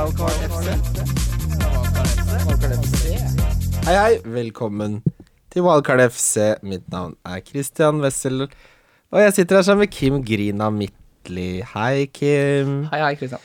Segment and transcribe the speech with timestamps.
[0.00, 0.08] Hei,
[3.84, 4.14] hei.
[4.24, 5.02] Velkommen
[5.52, 6.54] til Wildcard FC.
[6.64, 8.46] Mitt navn er Christian Wessel,
[9.12, 11.60] og jeg sitter her sammen med Kim Grina Midtli.
[11.74, 12.86] Hei, Kim.
[12.88, 13.44] Hei, hei, Kristian.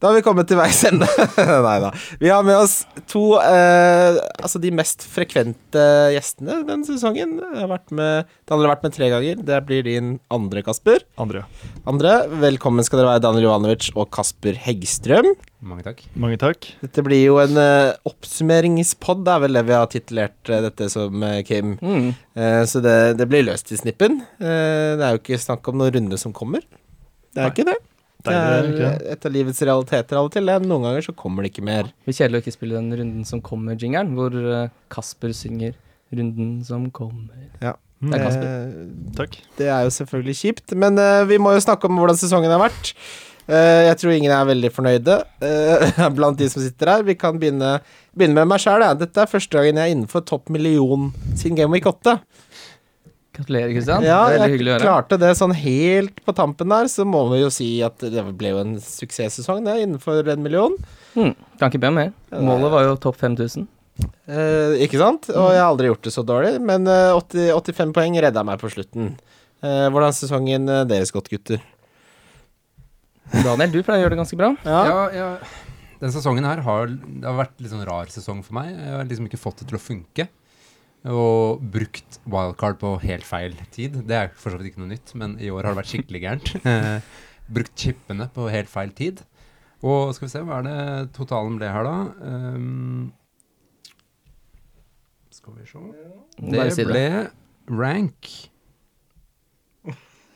[0.00, 1.04] Da har vi kommet til veis ende.
[1.66, 1.90] Nei da.
[2.22, 5.82] Vi har med oss to eh, Altså de mest frekvente
[6.14, 7.34] gjestene den sesongen.
[7.36, 9.42] Jeg har vært med, det har vært med tre ganger.
[9.44, 11.04] Det blir din andre, Kasper.
[11.20, 11.44] Andre.
[11.84, 12.14] Andre,
[12.46, 15.34] velkommen skal dere være, Daniel Jovanovic og Kasper Heggstrøm.
[15.68, 16.00] Mange takk.
[16.16, 16.70] Mange takk.
[16.80, 20.88] Dette blir jo en eh, oppsummeringspod, det er vel det vi har titulert eh, dette
[20.96, 21.76] som, eh, Kim.
[21.84, 22.08] Mm.
[22.40, 24.22] Eh, så det, det blir løst i snippen.
[24.40, 26.64] Eh, det er jo ikke snakk om noen runde som kommer.
[26.64, 27.52] Det er Nei.
[27.52, 27.76] ikke det.
[28.24, 30.50] Det er et av livets realiteter av og til.
[30.64, 31.88] Noen ganger så kommer det ikke mer.
[31.90, 35.78] Det blir kjedelig å ikke spille den runden som kommer-jingeren, hvor eh, Kasper synger
[36.10, 37.50] 'Runden som kommer'.
[37.62, 37.76] Ja.
[38.02, 38.46] Det er Kasper.
[38.46, 39.36] Eh, Takk.
[39.58, 42.62] det er jo selvfølgelig kjipt, men eh, vi må jo snakke om hvordan sesongen har
[42.64, 42.94] vært.
[43.50, 47.06] Eh, jeg tror ingen er veldig fornøyde eh, blant de som sitter her.
[47.06, 47.78] Vi kan begynne,
[48.14, 48.84] begynne med meg sjæl.
[48.98, 52.18] Dette er første gangen jeg er innenfor topp million siden Game Week 8.
[53.36, 54.04] Gratulerer, Kristian.
[54.04, 54.86] Ja, veldig jeg hyggelig å høre.
[54.86, 58.54] klarte det sånn helt på tampen der, så må vi jo si at det ble
[58.54, 60.74] jo en suksesssesong, det, innenfor en million.
[61.14, 61.36] Mm.
[61.60, 62.10] Kan ikke be om mer.
[62.34, 63.68] Målet var jo topp 5000.
[64.00, 65.30] Eh, ikke sant?
[65.30, 68.60] Og jeg har aldri gjort det så dårlig, men eh, 80, 85 poeng redda meg
[68.62, 69.12] på slutten.
[69.62, 71.62] Eh, hvordan sesongen eh, deres gått, gutter?
[73.30, 74.54] Daniel, du pleier å gjøre det ganske bra.
[74.66, 74.80] Ja.
[74.90, 75.32] Ja, ja,
[76.00, 78.70] den sesongen her har, det har vært litt sånn rar sesong for meg.
[78.72, 80.26] Jeg har liksom ikke fått det til å funke.
[81.08, 83.94] Og brukt wildcard på helt feil tid.
[84.04, 86.22] Det er for så vidt ikke noe nytt, men i år har det vært skikkelig
[86.26, 86.52] gærent.
[86.70, 87.00] Eh,
[87.50, 89.22] brukt chipene på helt feil tid.
[89.82, 91.94] Og skal vi se, hva er det totalen ble her, da?
[92.20, 93.08] Um,
[95.32, 95.80] skal vi se
[96.52, 97.04] Det ble
[97.80, 98.28] rank.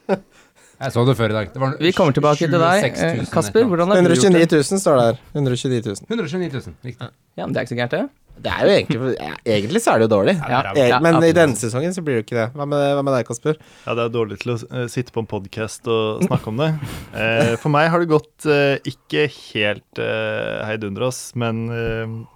[0.09, 1.53] Jeg så det før i dag.
[1.55, 2.83] Det var Vi kommer tilbake til deg.
[2.83, 5.21] 26 000 Eh, Kasper, hvordan har du gjort 129 000 står det her.
[5.37, 5.97] 129 000.
[6.11, 6.75] 129 000.
[6.89, 7.09] Riktig.
[7.37, 8.24] Ja, men det er ikke så gærent, det.
[8.35, 10.35] Det er jo egentlig ja, Egentlig så er det jo dårlig.
[10.41, 12.47] Ja, det men i denne sesongen så blir det jo ikke det.
[12.59, 13.61] Hva med, hva med deg, Kasper?
[13.85, 16.73] Ja, det er dårlig til å eh, sitte på en podkast og snakke om det.
[17.15, 21.69] Eh, for meg har det gått eh, ikke helt uh, heidundras, men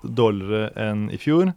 [0.07, 1.51] dårligere enn i fjor.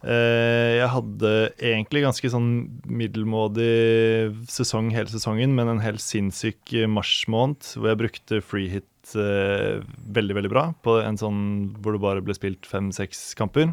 [0.00, 2.50] Eh, jeg hadde egentlig ganske sånn
[2.88, 8.70] middelmådig sesong hele sesongen, men en helt sinnssyk eh, mars måned hvor jeg brukte free
[9.00, 9.80] hit eh,
[10.12, 13.72] veldig, veldig bra på en sånn hvor det bare ble spilt fem-seks kamper.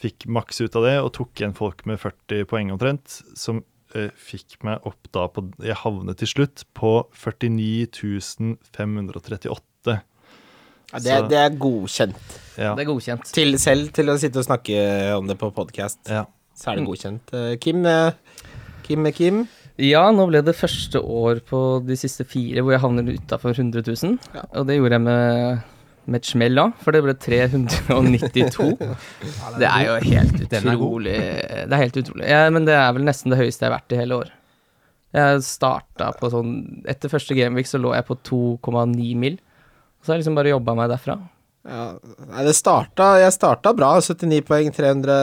[0.00, 3.62] Fikk maks ut av det og tok igjen folk med 40 poeng omtrent, som
[3.94, 10.00] eh, fikk meg opp da på Jeg havnet til slutt på 49 538.
[10.90, 12.38] Ja, det, Så- det er godkjent.
[12.58, 12.74] Ja.
[12.74, 13.32] Det er godkjent.
[13.32, 16.24] Til, selv til å sitte og snakke om det på podkast, ja.
[16.56, 17.32] så er det godkjent.
[17.32, 18.12] Eh, Kim, eh,
[18.82, 19.46] Kim Kim.
[19.80, 23.84] Ja, nå ble det første år på de siste fire hvor jeg havner utafor 100
[23.86, 24.18] 000.
[24.36, 24.44] Ja.
[24.60, 25.62] Og det gjorde jeg med,
[26.04, 28.68] med et smell da, for det ble 392.
[29.62, 31.16] det er jo helt utrolig.
[31.16, 32.28] Det er helt utrolig.
[32.28, 34.36] Ja, men det er vel nesten det høyeste jeg har vært i hele år.
[35.16, 36.52] Jeg starta på sånn
[36.86, 39.40] Etter første gameweek så lå jeg på 2,9 mil.
[39.40, 41.18] Og så har jeg liksom bare jobba meg derfra.
[41.68, 41.90] Ja,
[42.46, 43.96] det starta, jeg starta bra.
[44.00, 45.16] 79 poeng, 300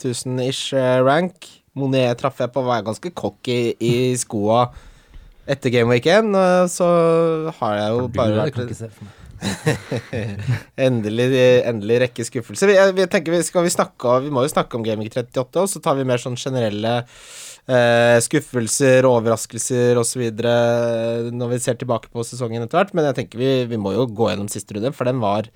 [0.00, 0.72] 000 ish
[1.04, 1.50] rank.
[1.78, 4.68] Monet traff jeg på være ganske cocky i skoa
[5.50, 6.30] etter Game Week 1.
[6.38, 6.86] eh, Så
[7.58, 8.76] har jeg jo bare vært
[10.86, 11.26] endelig,
[11.68, 12.70] endelig rekke skuffelser.
[12.70, 15.12] Vi, jeg, vi tenker vi skal vi snakke Vi må jo snakke om Game Week
[15.12, 20.24] 38, og så tar vi mer sånn generelle eh, skuffelser, overraskelser osv.
[21.34, 22.94] når vi ser tilbake på sesongen etter hvert.
[22.96, 25.50] Men jeg tenker vi, vi må jo gå gjennom siste runde, for den var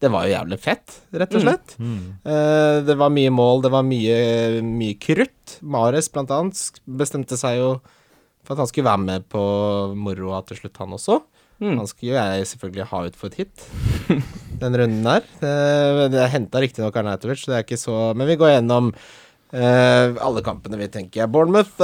[0.00, 1.74] den var jo jævlig fett, rett og slett.
[1.76, 4.16] Eh, det var mye mål, det var mye,
[4.64, 5.58] mye krutt.
[5.60, 7.72] Mares, blant annet, bestemte seg jo
[8.46, 9.42] for at han skulle være med på
[9.92, 11.18] moroa til slutt, han også.
[11.60, 11.74] Mm.
[11.82, 13.66] Han skulle jo jeg selvfølgelig ha ut for et hit,
[14.62, 15.26] den runden der.
[15.44, 20.06] Eh, jeg henta riktignok Arnautovic, så det er ikke så Men vi går gjennom uh,
[20.24, 21.28] alle kampene, vi tenker.
[21.28, 21.76] Bournemouth,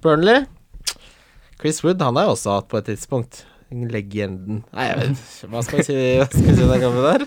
[0.00, 0.46] Burnley.
[1.60, 3.44] Chris Wood, han har jo også hatt på et tidspunkt.
[3.72, 7.06] Legenden Nei, jeg vet Hva skal vi si, hva skal vi si om den kampen
[7.06, 7.26] der?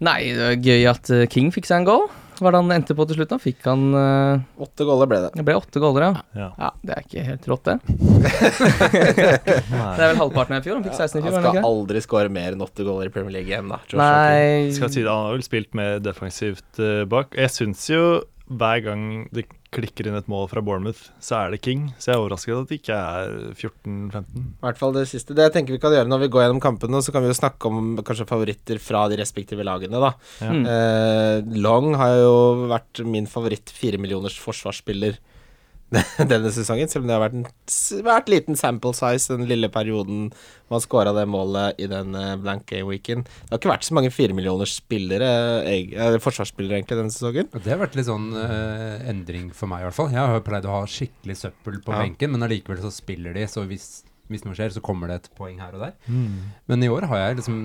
[0.00, 2.06] Nei, det var gøy at eh, King fikk seg en goal.
[2.40, 3.28] Hva er det han endte på til slutt?
[3.34, 3.36] da?
[3.36, 5.30] Fikk han uh, Åtte goller ble det.
[5.36, 6.22] Det ble åtte goller, ja.
[6.32, 6.46] Ja.
[6.56, 7.74] Ja, Det er ikke helt rått, det.
[9.60, 10.78] Det er vel halvparten av i fjor.
[10.78, 11.66] Han fikk 16 i fjor, Han skal ikke?
[11.68, 13.82] aldri skåre mer enn åtte goller i Premier League igjen, da.
[14.00, 17.36] Nei Skal si det, Han har vel spilt mer defensivt uh, bak.
[17.36, 18.04] Jeg syns jo
[18.48, 19.04] hver gang
[19.36, 19.44] det
[19.74, 21.88] klikker inn et mål fra Bournemouth, så er det King.
[21.98, 24.42] Så jeg er overrasket at det ikke er 14-15.
[24.42, 25.36] I hvert fall det siste.
[25.36, 27.38] Det jeg tenker vi kan gjøre når vi går gjennom kampene, så kan vi jo
[27.38, 30.12] snakke om kanskje favoritter fra de respektive lagene, da.
[30.42, 30.54] Ja.
[30.74, 32.34] Eh, Long har jo
[32.72, 35.20] vært min favoritt firemillioners forsvarsspiller
[36.30, 40.28] denne sesongen, selv om det har vært en svært liten sample size den lille perioden
[40.70, 43.24] man scora det målet i den blanke blank game-weeken.
[43.24, 45.30] Det har ikke vært så mange firemillioners spillere,
[45.66, 47.50] eh, forsvarsspillere egentlig, denne sesongen.
[47.54, 50.12] Det har vært litt sånn uh, endring for meg, i hvert fall.
[50.14, 52.04] Jeg har pleid å ha skikkelig søppel på Ja.
[52.04, 55.30] benken, men allikevel så spiller de, så hvis, hvis noe skjer, så kommer det et
[55.38, 55.94] poeng her og der.
[56.06, 56.52] Mm.
[56.68, 57.60] Men i år har jeg liksom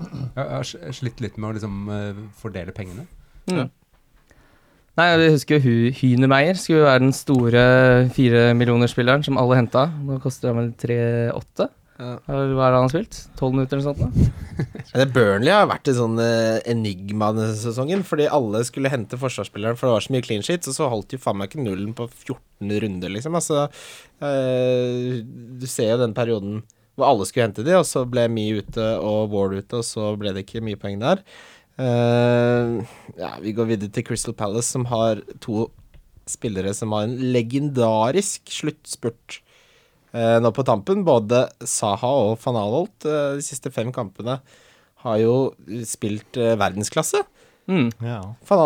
[0.00, 0.64] Jeg har
[0.96, 3.04] slitt litt med å liksom uh, fordele pengene.
[3.50, 3.68] Mm.
[4.98, 7.60] Nei, jeg husker jo Hynemeier skulle være den store
[8.16, 9.86] firemillionerspilleren som alle henta.
[10.06, 11.68] Nå koster han vel 3-8?
[12.00, 12.14] Ja.
[12.24, 13.18] Hva er det han har spilt?
[13.36, 14.00] 12 minutter eller sånt?
[14.96, 15.04] da?
[15.14, 19.88] Burnley har vært et sånn eh, enigma denne sesongen, fordi alle skulle hente forsvarsspilleren, for
[19.88, 22.08] det var så mye clean sheets, og så holdt de faen meg ikke nullen på
[22.08, 23.36] 14 runder, liksom.
[23.36, 23.66] Altså,
[24.24, 25.20] øh,
[25.60, 26.62] du ser jo den perioden
[26.96, 30.10] hvor alle skulle hente de, og så ble Me ute og Ward ute, og så
[30.20, 31.22] ble det ikke mye poeng der.
[31.80, 32.80] Eh,
[33.16, 35.68] ja, vi går videre til Crystal Palace, som har to
[36.28, 39.40] spillere som har en legendarisk sluttspurt
[40.14, 41.02] uh, nå på tampen.
[41.06, 44.38] Både Saha og van Alholt uh, de siste fem kampene
[45.00, 45.34] har jo
[45.88, 47.22] spilt eh, verdensklasse.
[47.70, 47.90] Mm.
[48.02, 48.20] Ja.
[48.48, 48.60] Van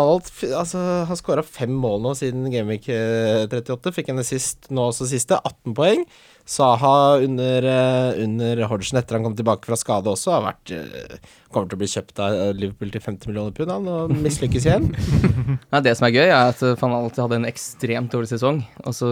[0.57, 3.93] altså, har skåra fem mål nå siden Gameweek eh, 38.
[3.93, 6.01] Fikk en assist nå også siste, 18 poeng.
[6.45, 11.15] Saha under, eh, under Hodgson etter han kom tilbake fra skade også, har vært eh,
[11.53, 14.89] kommer til å bli kjøpt av Liverpool til 50 millioner pund han, og mislykkes igjen.
[15.71, 18.61] Nei, det som er gøy, er at eh, van Alt hadde en ekstremt dårlig sesong.
[18.85, 19.09] Og så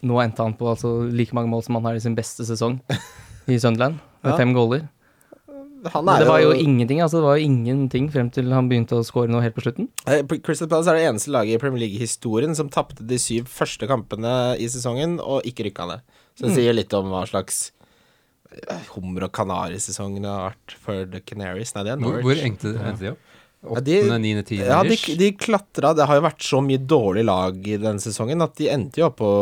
[0.00, 2.78] nå endte han på altså, like mange mål som han har i sin beste sesong
[3.50, 4.38] i Sunderland, med Ja.
[4.40, 4.88] fem goaler.
[5.94, 8.98] Han er det var jo ingenting altså det var jo ingenting frem til han begynte
[8.98, 9.88] å score noe helt på slutten.
[10.04, 13.88] Eh, Crystal Palace er det eneste laget i Premier League-historien som tapte de syv første
[13.88, 16.04] kampene i sesongen og ikke rykka ned.
[16.36, 17.70] Så det sier litt om hva slags
[18.52, 21.74] eh, hummer og kanari-sesong det har vært for The Canaries.
[21.76, 22.28] Nei, det er Hvor, Norwich.
[22.28, 23.26] hvor endte endte de opp?
[23.60, 27.58] Åttende, niende, tiende Ja, de, de klatra Det har jo vært så mye dårlig lag
[27.68, 29.32] i denne sesongen at de endte jo opp på,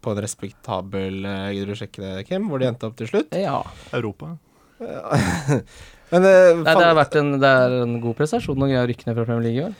[0.00, 2.48] på en respektabel eh, Gidder du sjekke det, Kim?
[2.48, 3.36] Hvor de endte opp til slutt?
[3.36, 3.58] Ja.
[3.92, 4.38] Europa.
[6.12, 8.88] Men eh, Nei, det, har vært en, det er en god prestasjon å greie å
[8.88, 9.76] rykke ned fra Premier League i år.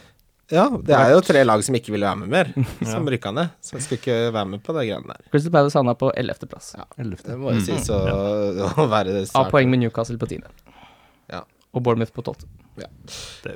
[0.55, 2.51] Ja, det er jo tre lag som ikke ville være med mer,
[2.93, 3.15] som Ja.
[3.17, 3.55] rykka ned.
[3.63, 5.25] Så jeg skulle ikke være med på de greiene der.
[5.33, 6.47] Crystal Palace havna på 11.
[6.51, 6.69] plass.
[6.99, 7.33] Ellevte.
[7.33, 10.47] Det må jo sies å, å være Av svært poeng med Newcastle på 10.
[11.35, 11.43] Ja.
[11.75, 12.47] Og Bournemouth på 12.
[12.77, 12.91] Ja.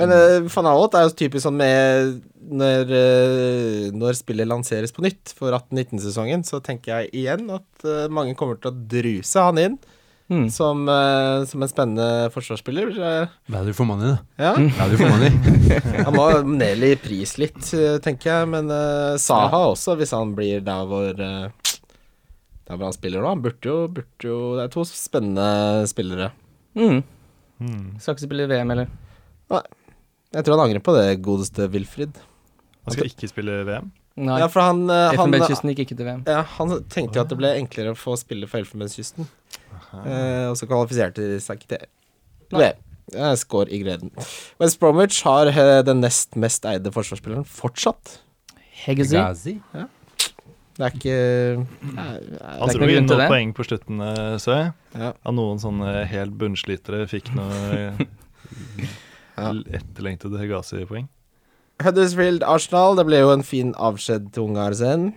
[0.01, 5.05] Men uh, van Aanholt er jo typisk sånn med når, uh, når spillet lanseres på
[5.05, 9.61] nytt for 18-19-sesongen, så tenker jeg igjen at uh, mange kommer til å druse han
[9.61, 9.77] inn
[10.31, 10.50] Mm.
[10.50, 12.93] som, uh, som en spennende forsvarsspiller.
[13.50, 14.44] Value for money, da.
[14.44, 14.53] ja.
[14.79, 15.31] Value for money.
[16.06, 20.31] Han må ned i pris litt, eh, tenker jeg, men uh, Saha også, hvis han
[20.38, 23.32] blir der hvor uh, Der hvor han spiller nå.
[23.32, 26.31] Han burde jo, burde jo Det er to spennende spillere.
[26.79, 27.03] Mm.
[27.59, 27.87] mm.
[27.99, 28.93] Skal ikke spille VM, eller?
[30.31, 32.23] Jeg tror han angrer på det, godeste Wilfrid.
[32.87, 33.91] Han skal ikke spille VM.
[34.21, 34.38] Nei.
[34.43, 35.35] Ja, for han, han
[35.73, 36.23] gikk ikke til VM.
[36.29, 39.27] Ja, han tenkte jo at det ble enklere å få spille for Elfenbenskysten.
[39.95, 41.87] Eh, og så kvalifiserte de seg ikke til
[42.55, 42.61] Nei.
[42.71, 42.87] VM.
[43.11, 44.11] Jeg skår i gleden.
[44.63, 48.21] West Bromwich har eh, den nest mest eide forsvarsspilleren fortsatt.
[48.85, 49.57] Hegazi.
[49.75, 49.89] Ja.
[50.81, 51.17] Det er ikke
[51.93, 52.13] Nei,
[52.63, 54.69] Han dro inn noen poeng på slutten, eh, så jeg.
[54.97, 57.91] ja, Av noen sånne helt bunnslitere fikk noe
[59.41, 59.51] Ja.
[59.73, 61.07] etterlengtede Hegazi-poeng.
[61.81, 65.11] Huddersfield Arsenal, det ble jo en fin avskjed til Ungarsen.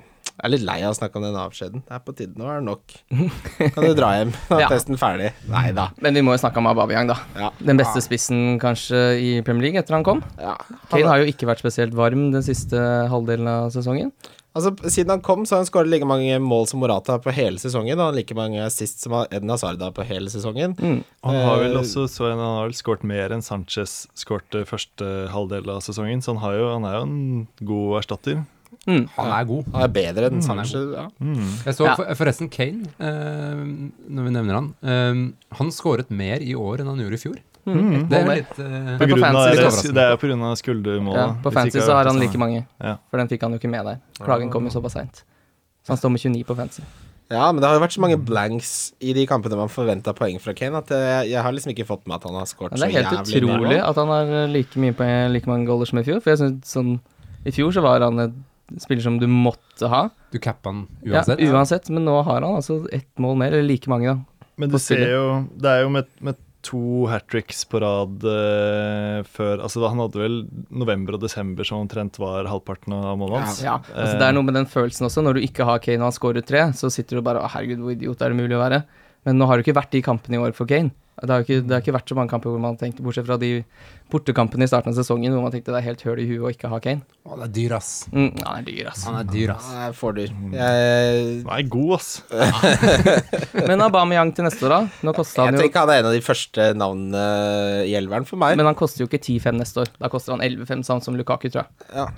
[0.43, 1.83] Jeg er litt lei av å snakke om den avskjeden.
[1.87, 2.35] Det er på tide.
[2.35, 2.95] Nå er det nok.
[3.77, 4.33] Kan du dra hjem?
[4.51, 4.69] Nå er Ja.
[4.73, 5.31] testen ferdig.
[5.47, 5.85] Nei da.
[6.03, 7.15] Men vi må jo snakke om Aubameyang, da.
[7.39, 7.49] Ja.
[7.63, 10.19] Den beste spissen kanskje i Premier League etter han kom.
[10.41, 10.57] Ja.
[10.91, 12.75] Kane har jo ikke vært spesielt varm den siste
[13.07, 14.11] halvdelen av sesongen.
[14.53, 17.57] Altså, Siden han kom, så har han skåret like mange mål som Morata på hele
[17.57, 20.75] sesongen, og like mange assist som Edna Sarda på hele sesongen.
[20.77, 20.99] Mm.
[21.25, 25.07] Han har vel Eh, også så han har vel skåret mer enn Sanchez skårte første
[25.33, 28.43] halvdel av sesongen, så han, har jo, han er jo en god erstatter.
[28.87, 29.05] Mm.
[29.15, 29.67] Han er god.
[29.73, 30.73] Han er bedre enn Mm, Sanchez.
[30.97, 31.05] Ja.
[31.23, 31.49] Mm.
[31.65, 33.61] Jeg så for, forresten Kane, eh,
[34.11, 34.67] når vi nevner han.
[34.83, 35.21] Eh,
[35.59, 37.37] han skåret mer i år enn han gjorde i fjor.
[37.63, 38.09] Mm.
[38.11, 38.35] Det er mer.
[38.41, 41.21] litt uh, På på grunn av, det, er på grunn av skuldermålet.
[41.21, 42.97] Ja, på Fancy så har han like mange, Ja.
[43.07, 44.01] for den fikk han jo ikke med der.
[44.19, 45.23] Klagen kom jo såpass seint.
[45.87, 46.83] Så han står med 29 på Fancy.
[47.31, 50.41] ja, men det har jo vært så mange blanks i de kampene man forventa poeng
[50.43, 52.83] fra Kane, at jeg, jeg har liksom ikke fått med at han har skåret så
[52.83, 55.87] jævlig det er helt utrolig at han har eh, like, mye poeng, like mange goller
[55.87, 56.19] som i fjor.
[56.19, 56.97] For jeg synes sånn
[57.47, 58.35] I fjor så var han en
[58.81, 60.07] spiller som du måtte ha.
[60.33, 61.43] Du cappa han Ja, uansett.
[61.43, 61.89] uansett.
[61.93, 64.47] Men nå har han altså ett mål mer, eller like mange, da.
[64.55, 69.23] Men du ser jo Det er jo med, med to hat tricks på rad uh,
[69.27, 70.37] før Altså Han hadde vel
[70.71, 73.61] november og desember som omtrent var halvparten av målet hans.
[73.65, 75.23] Ja, altså Det er noe med den følelsen også.
[75.25, 77.83] Når du ikke har Kane og han scorer tre, så sitter du bare Å, herregud,
[77.83, 78.83] hvor idiot er det mulig å være?
[79.27, 80.91] Men nå har det ikke vært de kampene i år for Kane.
[81.13, 83.35] Det har ikke, det har ikke vært så mange kamper hvor man tenkte, bortsett fra
[83.37, 83.49] de
[84.11, 86.51] bortekampene i starten av sesongen, hvor man tenkte det er helt høl i huet å
[86.51, 87.05] ikke ha Kane.
[87.29, 87.91] Han er dyr, ass.
[88.09, 89.03] Mm, han er dyr, ass.
[89.07, 89.69] Han er dyr, ass.
[89.69, 90.33] Han er for dyr.
[90.57, 92.09] Jeg, Han er god, ass.
[93.69, 94.81] Men Aubameyang til neste år, da?
[95.05, 97.25] Nå kosta jeg han jo tenker han er en av de første navnene
[97.87, 98.57] i elveren for meg.
[98.59, 99.93] Men han koster jo ikke 10-5 neste år.
[100.01, 101.91] Da koster han 11-5, samt som Lukaku, tror jeg.
[101.93, 102.09] Ja.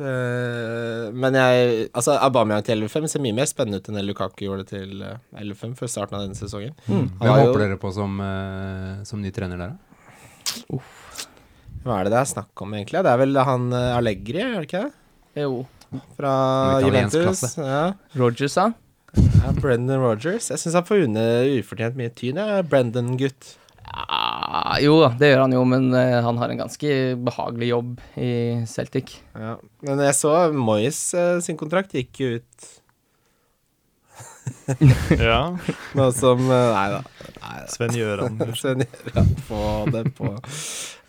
[0.00, 4.46] Eh, men jeg Altså, Aubameyang til 11-5 ser mye mer spennende ut enn det Lukaku
[4.46, 6.72] gjorde til eh, 11-5 før starten av denne sesongen.
[6.88, 7.06] Mm.
[7.20, 10.80] Hva jo- håper dere på som, eh, som ny trener der, da?
[11.84, 13.02] Hva er det det er snakk om, egentlig?
[13.06, 14.92] Det er vel han eh, Allegri, er det ikke det?
[15.44, 15.54] Jo.
[16.18, 16.32] Fra
[16.84, 17.44] Juventus.
[17.58, 17.84] Ja.
[18.20, 18.68] Rogers, da?
[19.40, 20.50] ja, Brendan Rogers.
[20.52, 21.24] Jeg syns han får unne
[21.58, 22.66] ufortjent mye tyn, jeg.
[22.70, 23.54] Brendan-gutt.
[23.90, 24.19] Ja,
[24.84, 28.32] jo da, det gjør han jo, men uh, han har en ganske behagelig jobb i
[28.70, 29.16] Celtic.
[29.34, 29.56] Ja.
[29.86, 32.70] Men jeg så Moyes uh, sin kontrakt gikk jo ut
[35.18, 35.56] Ja.
[35.96, 37.00] nå som eh, Nei da.
[37.40, 37.66] Nei da.
[37.70, 38.38] Sven Gjøran.
[38.60, 40.30] Sven Gjøran, få det på.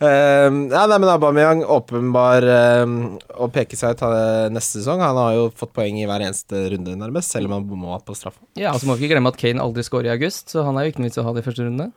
[0.02, 2.46] Um, ja, nei, men Aubameyang åpenbar
[2.82, 2.96] um,
[3.38, 4.04] å peke seg ut
[4.54, 5.02] neste sesong.
[5.04, 8.16] Han har jo fått poeng i hver eneste runde, nærmest, selv om han bomma på
[8.18, 8.42] straffa.
[8.58, 10.86] Ja, altså må vi ikke glemme at Kane aldri scorer i august, så han er
[10.86, 11.90] jo ikke noe vits å ha det i første runde.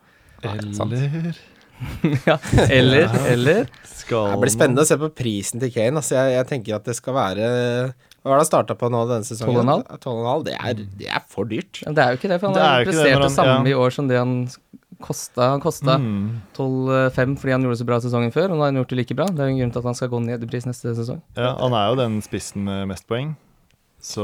[0.56, 1.36] Eller
[2.26, 2.38] ja,
[2.72, 6.00] eller, eller skal Det blir spennende å se på prisen til Kane.
[6.00, 7.50] Altså, jeg, jeg tenker at det skal være
[8.24, 9.60] Hva var det han starta på nå denne sesongen?
[9.68, 10.00] 12,5?
[10.06, 10.46] 12,5.
[10.48, 11.82] Det, det er for dyrt.
[11.86, 13.74] Men Det er jo ikke det, for han Det har prestert det han- samme ja.
[13.74, 14.34] i år som det han
[15.04, 15.50] kosta.
[15.52, 16.42] Han kosta Mm.
[16.56, 18.98] 12-5 fordi han gjorde det så bra sesongen før, og nå har han gjort det
[19.02, 19.28] like bra.
[19.28, 21.20] Det er jo en grunn til at han skal gå ned i pris neste sesong.
[21.36, 23.36] Ja, han er jo den spissen med mest poeng.
[24.06, 24.24] Så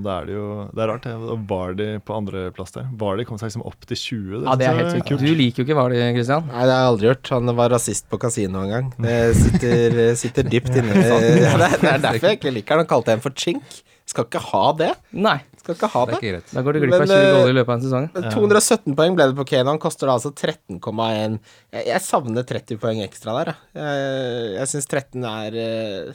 [0.00, 1.12] da er det jo Det er rart, det.
[1.34, 2.86] Og Vardy på andreplass der.
[2.96, 4.46] Vardy kom seg liksom opp til 20.
[4.46, 5.12] Ja, det er helt sykt.
[5.20, 6.46] Du liker jo ikke Vardy, Christian.
[6.48, 7.32] Nei, det har jeg aldri gjort.
[7.36, 8.88] Han var rasist på kasino en gang.
[9.04, 10.96] Det sitter, sitter dypt inne.
[11.02, 11.18] Ja,
[11.58, 12.86] det, er, det er derfor jeg ikke liker han.
[12.86, 13.82] Han kalte en for chink.
[14.08, 14.90] Skal ikke ha det.
[15.14, 16.42] Nei, Skal ikke ha Det er det.
[16.50, 18.08] da går du glipp av Men, 20 eh, goller i løpet av en sesong.
[18.32, 19.68] 217 poeng ble det på Kane.
[19.70, 21.38] Han koster da altså 13,1.
[21.76, 23.82] Jeg, jeg savner 30 poeng ekstra der, jeg.
[23.84, 26.12] Jeg, jeg syns 13 er eh,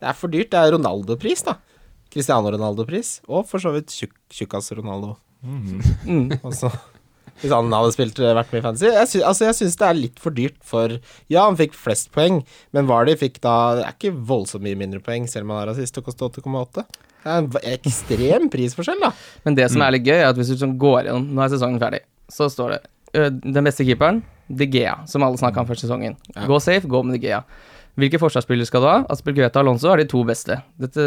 [0.00, 0.50] Det er for dyrt.
[0.54, 1.58] Det er Ronaldo-pris, da.
[2.12, 3.18] Cristiano Ronaldo-pris.
[3.28, 5.16] Og for så vidt tjukk, tjukkas Ronaldo.
[6.08, 6.32] Mm.
[6.42, 6.66] Også.
[7.38, 8.88] Hvis han hadde spilt eh, vært med i fantasy.
[8.90, 10.96] Jeg, sy altså, jeg syns det er litt for dyrt for
[11.30, 12.40] Ja, han fikk flest poeng,
[12.74, 15.70] men Vardy fikk da Det er ikke voldsomt mye mindre poeng, selv om han er
[15.70, 16.82] rasist og koster 8,8.
[17.22, 19.12] Det er en ekstrem prisforskjell, da.
[19.46, 21.54] Men det som er litt gøy, er at hvis du sånn går gjennom Nå er
[21.54, 22.02] sesongen ferdig.
[22.34, 26.16] Så står det den beste keeperen, De Gea, som alle snakka om før sesongen.
[26.48, 27.42] Gå safe, gå med De Gea.
[27.98, 28.96] Hvilke forsvarsspillere skal du ha?
[29.10, 30.60] Aspelgueta og Alonso er de to beste.
[30.78, 31.06] Dette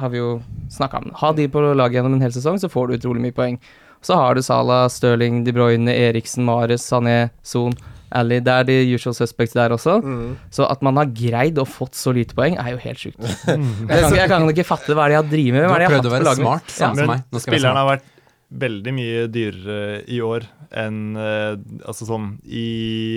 [0.00, 0.38] har vi jo
[0.72, 1.10] snakka om.
[1.20, 3.58] Ha de på laget gjennom en hel sesong, så får du utrolig mye poeng.
[4.02, 7.76] Så har du Salah, Stirling, De Bruyne, Eriksen, Mares, Sané, Son,
[8.10, 8.40] Ali.
[8.44, 9.98] Det er de usual suspects der også.
[10.02, 10.32] Mm.
[10.50, 13.20] Så at man har greid å fått så lite poeng, er jo helt sjukt.
[13.46, 15.68] Jeg kan, jeg kan ikke fatte hva er det jeg har drevet med.
[15.68, 17.22] Hva er har det jeg hatt på være laget smart, samme som meg.
[17.28, 17.82] Nå skal jeg være spilleren smart.
[17.82, 18.10] har vært
[18.52, 21.54] veldig mye dyrere i år enn eh,
[21.88, 22.66] Altså sånn i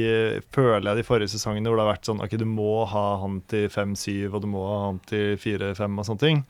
[0.08, 3.06] eh, Føler jeg de forrige sesongene hvor det har vært sånn Ok, du må ha
[3.22, 6.44] han til 5-7, og du må ha han til 4-5 og sånne ting.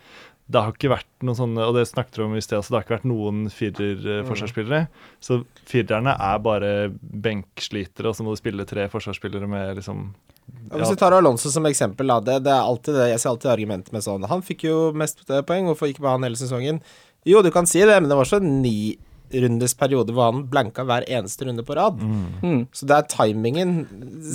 [0.45, 2.77] Det har ikke vært noen sånne, og det snakket vi om i sted, altså det
[2.77, 4.83] har ikke vært noen firer-forsvarsspillere.
[5.23, 6.69] Så firerne er bare
[7.01, 10.11] benkslitere, og så må du spille tre forsvarsspillere med liksom
[10.69, 13.31] Ja, Hvis vi tar Alonso som eksempel, da, det, det er alltid det, jeg ser
[13.31, 16.37] alltid argumentet med sånn Han fikk jo mest eh, poeng, hvorfor ikke bare han hele
[16.37, 16.83] sesongen?
[17.25, 18.95] Jo, du kan si det, men det var så ni
[19.35, 21.97] rundes periode hvor han blanka hver eneste runde på rad.
[21.97, 22.67] Mm.
[22.75, 23.71] Så det er timingen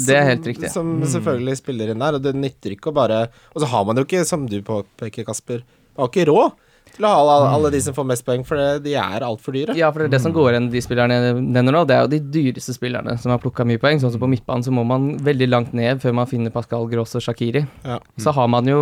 [0.07, 3.71] Det er som selvfølgelig spiller inn der, og det nytter ikke å bare Og så
[3.71, 5.63] har man jo ikke, som du påpeker, Kasper,
[5.95, 6.59] man har ikke råd
[6.91, 9.55] til å ha alle, alle de som får mest poeng, for det, de er altfor
[9.55, 9.77] dyre.
[9.79, 12.03] Ja, for det er det som går igjen de spillerne jeg nevner nå, det er
[12.03, 14.01] jo de dyreste spillerne som har plukka mye poeng.
[14.03, 17.15] Sånn som på midtbanen så må man veldig langt ned før man finner Pascal Gross
[17.19, 17.63] og Shakiri.
[17.87, 18.01] Ja.
[18.21, 18.81] Så har man jo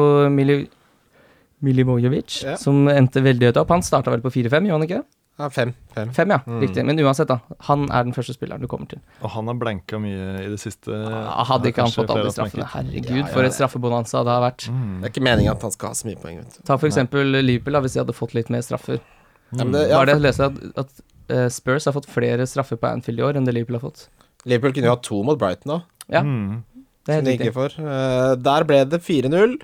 [1.63, 2.57] Milivojevic, Ja.
[2.57, 3.69] som endte veldig høyt opp.
[3.75, 5.05] Han starta vel på 4-5, gjorde han ikke?
[5.39, 5.73] Ja, fem.
[5.95, 6.09] fem.
[6.13, 6.39] Fem, ja.
[6.47, 6.61] Mm.
[6.65, 6.85] Riktig.
[6.85, 7.37] Men uansett, da.
[7.69, 8.99] Han er den første spilleren du kommer til.
[9.23, 10.91] Og han har blanka mye i det siste.
[10.91, 12.67] Ah, Hadde ikke han fått alle de straffene.
[12.73, 14.67] Herregud, Ja, ja, for et straffebonanza det har vært.
[14.69, 15.01] Mm.
[15.01, 16.63] Det er ikke meningen at han skal ha så mye poeng, vet du.
[16.67, 18.99] Ta for eksempel Liverpool, da, hvis de hadde fått litt mer straffer.
[19.55, 19.59] Mm.
[19.89, 20.91] ja, Var det for, jeg leste at, at
[21.31, 24.09] eh, Spurs har fått flere straffer på Anfield i år enn det Liverpool har fått.
[24.45, 26.65] Liverpool kunne jo hatt to mot Brighton da Ja, Mm.
[27.07, 27.55] det er som de helt ikke riktig.
[27.55, 27.79] får.
[27.79, 29.59] Eh, der ble det 4-0.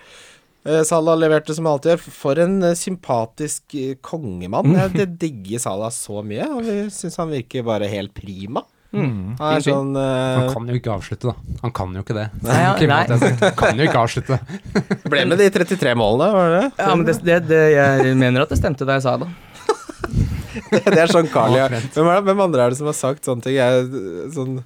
[0.65, 2.01] Uh, Salah leverte som alltid.
[2.01, 4.73] For en eh, sympatisk eh, kongemann.
[4.73, 8.65] Jeg det digger Salah så mye, og vi syns han virker bare helt prima.
[8.95, 9.35] Mm.
[9.41, 10.05] Han er sånn uh...
[10.39, 11.59] Han kan jo ikke avslutte, da.
[11.65, 12.29] Han kan jo ikke det.
[12.47, 13.51] Nei, ja.
[13.59, 14.39] Kan jo ikke avslutte.
[15.13, 16.65] Ble med de 33 målene, var det?
[16.79, 19.29] Ja, men det, det, det, jeg mener at det stemte da jeg sa det.
[20.95, 21.67] det er sånn Carl ja.
[21.67, 23.57] Hvem, hvem andre er det som har sagt sånne ting?
[23.59, 24.05] Jeg,
[24.37, 24.61] sånn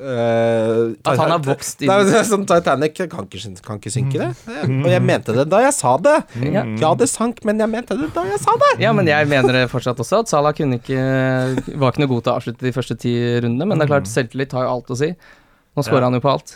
[0.00, 4.30] Eh, At han har vokst inn- Nei, sånn Titanic kan ikke, kan ikke synke det.
[4.68, 6.16] Og jeg mente det da jeg sa det.
[6.52, 6.64] Ja.
[6.80, 8.72] Ja, det sank, men jeg mente det da jeg sa det.
[8.80, 12.24] Ja, men jeg mener det fortsatt også, at Salah kunne ikke, var ikke noe god
[12.24, 13.66] til å avslutte de første ti rundene.
[13.68, 15.14] Men det er klart, selvtillit har jo alt å si.
[15.74, 16.08] Nå scorer Ja.
[16.10, 16.50] han jo på alt.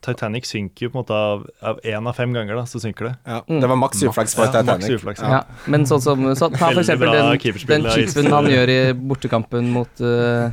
[0.00, 3.08] Titanic synker jo på en måte av av én av fem ganger, da, så synker
[3.08, 3.16] det.
[3.26, 3.60] Ja, Mm.
[3.60, 4.90] det var maks uflaks for Ja, Titanic.
[4.94, 5.28] uflaks, Ja.
[5.28, 5.42] Ja.
[5.66, 9.88] Men sånn som så, Ta for eksempel den, den chipen han gjør i bortekampen mot
[10.00, 10.52] eh,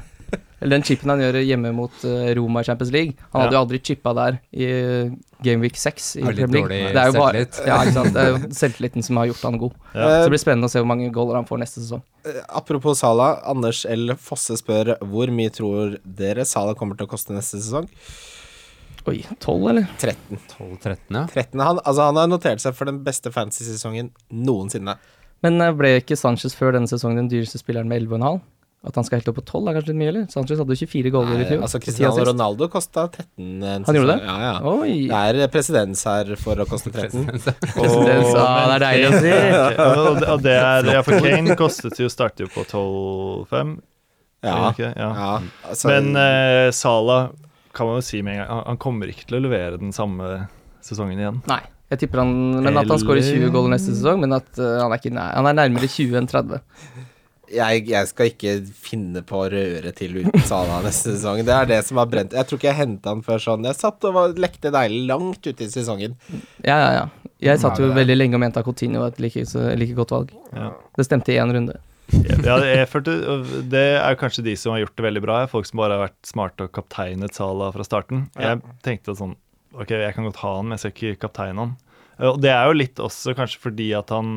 [0.59, 3.13] Eller den chipen han gjør hjemme mot eh, Roma i Champions League.
[3.33, 3.59] Han hadde Ja.
[3.59, 5.11] jo aldri chippa der i eh,
[5.45, 6.93] Game Week 6 i er Premier League.
[6.95, 8.13] Det er jo bare, ja, ikke sant?
[8.15, 9.75] Det er jo selvtilliten som har gjort han god.
[9.93, 10.07] Ja.
[10.07, 12.01] Så det blir spennende å se hvor mange goaler han får neste sesong.
[12.25, 14.15] eh, apropos Sala, Anders L.
[14.17, 17.85] Fosse spør hvor mye tror dere Sala kommer til å koste neste sesong?
[19.07, 19.85] Oi, 12, eller?
[20.01, 20.41] 13.
[20.57, 21.21] 12-13, ja.
[21.31, 24.97] 13 han, altså, han har notert seg for den beste fantasy-sesongen noensinne.
[25.45, 28.41] Men ble ikke Sanchez før denne sesongen den dyreste spilleren med 11,5?
[28.85, 30.25] At han skal helt opp på 12 er kanskje litt mye, eller?
[30.31, 31.63] Sanchez hadde jo 24 goaler i fjor.
[31.65, 32.25] altså, Cristiano.
[32.29, 33.47] Ronaldo kosta 13.
[33.87, 34.27] Han gjorde det?
[34.27, 34.53] Ja, ja.
[34.69, 34.93] Oi!
[35.09, 37.25] Det er presedens her for å koste 13.
[37.25, 39.33] President sa det er deilig å si.
[39.57, 39.65] Ja,
[40.03, 43.73] og det, og det er, ja, for Kane kostet jo starter jo på 12-5.
[44.45, 44.55] Ja.
[44.77, 44.91] ja.
[44.93, 45.31] ja
[45.65, 47.31] altså, Men uh, Sala
[47.75, 50.45] kan man jo si med en gang han, kommer ikke til å levere den samme
[50.85, 51.41] sesongen igjen.
[51.49, 51.63] Nei.
[51.87, 52.31] Jeg tipper han
[52.65, 55.47] Men at han skårer 20 goaler neste sesong, men at uh, han, er ikke han
[55.47, 56.65] er nærmere 20 enn 30.
[57.53, 61.43] jeg, jeg skal ikke finne på å røre til uten Salah neste sesong.
[61.47, 63.65] Det er det som har brent Jeg tror ikke jeg henta han før sånn.
[63.69, 66.15] Jeg satt og var, lekte deilig langt ute i sesongen.
[66.65, 67.05] Ja, ja, ja.
[67.47, 70.11] Jeg satt jo veldig lenge og mente at Coutinho var et like, så- like godt
[70.15, 70.31] valg.
[70.55, 70.71] Ja.
[70.97, 71.77] Det stemte i én runde.
[72.43, 73.13] Ja, jeg følte,
[73.69, 75.41] det er kanskje de som har gjort det veldig bra.
[75.51, 78.29] Folk som bare har vært smarte og kapteinet Sala fra starten.
[78.39, 79.35] Jeg tenkte sånn
[79.77, 81.73] Ok, jeg kan godt ha han, men jeg skal ikke kapteine han.
[82.17, 84.29] Og det er jo litt også kanskje fordi at han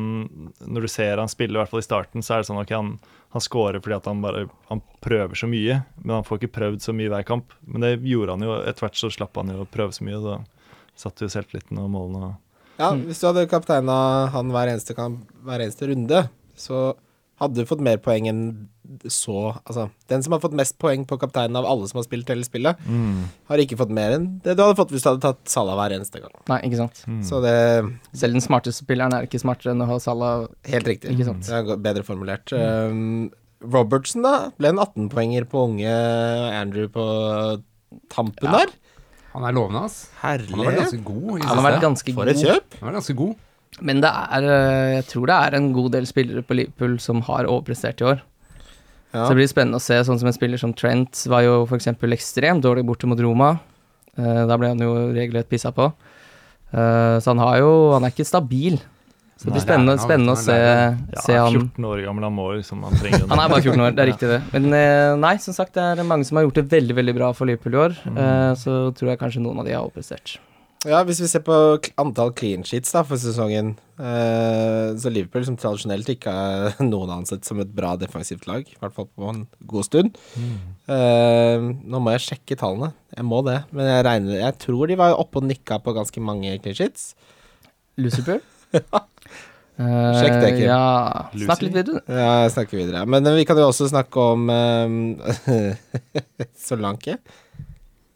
[0.61, 2.73] Når du ser han spille, i hvert fall i starten, så er det sånn ok,
[2.77, 2.91] han,
[3.33, 6.85] han scorer fordi at han bare Han prøver så mye, men han får ikke prøvd
[6.85, 7.55] så mye hver kamp.
[7.65, 8.57] Men det gjorde han jo.
[8.61, 10.39] Etter hvert så slapp han jo å prøve så mye, så da
[11.01, 12.33] satt jo selvtilliten og målene
[12.77, 13.95] Ja, Hvis du hadde kapteina
[14.33, 16.25] han hver eneste, kamp, hver eneste runde,
[16.57, 16.91] så
[17.41, 18.43] hadde du fått mer poeng enn
[19.09, 22.27] så Altså, den som har fått mest poeng på kapteinen av alle som har spilt
[22.29, 22.77] hele spillet,
[23.49, 25.95] har ikke fått mer enn det du hadde fått hvis du hadde tatt Salah hver
[25.95, 26.33] eneste gang.
[26.51, 27.01] Nei, ikke sant.
[27.25, 27.53] Så det
[28.13, 30.47] Selv den smarteste spilleren er ikke smartere enn å ha Salah.
[30.67, 31.13] Helt riktig.
[31.15, 31.47] Ikke sant.
[31.47, 32.51] Det er bedre formulert.
[32.53, 33.31] Um,
[33.63, 34.51] Robertson, da?
[34.59, 35.95] Ble en 18-poenger på unge
[36.57, 37.05] Andrew på
[38.11, 38.57] tampen Ja.
[38.65, 38.75] der.
[39.33, 40.09] Han er lovende, ass.
[40.19, 41.85] Han har vært ganske god i Han har vært siste.
[41.87, 42.73] ganske For et kjøp.
[42.81, 43.35] Han har vært ganske god.
[43.79, 47.23] Men det er eh, Jeg tror det er en god del spillere på Liverpool som
[47.29, 48.21] har overprestert i år.
[49.11, 49.25] Ja.
[49.25, 49.97] Så det blir spennende å se.
[50.07, 51.91] Sånn som en spiller som Trent var jo f.eks.
[51.91, 53.53] ekstremt dårlig borte mot Roma.
[54.17, 55.89] Eh, da ble han jo regelrett pissa på.
[56.71, 58.79] Eh, så han har jo Han er ikke stabil.
[59.41, 62.27] Så det blir spennende, spennende å vet se, han Ja, se han 14 år gammel,
[62.27, 64.37] han må liksom Han trenger Han er bare 14 år, det er riktig det.
[64.53, 64.67] Men
[65.23, 67.73] nei, som sagt, det er mange som har gjort det veldig veldig bra for Liverpool
[67.73, 67.97] i år.
[68.11, 70.37] Eh, så tror jeg kanskje noen av de har overprestert.
[70.89, 71.55] Ja, hvis vi ser på
[72.01, 77.45] antall clean sheets da for sesongen, eh, så Liverpool, som tradisjonelt ikke er noen ansett
[77.45, 80.17] som et bra defensivt lag, i hvert fall på en god stund
[80.89, 84.97] eh, Nå må jeg sjekke tallene, jeg må det, men jeg regner Jeg tror de
[85.03, 87.11] var oppe og nikka på ganske mange clean sheets.
[88.01, 88.41] Lucifer?
[89.81, 90.65] Sjekk det, Kim.
[90.67, 92.01] Ja, snakk litt videre.
[92.05, 93.05] Ja, jeg snakker videre.
[93.09, 94.97] Men eh, vi kan jo også snakke om um,
[96.65, 97.17] Solanke.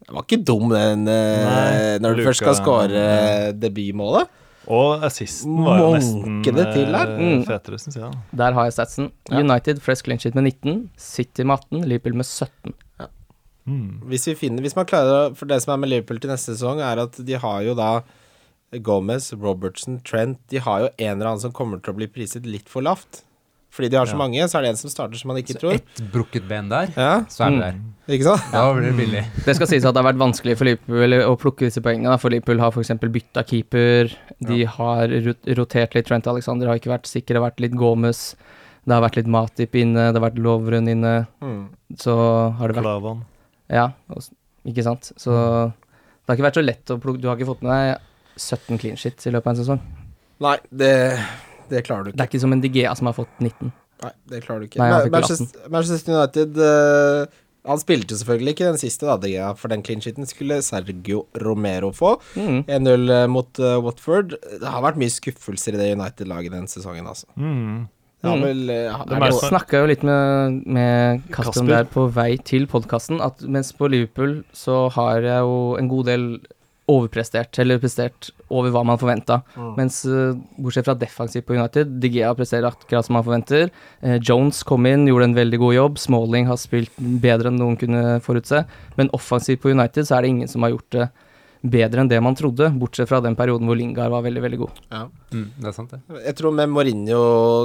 [0.06, 4.28] Det var ikke dum, den, eh, Nei, når du Luka- først skal score eh, debutmålet.
[4.68, 6.54] Og assisten var jo nesten til
[6.94, 7.10] her.
[7.10, 7.44] eh, Mm.
[7.46, 8.12] fetere, syns jeg.
[8.34, 9.12] Der har jeg statsen.
[9.30, 9.38] Ja.
[9.38, 12.74] United fresh clean sheet med 19, City med 18, Liverpool med 17.
[13.66, 14.00] Mm.
[14.06, 16.54] Hvis, vi finner, hvis man klarer å For det som er med Liverpool til neste
[16.54, 18.02] sesong, er at de har jo da
[18.82, 22.46] Gomez, Robertson, Trent De har jo en eller annen som kommer til å bli priset
[22.46, 23.22] litt for lavt.
[23.70, 24.18] Fordi de har så Ja.
[24.18, 25.74] mange, så er det en som starter som man ikke Så tror.
[25.74, 27.60] ett brukket ben der, Ja, så er det Mm.
[28.06, 28.14] der.
[28.14, 28.52] ikke sant?
[28.52, 29.24] Da blir det billig.
[29.44, 32.18] Det skal sies at det har vært vanskelig for Liverpool å plukke disse poengene.
[32.18, 32.88] For Liverpool har f.eks.
[33.12, 35.08] bytta keeper, de har
[35.56, 36.06] rotert litt.
[36.06, 38.34] Trent Alexander har ikke vært sikker, det har vært litt Gomez.
[38.86, 41.26] Det har vært litt Matip inne, det har vært Lovren inne.
[41.42, 41.68] Mm.
[41.96, 43.24] Så har det vært Klavan.
[43.68, 43.88] Ja,
[44.64, 45.12] ikke sant.
[45.18, 47.98] Så det har ikke vært så lett å plukke Du har ikke fått med deg
[48.38, 49.80] 17 clean shit i løpet av en sesong.
[50.40, 51.18] Nei, det,
[51.70, 52.36] det klarer du Det er ikke.
[52.36, 53.72] ikke som en Digea som har fått 19.
[54.04, 54.78] Nei, det klarer du ikke.
[54.82, 57.26] Nei, ikke Manchester, Manchester United uh,
[57.66, 61.88] Han spilte selvfølgelig ikke den siste, da, DG, for den clean sheeten skulle Sergio Romero
[61.96, 62.12] få.
[62.36, 62.60] Mm.
[62.68, 64.36] 1-0 mot uh, Watford.
[64.60, 67.26] Det har vært mye skuffelser i det United-laget den sesongen, altså.
[67.36, 67.88] Mm.
[68.22, 68.44] Det har Mm.
[68.46, 71.66] vel eh, Jeg snakka jo litt med, med Kasper om Kasper.
[71.68, 75.88] det her på vei til podkasten, at mens på Liverpool så har jeg jo en
[75.90, 76.24] god del
[76.86, 79.40] overprestert, eller prestert over hva man forventa.
[79.78, 83.72] Mens uh, bortsett fra defensivt på United, Digea presterer akkurat som man forventer.
[84.04, 85.98] Uh, Jones kom inn, gjorde en veldig god jobb.
[85.98, 88.62] Smalling har spilt bedre enn noen kunne forutse.
[89.00, 91.08] Men offensivt på United så er det ingen som har gjort det
[91.72, 94.80] bedre enn det man trodde, bortsett fra den perioden hvor Lingard var veldig, veldig god.
[94.92, 95.02] Ja.
[95.32, 96.20] Mm, det er sant, det.
[96.26, 97.20] Jeg tror med Mourinho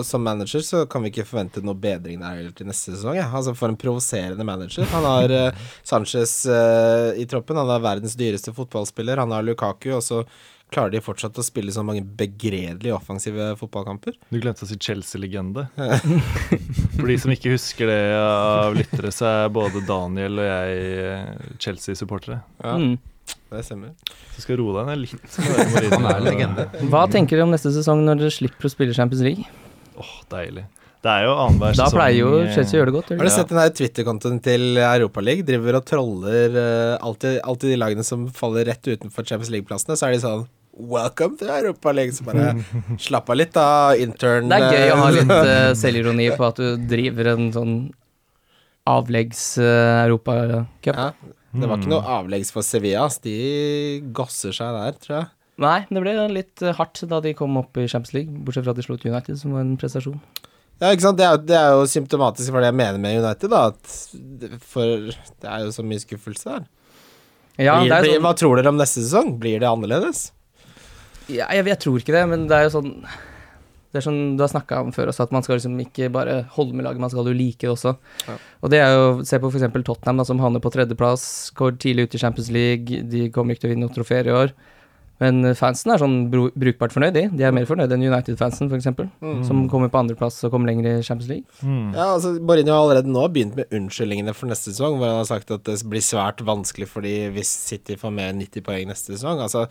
[0.08, 3.18] som manager, så kan vi ikke forvente noe bedring der heller til neste sesong.
[3.20, 3.28] Ja.
[3.32, 4.88] Altså For en provoserende manager.
[4.96, 9.22] Han har uh, Sanchez uh, i troppen, han er verdens dyreste fotballspiller.
[9.22, 10.24] Han har Lukaku, og så
[10.72, 14.16] klarer de fortsatt å spille så mange begredelige offensive fotballkamper.
[14.32, 15.66] Du glemte å si Chelsea-legende.
[16.96, 21.56] For de som ikke husker det av lyttere, så er både Daniel og jeg eh,
[21.60, 22.40] Chelsea-supportere.
[22.64, 22.94] Ja, Mm.
[23.52, 23.96] Det stemmer.
[24.36, 25.40] Så skal roe deg ned litt.
[25.40, 26.68] Han er en legende.
[26.92, 29.44] Hva tenker dere om neste sesong når dere slipper å spille Champions League?
[30.00, 30.64] Åh, deilig.
[31.02, 33.10] Det er jo annenhver Da pleier jo eh, Chelsea å gjøre det godt.
[33.18, 35.48] Har du sett den der Twitter-kontoen til Europaligaen?
[35.48, 39.98] Driver og troller uh, alltid, alltid de lagene som faller rett utenfor Champions League-plassene.
[39.98, 42.14] Så er de sånn Welcome to Europaligaen.
[42.14, 42.54] Så bare
[43.08, 44.50] slapp av litt, da, intern.
[44.52, 47.76] Det er gøy å ha eh, litt uh, selvironi på at du driver en sånn
[48.92, 50.86] avleggs-europacup.
[50.86, 51.12] ja,
[51.52, 53.08] Det var ikke noe avleggs for Sevilla.
[53.24, 53.36] De
[54.16, 55.30] gosser seg der, tror jeg.
[55.62, 58.74] Nei, det ble litt eh, hardt da de kom opp i Champions League, bortsett fra
[58.74, 60.20] at de slo ut United, som var en prestasjon.
[60.82, 61.20] Ja, ikke sant?
[61.20, 63.68] Det er, det er jo symptomatisk for det jeg mener med United, da.
[63.70, 66.70] At for det er jo så mye skuffelse der.
[67.62, 69.36] Ja, blir, sånn, Hva tror dere om neste sesong?
[69.42, 70.30] Blir det annerledes?
[71.32, 72.96] ja, jeg, jeg tror ikke det, men det er jo sånn
[73.92, 76.46] Det er sånn du har snakka om før også, at man skal liksom ikke bare
[76.56, 77.98] holde med laget, man skal jo like det også.
[78.28, 78.38] Ja.
[78.64, 79.68] Og det er jo Se på f.eks.
[79.84, 83.66] Tottenham, da, som havner på tredjeplass, går tidlig ut i Champions League, de kommer ikke
[83.68, 84.54] til å vinne noe trofeer i år.
[85.22, 87.28] Men fansen er sånn brukbart fornøyd, de.
[87.38, 88.88] De er mer fornøyd enn United-fansen, f.eks.,
[89.22, 89.44] Mm.
[89.46, 91.46] som kommer på andreplass og kommer lenger i Champions League.
[91.62, 91.94] mm.
[91.94, 95.30] Ja, altså Mourinho har allerede nå begynt med unnskyldningene for neste sesong, hvor han har
[95.30, 98.88] sagt at det blir svært vanskelig for de hvis City får mer enn 90 poeng
[98.90, 99.44] neste sesong.
[99.46, 99.68] Altså,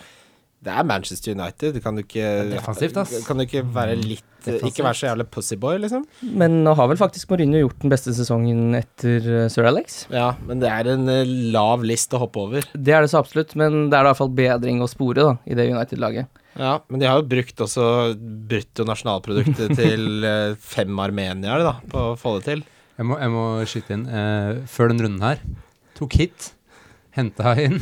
[0.61, 1.79] det er Manchester United.
[1.81, 3.15] Kan du ikke defensivt, ass.
[3.25, 6.05] Kan du ikke være litt Ikke være så jævlig pussyboy, liksom?
[6.37, 10.03] Men nå har vel faktisk Mourinho gjort den beste sesongen etter eh, Sir Alex.
[10.13, 12.69] Ja, men det er en eh, lav list å hoppe over.
[12.73, 15.35] Det er det så absolutt, men det er i hvert fall bedring å spore da,
[15.49, 16.29] i det United-laget.
[16.61, 17.87] Ja, men de har jo brukt også
[18.53, 22.65] bruttonasjonalproduktet til eh, fem armeniere, da, på å få det til.
[23.01, 24.07] Jeg må, jeg må skyte inn.
[24.13, 25.41] Uh, før den runden her
[25.97, 26.53] tok hit,
[27.17, 27.81] henta inn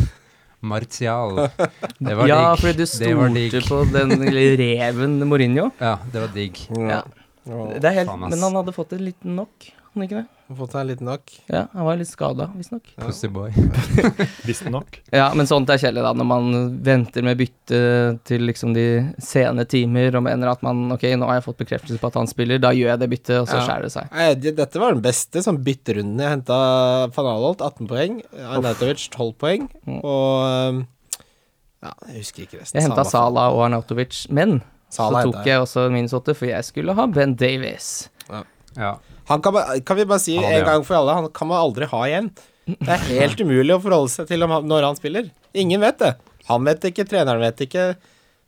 [0.61, 1.49] Martial.
[1.99, 2.61] Det var ja, digg.
[2.63, 5.71] fordi du stolte på den lille reven Mourinho.
[5.79, 6.61] Ja, det var digg.
[6.75, 7.03] Ja.
[7.49, 7.65] Ja.
[7.81, 10.27] Det er helt, men han hadde fått en liten knock, han ikke det?
[10.49, 11.33] Har Fått seg en liten nok.
[11.53, 12.87] Ja, han var litt skada, visstnok.
[12.97, 13.05] Ja.
[13.05, 13.51] Pussyboy.
[14.49, 14.99] Visstnok.
[15.13, 16.47] Ja, men sånt er kjedelig, da, når man
[16.87, 17.81] venter med bytte
[18.29, 18.85] til liksom de
[19.21, 22.31] sene timer og mener at man Ok, nå har jeg fått bekreftelse på at han
[22.31, 23.67] spiller, da gjør jeg det byttet, og så Ja.
[23.67, 24.55] skjærer det seg.
[24.63, 26.19] Dette var den beste sånn bytterunden.
[26.25, 26.59] Jeg henta
[27.15, 30.01] van Alholt 18 poeng, Arnautovic 12 poeng, Mm.
[30.05, 30.87] og um,
[31.83, 32.81] Ja, jeg husker ikke resten.
[32.81, 36.47] Jeg henta Salah- Salah og Arnautovic, men Sala så tok jeg også minus åtte, for
[36.49, 38.09] jeg skulle ha Ben Davies.
[38.77, 38.97] Ja.
[39.29, 42.05] Han kan, kan vi bare si en gang for alle, han kan man aldri ha
[42.09, 42.31] igjen.
[42.69, 45.29] Det er helt umulig å forholde seg til om han, når han spiller.
[45.57, 46.15] Ingen vet det.
[46.49, 47.91] Han vet det ikke, treneren vet det ikke.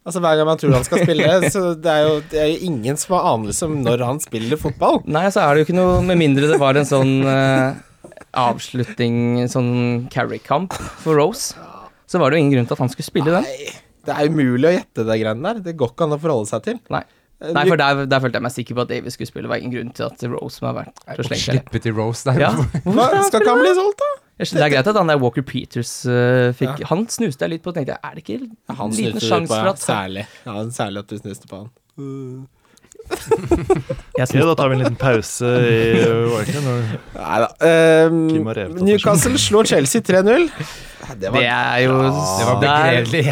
[0.01, 2.59] Altså Hver gang man tror han skal spille, så det er jo, det er jo
[2.71, 5.03] ingen som har anelse om når han spiller fotball.
[5.05, 7.77] Nei, så er det jo ikke noe Med mindre det var en sånn uh,
[8.41, 9.73] avslutning, sånn
[10.13, 11.53] carry-kamp for Rose,
[12.09, 13.45] så var det jo ingen grunn til at han skulle spille den.
[13.45, 13.73] Nei,
[14.09, 15.65] det er umulig å gjette det greiene der.
[15.69, 16.81] Det går ikke an å forholde seg til.
[16.93, 17.05] Nei.
[17.41, 19.47] Eh, Nei, for der, der følte jeg meg sikker på at Davies skulle spille.
[19.49, 21.45] Det var ingen grunn til at Rose må ha vært så slenge.
[21.47, 22.43] slippe til Rose der.
[22.43, 22.51] Ja,
[22.85, 24.11] Hva, skal ikke han bli solgt, da?
[24.41, 27.75] det er greit at han der Walker Peters uh, fikk Han snuste jeg litt på
[27.75, 30.25] og tenkte er det ikke en Han liten snuste sjanse for at han Særlig.
[30.47, 31.69] Ja, særlig at du snuste på han.
[33.11, 35.79] Jeg Ok, snuste da tar vi en liten pause i
[36.31, 36.69] Warken.
[37.17, 37.49] Nei da.
[37.67, 38.19] Ehm,
[38.87, 40.47] Newcastle slår Chelsea 3-0.
[41.21, 43.25] Det var, Det er jo Det var begredelig.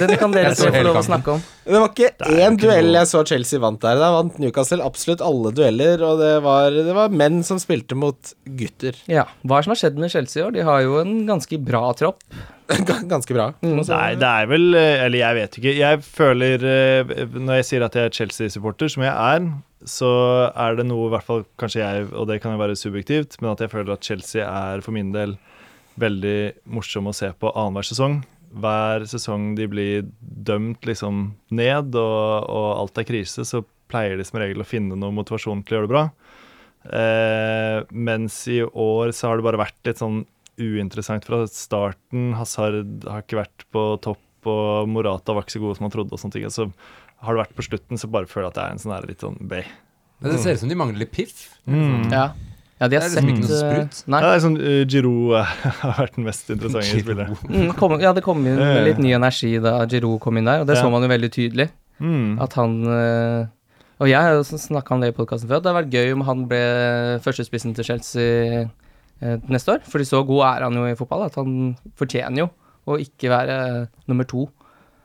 [0.00, 1.44] Den kan dere få lov å snakke om.
[1.66, 3.98] Det var ikke Det én ikke duell noe- jeg så Chelsea vant der.
[4.00, 8.32] Da vant Newcastle absolutt alle dueller, og det var, det var menn som spilte mot
[8.46, 8.94] gutter.
[9.10, 10.52] Ja, Hva er det som har skjedd med Chelsea i år?
[10.54, 12.22] De har jo en ganske bra tropp.
[13.06, 13.52] Ganske bra.
[13.62, 13.76] Mm.
[13.86, 15.74] Nei, det er vel eh, Eller jeg vet ikke.
[15.78, 19.46] Jeg føler eh, Når jeg sier at jeg er Chelsea-supporter, som jeg er,
[19.86, 20.08] så
[20.50, 23.52] er det noe i hvert fall Kanskje jeg, og det kan jo være subjektivt, men
[23.52, 25.36] at jeg føler at Chelsea er for min del
[26.02, 26.34] veldig
[26.74, 28.18] morsom å se på annenhver sesong.
[28.54, 34.26] Hver sesong de blir dømt liksom ned, og, og alt er krise, så pleier de
[34.26, 36.04] som regel å finne noe motivasjon til å gjøre det bra.
[36.86, 40.22] Eh, mens i år så har det bare vært litt sånn
[40.56, 42.30] uinteressant fra starten.
[42.38, 46.14] Hazard har ikke vært på topp, og Morata var ikke så god som han trodde.
[46.14, 46.46] og sånne ting.
[46.52, 46.70] Så
[47.22, 49.08] har det vært på slutten, så bare føler jeg at det er en sånn her
[49.10, 49.66] litt sånn bay.
[50.20, 51.48] Men det ser ut som de mangler litt piff.
[51.68, 52.08] Mm.
[52.14, 52.30] Ja.
[52.76, 54.00] Ja, de Det har er liksom ikke sett noe eh, sprut.
[54.12, 54.18] Nei.
[54.20, 57.38] Ja, det er sånn, uh, Giroud eh, har vært den mest interessante spilleren.
[57.48, 60.68] Mm, kom, ja, det kom inn litt ny energi da Giroud kom inn der, og
[60.68, 60.82] det Ja.
[60.84, 61.70] så man jo veldig tydelig.
[62.04, 62.34] Mm.
[62.44, 62.74] At han
[63.96, 66.12] Og jeg har jo snakka om det i podkasten før, at det hadde vært gøy
[66.12, 66.58] om han ble
[67.24, 68.66] førstespissen til Chelsea
[69.48, 69.80] neste år.
[69.88, 72.50] Fordi så god er han jo i fotball at han fortjener jo
[72.92, 73.56] å ikke være
[74.06, 74.44] nummer to.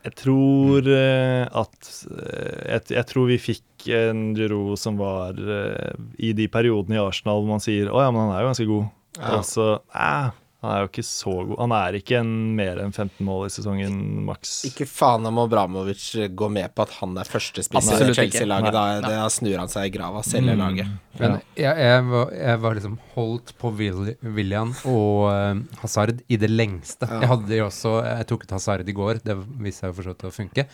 [0.02, 5.94] Jeg tror eh, at eh, jeg, jeg tror vi fikk en Giroud som var eh,
[6.18, 8.70] i de periodene i Arsenal hvor man sier å ja, men han er jo ganske
[8.72, 8.88] god.
[9.20, 9.34] Ja.
[9.38, 11.56] Og så eh, han er jo ikke så god.
[11.58, 13.96] Han er ikke en mer enn 15 mål i sesongen
[14.28, 14.52] maks.
[14.70, 16.04] Ikke faen om Obramovic
[16.38, 18.70] går med på at han er førstespiss i Chelsea-laget.
[18.76, 20.62] Da, da snur han seg i grava, selger Mm.
[20.62, 20.94] laget.
[21.18, 26.38] Men jeg, jeg, var, jeg var liksom holdt på Will, William og uh, Hazard i
[26.42, 27.10] det lengste.
[27.10, 27.20] Ja.
[27.26, 30.08] Jeg hadde jo også Jeg tok ut Hazard i går, det viste seg jo for
[30.08, 30.68] så vidt å funke.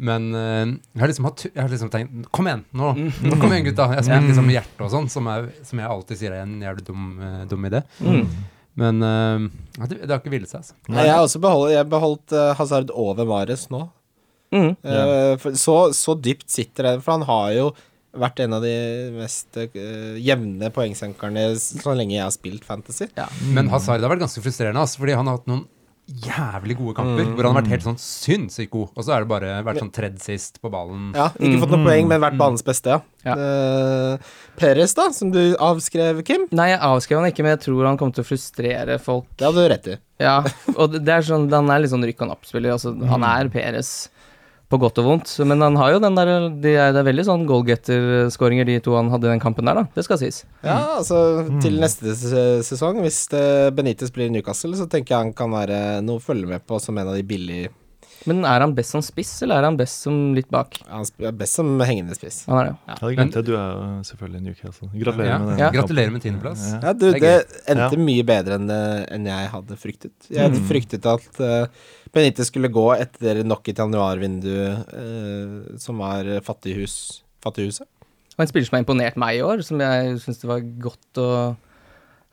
[0.00, 2.92] Men eh, jeg, har liksom hatt, jeg har liksom tenkt Kom igjen, nå!
[2.96, 3.88] nå kom igjen, gutta!
[3.98, 5.26] Jeg spilte liksom med hjertet og sånn, som,
[5.66, 7.82] som jeg alltid sier er en jævlig dum, eh, dum idé.
[8.00, 8.22] Mm.
[8.78, 9.46] Men uh,
[9.86, 10.76] det, det har ikke villet seg, altså.
[10.88, 13.84] Nei, jeg har også beholdt, jeg beholdt uh, Hazard over Mares nå.
[14.54, 14.72] Mm.
[14.82, 17.70] Uh, for så, så dypt sitter det, for han har jo
[18.20, 18.74] vært en av de
[19.14, 19.54] mest
[20.18, 23.06] jevne poengsenkerne så lenge jeg har spilt Fantasy.
[23.14, 23.28] Ja.
[23.54, 25.68] Men Hazard har vært ganske frustrerende, altså, fordi han har hatt noen
[26.10, 29.30] jævlig gode kamper hvor han har vært helt sånn sinnssykt god, og så er det
[29.30, 31.10] bare vært sånn tredd sist på ballen.
[31.16, 33.00] Ja, ikke fått noe poeng, men vært banens beste, ja.
[33.26, 33.34] Ja.
[33.36, 36.46] Uh, Perez, da, som du avskrev, Kim.
[36.56, 39.28] Nei, jeg avskrev han ikke, men jeg tror han kommer til å frustrere folk.
[39.36, 39.98] Det hadde du rett i.
[40.20, 40.38] Ja,
[40.76, 42.74] og det er sånn, han er litt sånn rykk og napp-spiller.
[42.76, 44.10] Altså, Han er Peres
[44.70, 46.28] på godt og vondt, men han har jo den der
[46.62, 49.80] de er, Det er veldig sånn goalgetter-skåringer, de to han hadde i den kampen der,
[49.82, 49.84] da.
[49.96, 50.44] Det skal sies.
[50.62, 53.24] Ja, altså til neste sesong, hvis
[53.74, 56.98] Benitez blir Newcastle, så tenker jeg han kan være noe å følge med på som
[57.00, 57.72] en av de billige
[58.28, 60.74] Men er han best som spiss, eller er han best som litt bak?
[60.90, 62.42] Han er best som hengende spiss.
[62.50, 62.78] Han er det, jo.
[62.90, 63.42] Jeg hadde glemt det.
[63.46, 64.88] Du er jo selvfølgelig Newcastle.
[64.92, 65.38] Gratulerer Ja.
[65.38, 65.58] med den.
[65.62, 65.70] Ja.
[65.76, 66.64] Gratulerer med tiendeplass.
[66.72, 66.80] Ja.
[66.82, 67.32] Ja, du, Det
[67.66, 68.04] endte Ja.
[68.04, 70.12] mye bedre enn, det- enn jeg hadde fryktet.
[70.28, 71.66] Jeg hadde fryktet at uh,
[72.12, 74.52] Benitez skulle gå etter nok et januarvindu
[74.92, 77.86] uh, som var fattighus, Fattighuset.
[78.36, 81.20] Og en spiller som har imponert meg i år, som jeg syns det var godt
[81.20, 81.56] å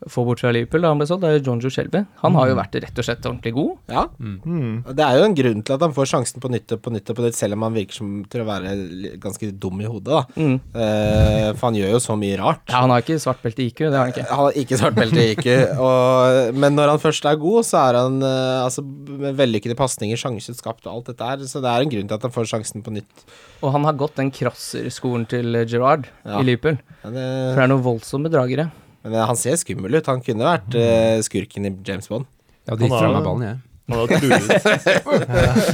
[0.05, 2.03] få bort fra Liverpool da han ble solgt, det er jo Jonjo Shelby.
[2.21, 3.71] Han har jo vært rett og slett ordentlig god.
[3.89, 4.83] Ja, Mm.
[4.93, 7.10] det er jo en grunn til at han får sjansen på nytt og på nytt
[7.10, 10.05] og på nytt, selv om han virker som til å være ganske dum i hodet,
[10.13, 10.21] da.
[10.38, 10.60] Mm.
[10.75, 12.62] Eh, for han gjør jo så mye rart.
[12.69, 14.27] Ja, han har ikke svart belte i IQ, det har han ikke.
[14.29, 15.49] Han har ikke svart belte i IQ,
[15.88, 20.17] og, men når han først er god, så er han eh, altså, med vellykkede pasninger,
[20.21, 22.51] sjanser skapt og alt dette her, så det er en grunn til at han får
[22.53, 23.25] sjansen på nytt.
[23.65, 26.38] Og han har gått den crosser-skolen til Gerard Ja.
[26.39, 26.77] i Liverpool.
[27.03, 28.69] Men, For eh, det er noen voldsomme dragere.
[29.07, 30.09] Men eh, han ser skummel ut.
[30.11, 32.27] Han kunne vært uh, skurken i James Bond.
[32.67, 33.57] Ja, de gikk Han fra har- meg ballen, jeg.
[33.87, 34.43] Han var truet.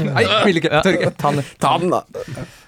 [0.13, 0.81] Nei, vil ikke.
[0.85, 1.07] tørke.
[1.17, 1.47] Ta den.
[1.63, 2.03] Ta den, da!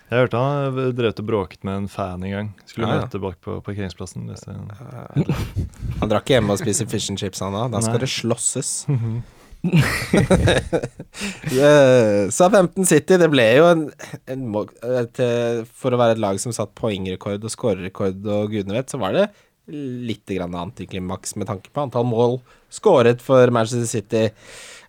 [0.06, 2.49] Jeg hørte han drev og bråket med en fan en gang.
[2.69, 3.06] Skulle Ja, ja.
[3.06, 4.25] møte bak på parkeringsplassen.
[5.99, 7.63] Han drar ikke hjemme og spiser fish and chips, han da.
[7.73, 8.04] Da skal Nei.
[8.06, 8.73] det slåsses.
[11.56, 13.84] Eh, Southampton City, det ble jo en,
[14.30, 14.43] en
[14.99, 18.91] et, eh, For å være et lag som satt poengrekord og skårerekord og gudene vet,
[18.93, 19.25] så var det
[19.71, 22.39] litt grann antiklimaks med tanke på antall mål
[22.75, 24.30] skåret for Manchester City.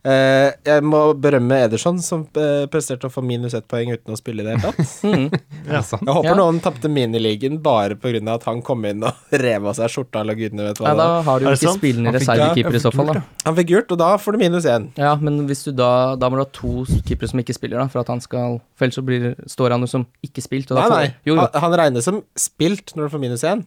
[0.07, 4.19] Uh, jeg må berømme Ederson, som uh, presterte å få minus ett poeng uten å
[4.19, 4.93] spille i det hele tatt.
[5.07, 5.31] Mm.
[5.67, 5.81] Ja.
[5.83, 6.35] Jeg håper Ja.
[6.39, 8.21] noen tapte miniligaen bare pga.
[8.35, 10.93] at han kom inn og rev av seg skjorta eller gudene vet hva.
[10.93, 13.23] Ja, da har du jo ikke spillende reservekeeper i så fall, da.
[13.47, 14.89] Han fikk gult, og da får du minus én.
[14.99, 17.89] Ja, men hvis du da Da må du ha to keepere som ikke spiller, da,
[17.91, 20.79] for at han skal For ellers så blir, står han jo som ikke spilt, og
[20.79, 21.11] da Nei, får nei.
[21.27, 23.65] Jo, jo, Han, han regnes som spilt når du får minus én.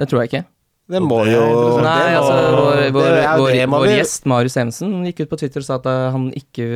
[0.00, 0.44] Det tror jeg ikke.
[0.92, 1.40] Det må jo.
[1.80, 5.30] Nei, det må- altså vår, det- vår, ja, vår, vår gjest Marius Evensen gikk ut
[5.30, 6.66] på Twitter og sa at eh, han ikke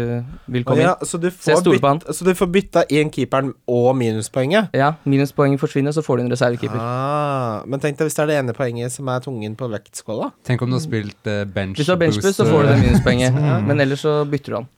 [0.49, 1.07] vil komme ja, inn.
[1.11, 2.01] så, du Så jeg får stoler på han.
[2.15, 4.71] så du får bytta inn keeperen og minuspoenget?
[4.73, 6.79] Ja, minuspoenget forsvinner, så får du en reservekeeper.
[6.81, 10.31] Ah, men tenk deg hvis det er det ene poenget som er tungen på vektskåla.
[10.47, 12.79] Tenk om du har spilt uh, bench Hvis du har benchboost, så får du det
[12.79, 13.43] eh, minuspoenget.
[13.69, 14.69] Men ellers så bytter du han.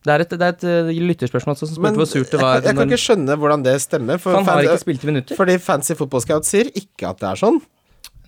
[0.00, 2.62] Det er et, det er et eh, lytterspørsmål som spurte hvor surt det var.
[2.64, 4.20] jeg kan ikke skjønne hvordan det stemmer.
[4.22, 5.36] For, han har ikke spilt i minutter.
[5.36, 7.60] fordi Fancy Football Scout sier ikke at det er sånn.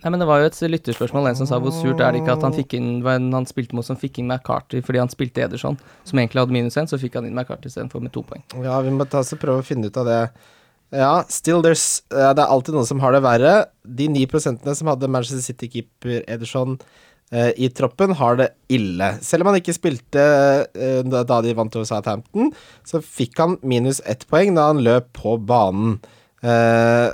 [0.03, 2.35] Nei, men det var jo et lytterspørsmål, en som sa hvor surt er det ikke
[2.35, 5.79] at han fikk inn han spilte mot som fikk inn McCarty fordi han spilte Ederson,
[6.09, 8.43] som egentlig hadde minus én, så fikk han inn McCarty istedenfor med to poeng.
[8.67, 10.19] Ja, vi må ta oss og prøve å finne ut av det.
[10.93, 13.55] Ja, still there's Det er alltid noen som har det verre.
[13.87, 16.77] De ni prosentene som hadde Manchester City-keeper Ederson
[17.33, 19.15] i troppen, har det ille.
[19.25, 20.25] Selv om han ikke spilte
[20.77, 22.51] eh, da, de vant over Southampton,
[22.85, 26.01] så fikk han minus ett poeng da han løp på banen.
[26.43, 27.09] Eh,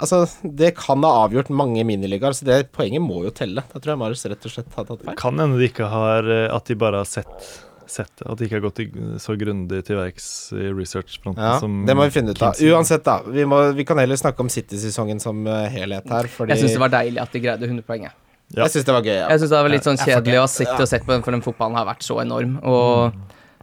[0.00, 3.64] altså, det kan ha avgjort mange miniligaer, så det poenget må jo telle.
[3.70, 5.20] Da tror jeg Marius rett og slett har tatt feil.
[5.20, 7.52] Kan hende de ikke har eh, At de bare har sett
[7.86, 8.24] sett det.
[8.30, 8.80] At de ikke har gått
[9.22, 12.56] så grundig til verks i researchfronten Ja, som det må vi finne ut av.
[12.56, 13.18] Uansett, da.
[13.28, 16.78] Vi, må, vi kan heller snakke om City-sesongen som eh, helhet her, fordi Jeg syns
[16.78, 18.08] det var deilig at de greide 100 poeng.
[18.50, 18.56] Jeg.
[18.56, 18.62] Ja.
[18.64, 19.28] Jeg synes det var gøy, ja.
[19.30, 20.76] Jeg syns det var litt sånn kjedelig å Ja.
[20.80, 22.58] og sett på den, for den fotballen har vært så enorm.
[22.62, 23.12] Og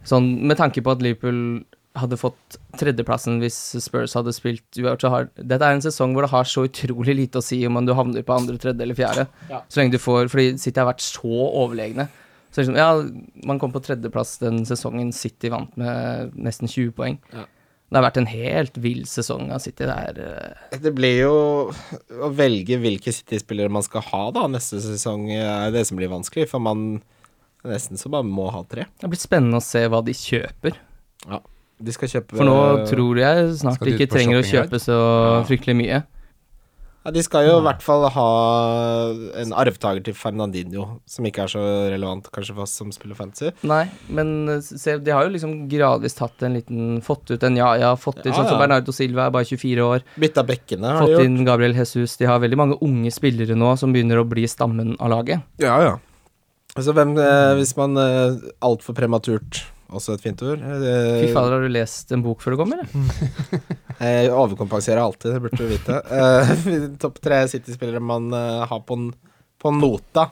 [0.04, 1.64] sånn med tanke på at Liverpool
[1.94, 6.22] hadde fått tredjeplassen hvis Spurs hadde spilt uavgjort, så har Dette er en sesong hvor
[6.24, 9.26] det har så utrolig lite å si om du havner på andre, tredje eller fjerde.
[9.50, 9.60] Ja.
[9.68, 12.08] Så lenge du får Fordi City har vært så overlegne.
[12.52, 12.92] Så liksom, ja,
[13.46, 17.18] man kom på tredjeplass den sesongen City vant med nesten 20 poeng.
[17.32, 17.44] Ja.
[17.92, 19.84] Det har vært en helt vill sesong av City.
[19.84, 21.32] Det er eh, Det blir jo
[22.24, 26.48] å velge hvilke City-spillere man skal ha da neste sesong, er det som blir vanskelig.
[26.48, 27.02] For man
[27.68, 28.88] nesten så bare må ha tre.
[29.00, 30.80] Det blir spennende å se hva de kjøper.
[31.82, 32.56] De skal kjøpe For nå
[32.88, 34.98] tror jeg snart de ikke trenger å kjøpe så
[35.50, 36.00] fryktelig mye.
[37.02, 38.26] Ja, De skal jo i hvert fall ha
[39.42, 41.62] en arvtaker til Fernandinho, som ikke er så
[41.92, 43.50] relevant kanskje for oss som spiller fantasy.
[43.66, 47.56] Nei, men eh, se, de har jo liksom gradvis tatt en liten Fått ut en
[47.58, 48.62] ja-ja, fått inn Ja, sånn som ja.
[48.62, 50.06] Bernardo Silva, er bare 24 år.
[50.22, 51.22] Bytta bekkene, har de gjort.
[51.22, 52.16] Fått inn Gabriel Jesus.
[52.20, 55.42] De har veldig mange unge spillere nå som begynner å bli stammen av laget.
[55.62, 55.98] Ja, ja.
[56.72, 60.62] Altså hvem eh, Hvis man eh, altfor prematurt Også et fint ord.
[60.64, 62.88] eh, Fy fader, har du lest en bok før du kom, eller?
[64.02, 65.98] Jeg overkompenserer alltid, det burde du vite.
[66.16, 66.52] Eh,
[67.02, 68.96] Topp tre City-spillere man eh, har på,
[69.62, 70.30] på nota.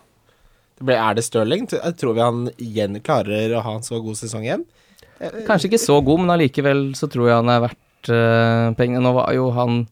[0.80, 1.68] Det ble, er det Stirling?
[1.76, 4.64] Jeg tror vi han igjen klarer å ha en så god sesong igjen.
[5.20, 9.04] Eh, Kanskje ikke så god, men allikevel så tror jeg han er verdt uh, pengene.
[9.04, 9.82] Nå var jo han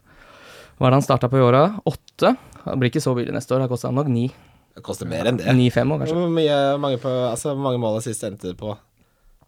[0.79, 1.67] Hva er det han starta på i åra?
[1.85, 2.33] Åtte?
[2.65, 3.67] Han blir ikke så billig neste år.
[3.67, 4.31] Da koster han nok ni.
[4.79, 5.53] Det koster mer enn det.
[5.59, 6.17] Ni-fem år, kanskje.
[6.17, 8.73] Hvor mange, på, altså, mange mål sist endte det på?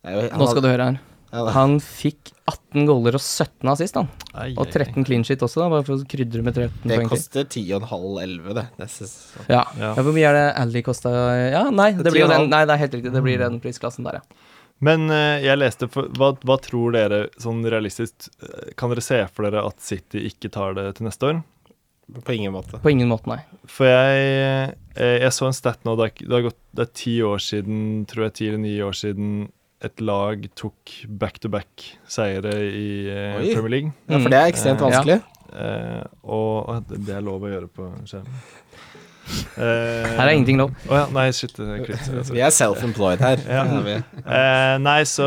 [0.00, 1.00] Det er Nå skal du høre her.
[1.30, 4.08] Han fikk 18 goller og 17 assist, han.
[4.34, 4.86] Ai, Og ai, ai.
[4.90, 7.46] 13 clean shit også, da, bare for å krydre med 13 Det poeng Det koster
[7.46, 8.64] 10,5-11, det.
[9.46, 9.60] Ja.
[9.78, 9.92] Ja.
[9.94, 11.12] Hvor mye er det Ally kosta?
[11.52, 13.14] Ja, nei, det blir den Nei, det er helt riktig.
[13.14, 14.48] Det blir den prisklassen der, ja.
[14.80, 19.18] Men eh, jeg leste for, hva, hva tror dere sånn realistisk eh, Kan dere se
[19.28, 21.42] for dere at City ikke tar det til neste år?
[22.26, 22.80] På ingen måte.
[22.82, 23.38] På ingen måte, nei.
[23.70, 26.92] For jeg, eh, jeg så en stat nå, det er, det har gått Det er
[27.04, 29.34] ti år siden, tror jeg, ti eller ni år siden
[29.87, 33.53] et lag tok back-to-back-seiere i eh, Oi.
[33.55, 33.90] Premier League.
[34.11, 35.19] Ja, for det er ekstremt Eh, vanskelig.
[35.51, 36.51] Eh, og
[36.90, 38.35] det det er lov å gjøre på skjermen.
[39.31, 40.71] Eh, Her er ingenting lov.
[40.88, 41.55] Oh ja, nei, shit.
[41.62, 42.33] er klipp, altså.
[42.35, 43.38] Vi er self-employed her.
[43.47, 43.62] Ja.
[44.21, 45.27] Eh, nei, så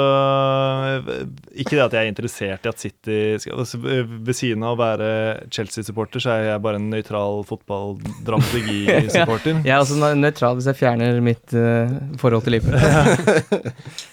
[1.56, 4.80] Ikke det at jeg er interessert i at City skal, altså, Ved siden av å
[4.82, 5.08] være
[5.54, 9.54] Chelsea-supporter, så er jeg bare en nøytral fotball-dramaturgi-supporter.
[9.68, 11.88] Jeg er også nøytral hvis jeg fjerner mitt uh,
[12.20, 12.82] forhold til Liverpool.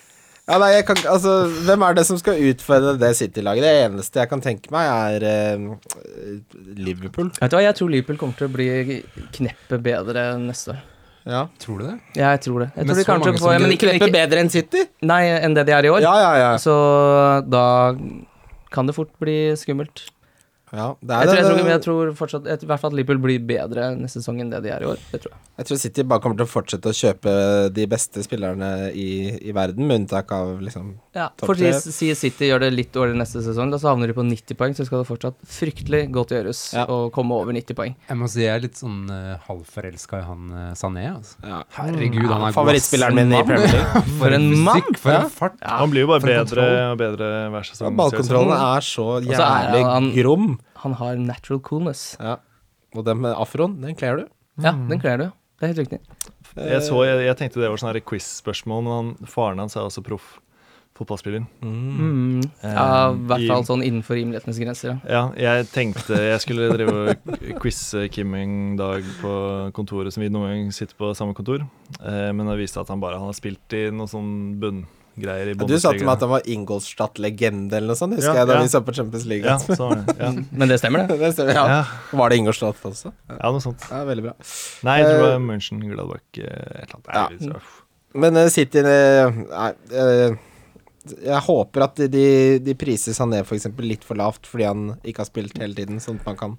[0.50, 1.32] Ja, nei, jeg kan, altså,
[1.62, 3.62] hvem er det som skal utfordre det City-laget?
[3.62, 6.40] Det eneste jeg kan tenke meg, er uh,
[6.74, 7.28] Liverpool.
[7.36, 8.98] Vet du hva, jeg tror Liverpool kommer til å bli
[9.36, 10.80] kneppet bedre neste år.
[11.30, 11.44] Ja.
[11.62, 11.96] Tror du det?
[12.16, 12.70] Ja, jeg tror det.
[12.74, 14.84] Jeg Med tror de kanskje får, ja, men ikke, kneppet bedre enn City?
[15.06, 16.02] Nei, enn det de er i år.
[16.02, 16.52] Ja, ja, ja.
[16.58, 16.74] Så
[17.46, 17.66] da
[18.74, 20.08] kan det fort bli skummelt.
[20.72, 22.96] Ja det Jeg er tror, jeg, tror, jeg tror fortsatt jeg, I hvert fall at
[23.00, 25.00] Liverpool blir bedre neste sesong enn det de er i år.
[25.11, 25.40] Det tror jeg.
[25.61, 27.33] jeg tror City bare kommer til å fortsette å kjøpe
[27.74, 29.09] de beste spillerne i,
[29.50, 33.42] i verden, med unntak av liksom Ja, for si, City gjør det litt dårlig neste
[33.42, 36.62] sesong, da så havner de på 90 poeng, så skal det fortsatt fryktelig godt gjøres
[36.78, 36.87] Ja.
[36.87, 37.96] å komme over 90 poeng.
[38.09, 41.09] Jeg må si jeg er litt sånn uh, halvforelska i han uh, Sané.
[41.16, 41.35] Altså.
[41.42, 41.61] ja.
[41.80, 42.54] Herregud, han er.
[42.56, 44.04] Favorittspilleren min i Premier League.
[44.22, 44.87] For en mann!
[45.00, 45.24] For Ja.
[45.26, 45.59] en fart!
[45.66, 47.96] Han blir jo bare bedre og bedre hver Ja, sesong.
[47.98, 50.50] Ballkontrollen er så jævlig grom.
[50.84, 52.16] Han har natural coolness.
[52.20, 52.38] Ja.
[52.96, 54.28] Og den med afroen, den kler du.
[54.60, 55.26] Ja, den kler du.
[55.60, 56.00] Det er helt riktig.
[56.56, 60.02] Jeg, så, jeg, jeg tenkte det var sånn quiz-spørsmål, men han, faren hans er også
[60.06, 60.38] proff
[61.00, 61.46] fotballspiller.
[61.64, 62.40] Mm.
[62.60, 64.98] Eh, Ja, i hvert fall sånn innenfor rimelighetens grenser.
[65.08, 65.22] Ja.
[65.38, 69.32] Ja, jeg tenkte jeg skulle drive og quize Kim en dag på
[69.76, 71.64] kontoret, som vi noen gang sitter på samme kontor,
[72.02, 74.32] eh, men det viste at han bare han har spilt i noen sånn
[75.20, 78.33] bunngreier i Ja, du sa til meg at han var Ingolstadt-legende eller noe sånt, husker
[78.33, 78.62] Ja, jeg, da ja.
[78.64, 79.44] vi så på Champions League.
[79.46, 80.16] Ja, så var det.
[80.18, 80.30] Ja.
[80.62, 81.18] Men det stemmer, det.
[81.22, 81.64] det stemmer, ja.
[81.68, 82.18] Ja.
[82.18, 83.12] Var det Ingolstadt også?
[83.28, 83.87] Ja, ja, noe sånt.
[83.90, 84.35] ja veldig bra.
[84.88, 87.46] Nei, jeg tror det Eh, var München Gladbach eh, et eller annet.
[87.46, 87.61] Nei,
[88.24, 90.38] Men uh, City eh, Nei eh,
[91.22, 92.24] Jeg håper at de,
[92.64, 96.00] de priser Sané for eksempel litt for lavt fordi han ikke har spilt hele tiden,
[96.02, 96.56] sånn at man kan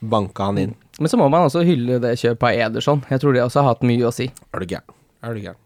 [0.00, 0.74] banke han inn.
[0.98, 3.02] Men så må man også hylle det kjøpet av Ederson.
[3.12, 4.30] Jeg tror det også har hatt mye å si.
[4.52, 4.94] Er du gæren?
[5.24, 5.60] Er du gæren?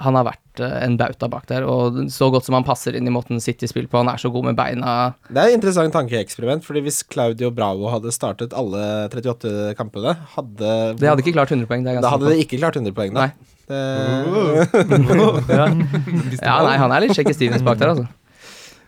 [0.00, 3.08] Han har vært eh, en bauta bak der, og så godt som han passer inn
[3.08, 4.00] i måten City spiller på.
[4.02, 5.14] Han er så god med beina.
[5.28, 10.74] Det er et interessant tankeeksperiment, fordi hvis Claudio Bravo hadde startet alle 38 kampene, hadde
[11.00, 11.86] Det hadde ikke klart 100 poeng.
[11.86, 13.28] Det er Da hadde det ikke klart 100 poeng, da.
[13.28, 13.50] Nei.
[13.70, 13.78] Det,
[15.60, 15.66] ja.
[16.48, 18.08] ja, nei, han er litt Shaky Stevens bak der, altså.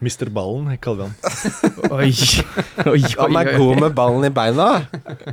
[0.02, 1.92] Mister Ballen kaller vi han.
[1.94, 2.08] Oi,
[2.90, 4.72] oi, han er god med ballen i beina,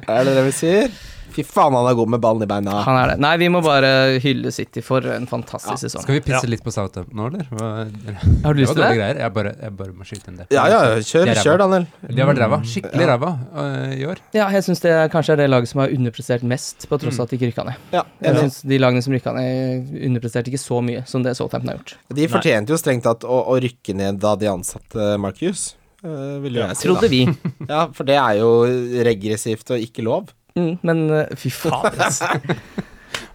[0.06, 0.92] er det det vi sier?
[1.36, 2.80] Fy faen, han er god med ballen i beina.
[2.86, 3.18] Han er det.
[3.24, 6.02] Nei, vi må bare hylle City for en fantastisk sesong.
[6.06, 6.50] Skal vi pisse Ja.
[6.50, 7.46] litt på Southampton nå, eller?
[7.52, 8.90] Hva- Har du lyst til det?
[8.98, 9.18] greier.
[9.22, 10.48] Jeg bare, jeg bare må skyte inn det.
[10.52, 11.88] Ja, ja, kjør, De kjør, Daniel.
[12.10, 12.60] De har vært ræva.
[12.64, 14.18] Skikkelig ræva uh, i år.
[14.34, 17.20] Ja, jeg syns det er kanskje er det laget som har underprestert mest, på tross
[17.20, 17.76] av at de ikke rykka ned.
[17.94, 21.36] Ja, Jeg jeg synes De lagene som rykka ned, underpresterte ikke så mye som det
[21.38, 21.96] Southampton har gjort.
[22.14, 25.76] De fortjente jo strengt tatt å, å rykke ned da de ansatte Mark Hughes.
[26.04, 26.94] Uh, vil jo jeg si, da.
[26.94, 27.22] Trodde vi.
[27.70, 28.50] Ja, for det er jo
[29.04, 30.30] regressivt og ikke lov.
[30.60, 32.30] Mm, men eh, fy faen, altså.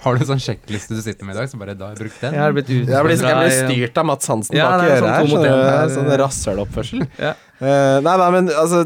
[0.04, 2.04] Har du en sånn sjekkliste du sitter med i dag, så bare da har jeg
[2.04, 2.36] brukt den?
[2.36, 5.46] Jeg har blitt Jeg blir, jeg blir styrt av Mats Hansen Ja, bak øret sånn
[5.48, 5.92] her.
[5.94, 7.06] Sånn rasshøloppførsel.
[7.16, 7.32] Ja.
[7.62, 8.82] uh, nei, nei, men altså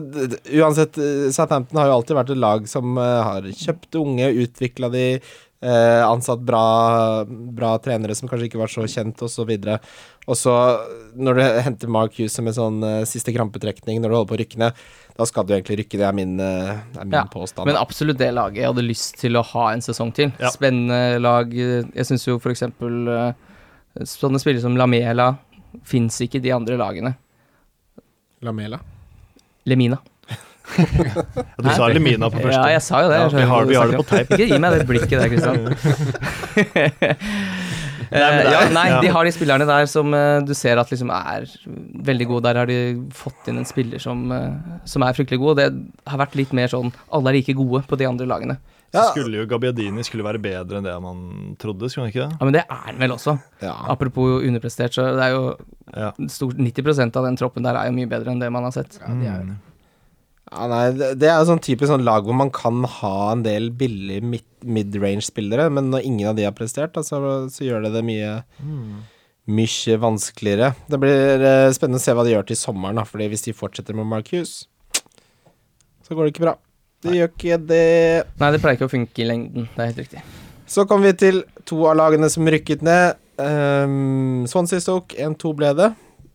[0.60, 4.92] Uansett, eh, Southampton har jo alltid vært et lag som uh, har kjøpt unge, utvikla
[4.94, 5.04] de,
[5.64, 9.50] eh, ansatt bra, bra trenere som kanskje ikke var så kjent, osv.
[10.28, 10.54] Og så,
[11.16, 14.40] når du henter Mark Hughes med sånn eh, siste krampetrekning når du holder på å
[14.42, 14.82] rykke ned,
[15.18, 15.98] da skal du egentlig rykke.
[15.98, 17.66] Det er min, eh, er min Ja, påstand.
[17.66, 20.30] Men absolutt det laget jeg hadde lyst til å ha en sesong til.
[20.38, 20.52] Ja.
[20.54, 21.50] Spennende lag.
[21.54, 23.32] Jeg syns jo eksempel eh,
[24.06, 25.32] sånne spillere som Lamela
[25.84, 27.16] fins ikke i de andre lagene.
[28.46, 28.78] Lamela.
[29.66, 29.98] Lemina.
[30.76, 32.54] Du sa Lemina på første.
[32.58, 33.18] Ja, jeg sa jo det.
[33.20, 34.28] Ja, vi har- vi har det på teip.
[34.36, 35.58] Ikke gi meg det blikket der, Kristian.
[38.08, 41.10] Det er- ja, nei, de har de spillerne der som eh, du ser at liksom
[41.12, 41.44] er
[42.08, 42.42] veldig gode.
[42.46, 42.78] Der har de
[43.12, 45.56] fått inn en spiller som, eh, som er fryktelig god.
[45.60, 45.66] Det
[46.08, 48.56] har vært litt mer sånn alle er like gode på de andre lagene.
[48.94, 51.18] Så skulle jo Gabbiadini skulle være bedre enn det man
[51.60, 52.38] trodde, skulle han ikke det?
[52.40, 53.34] Ja, Men det er han vel også.
[53.60, 53.74] Ja.
[53.92, 55.56] Apropos underprestert, så det er jo
[55.92, 56.12] Ja.
[56.32, 58.96] stort, 90% av den troppen der er jo mye bedre enn det man har sett.
[59.02, 59.56] Ja, de er jo det.
[60.48, 64.24] Ja, nei, det er sånn typisk sånn lag hvor man kan ha en del billige
[64.24, 67.20] mid- mid-range-spillere, men når ingen av de har prestert, da, så,
[67.52, 68.32] så gjør det det mye
[69.48, 70.72] mye vanskeligere.
[70.88, 73.56] Det blir uh, spennende å se hva de gjør til sommeren, da, fordi hvis de
[73.56, 74.62] fortsetter med Marcus,
[76.04, 76.56] så går det ikke bra.
[77.04, 77.86] Det gjør ikke det.
[78.40, 79.68] Nei, det pleier ikke å funke i lengden.
[79.74, 80.22] Det er helt riktig.
[80.68, 83.20] Så kommer vi til to av lagene som rykket ned.
[83.38, 85.92] Um, Swansea Stoke 1-2 ble det.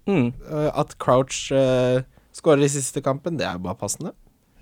[0.08, 0.30] Mm.
[0.48, 2.06] Uh, at Crouch uh,
[2.44, 4.12] skårer i siste kampen, det er jo bare passende.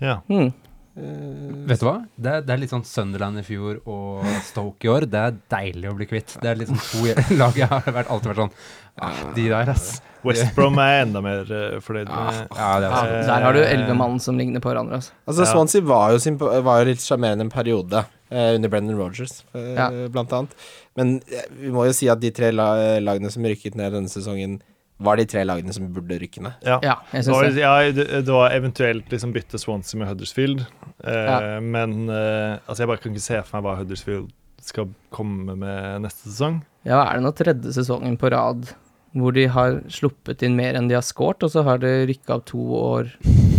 [0.02, 0.20] Ja.
[0.30, 0.52] Mm.
[0.92, 1.94] Uh, Vet du hva?
[2.20, 5.06] Det er, det er litt sånn Sunderland i fjor og Stoke i år.
[5.08, 6.34] Det er deilig å bli kvitt.
[6.42, 8.52] Det er litt sånn to lag jeg har vært, alltid vært sånn
[9.00, 9.86] ah, De der, ass.
[10.22, 13.62] West Brom er enda mer eh, fornøyd med Ja, det er Ja, der har du
[13.64, 15.00] elleve mann som ligner på hverandre.
[15.00, 15.16] Altså.
[15.24, 15.48] Altså.
[15.48, 19.72] Swansea var jo, sin, var jo litt sjarmerende en periode eh, under Brendan Rogers, eh,
[19.78, 19.88] Ja.
[20.12, 20.52] blant annet.
[21.00, 22.68] Men eh, vi må jo si at de tre la,
[23.00, 24.60] lagene som rykket ned denne sesongen,
[24.98, 26.52] var de tre lagene som burde rykke ned.
[26.66, 26.76] Ja.
[26.84, 27.62] Ja, jeg Det var, syns det.
[27.62, 30.60] ja, det, det var eventuelt liksom bytte Swansea med Huddersfield,
[31.04, 31.60] eh, Ja.
[31.60, 34.30] men eh, altså jeg bare kan ikke se for meg hva Huddersfield
[34.62, 36.60] skal komme med neste sesong.
[36.86, 38.68] Ja, er det nå tredje sesongen på rad
[39.12, 42.38] hvor de har sluppet inn mer enn de har scoret, og så har de rykka
[42.38, 43.10] opp to år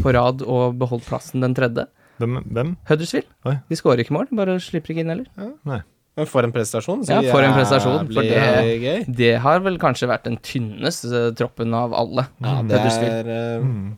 [0.01, 1.86] på rad og beholdt plassen den tredje?
[2.17, 2.39] Hvem?
[2.55, 2.71] hvem?
[2.89, 3.27] Huddersfield.
[3.45, 3.57] Oi.
[3.69, 5.27] De skårer ikke mål, bare slipper ikke inn heller.
[5.67, 5.81] Nei.
[6.16, 7.01] Men for en prestasjon.
[7.09, 9.05] Ja, for en prestasjon, for det- gøy.
[9.18, 12.28] Det har vel kanskje vært den tynneste troppen av alle.
[12.39, 13.26] Ja, det, Huddersfield.
[13.26, 13.97] er, eh, Mm.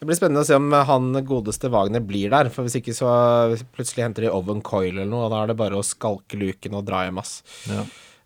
[0.00, 2.48] det blir spennende å se om han godeste Wagner blir der.
[2.50, 5.56] For hvis ikke så plutselig henter de Oven Coil eller noe, og da er det
[5.56, 7.42] bare å skalke luken og dra hjem, ass.
[7.70, 7.84] Ja.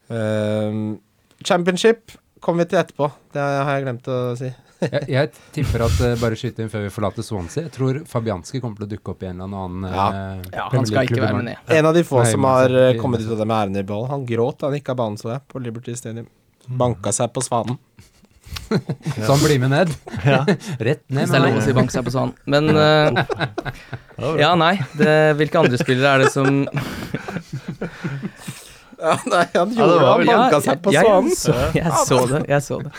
[0.09, 0.97] Eh,
[1.45, 3.13] championship kommer vi til etterpå.
[3.33, 4.55] Det har jeg glemt å si.
[4.93, 7.65] Jeg, jeg tipper at uh, bare skyte inn før vi forlater Swansea.
[7.67, 10.07] Jeg tror Fabianski kommer til å dukke opp i en eller annen Ja.
[10.09, 11.75] eh, Ja, han skal ikke være med ned.
[11.79, 13.77] En av de få Nei, som har så- eh, kommet ut av det med æren
[13.81, 14.09] i behold.
[14.15, 16.27] Han gråt da han gikk av banen, så jeg, på Liberty Stadium.
[16.69, 17.79] Banka seg på svanen.
[18.67, 19.91] Så han blir med ned.
[20.87, 22.33] Rett ned Hvis det er lov å med si bank seg på sånn.
[22.47, 23.25] Men uh,
[24.43, 24.77] ja, nei.
[24.99, 26.63] Det, hvilke andre spillere er det som
[28.97, 30.07] Ja, nei, han gjorde ja, det.
[30.07, 31.35] Han banka seg på jeg- svanen.
[31.75, 32.43] Jeg jeg så det.
[32.49, 32.93] Jeg så det.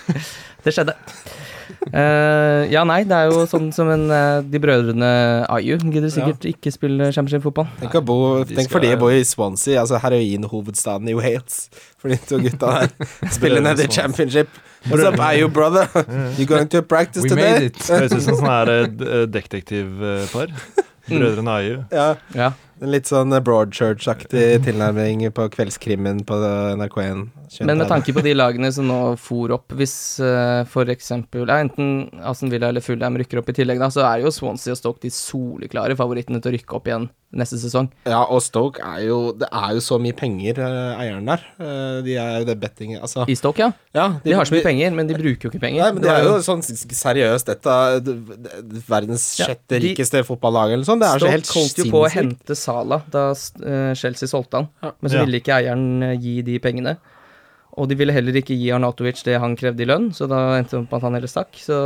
[0.68, 0.94] Det skjedde.
[1.92, 5.10] Eh, ja, nei, det er jo sånn som en eh, De brødrene
[5.52, 7.68] Ayu gidder sikkert ikke spille championship-fotball.
[7.82, 11.68] Tenk, å bo, de tenk for de å bo i Swansea, altså heroinhovedstaden i Wales.
[11.98, 12.92] For de to gutta der
[13.38, 14.52] spiller ned i championship.
[14.88, 15.88] What's up, are you brother?
[16.38, 17.72] You going to practice We today?
[17.88, 20.54] Høres ut som sånn her eh, detektivpar.
[21.08, 21.76] Brødrene Ayu.
[21.92, 22.54] Ja, Ja.
[22.82, 26.38] En litt sånn Broadchurch-aktig tilnærming på kveldskrimmen på
[26.78, 27.26] NRK1.
[27.64, 31.62] Men med tanke på de lagene som nå for opp, hvis uh, for eksempel ja,
[31.64, 34.82] enten Aston Villa eller Fulham rykker opp i tillegg, da, så er jo Swansea og
[34.82, 37.08] Stoke de soleklare favorittene til å rykke opp igjen
[37.38, 37.90] neste sesong.
[38.08, 41.42] Ja, og Stoke er jo Det er jo så mye penger, uh, eieren der.
[41.60, 43.72] Uh, de er det bettinget Altså, I Stoke, ja.
[43.96, 45.84] ja, De har så mye penger, men de bruker jo ikke penger.
[45.84, 48.12] Nei, men det er jo sånn seriøst et av
[48.88, 51.04] verdens sjette Ja, de- rikeste fotballag eller noe sånt.
[51.04, 52.44] Det er så Stoke helt holdt jo på å sinnssykt.
[52.48, 55.26] hente Sala da eh, Chelsea solgte han, men så Ja.
[55.26, 56.98] ville ikke eieren eh, gi de pengene.
[57.78, 60.74] Og de ville heller ikke gi Arnautovic det han krevde i lønn, så da endte
[60.74, 61.54] det opp med at han heller stakk.
[61.62, 61.78] Så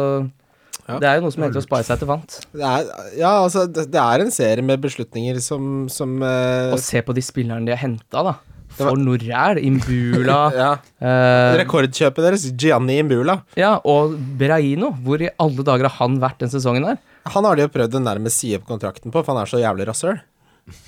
[0.88, 0.96] Ja.
[0.98, 2.36] Det er jo noe som heter å spare seg til vant.
[2.58, 2.88] Det er,
[3.20, 6.72] ja, altså, det, det er en serie med beslutninger som, som uh...
[6.74, 8.34] Og se på de spillerne de har henta, da.
[8.72, 9.60] For var- noe ræl.
[9.68, 10.40] Imbula.
[10.64, 10.72] ja.
[11.04, 14.90] eh, Rekordkjøpet deres, Gianni Imbula, ja, og Beraino.
[15.06, 17.00] Hvor i alle dager har han vært den sesongen der?
[17.30, 19.60] han har de jo prøvd å nærmest si opp kontrakten på, for han er så
[19.62, 20.18] jævlig rasshøl.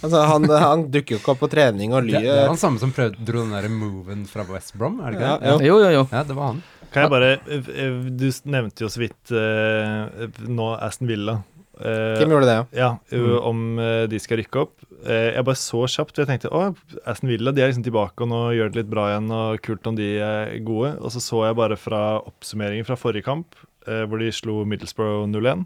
[0.04, 2.80] Altså, han, han dukker jo ikke opp på trening og Det, det er han samme
[2.80, 5.50] som prøvde, dro den der moven fra West Brom, er det ikke Ja, det?
[5.50, 5.68] ja.
[5.72, 6.04] Jo, jo, jo.
[6.14, 6.62] Ja, det var han.
[6.94, 11.40] Kan jeg bare eh, Du nevnte jo så vidt uh, nå Aston Villa.
[11.82, 12.92] Eh, Hvem gjorde det, ja?
[13.18, 13.64] uh, om
[14.12, 14.76] de skal rykke opp.
[15.04, 16.68] Eh, jeg bare så kjapt, for jeg tenkte å,
[17.10, 19.90] Aston Villa de er liksom tilbake og nå gjør det litt bra igjen, og kult
[19.90, 20.94] om de er gode.
[21.02, 23.58] Og så så jeg bare fra oppsummeringen fra forrige kamp,
[23.88, 25.66] eh, hvor de slo Middlesbrough 0-1.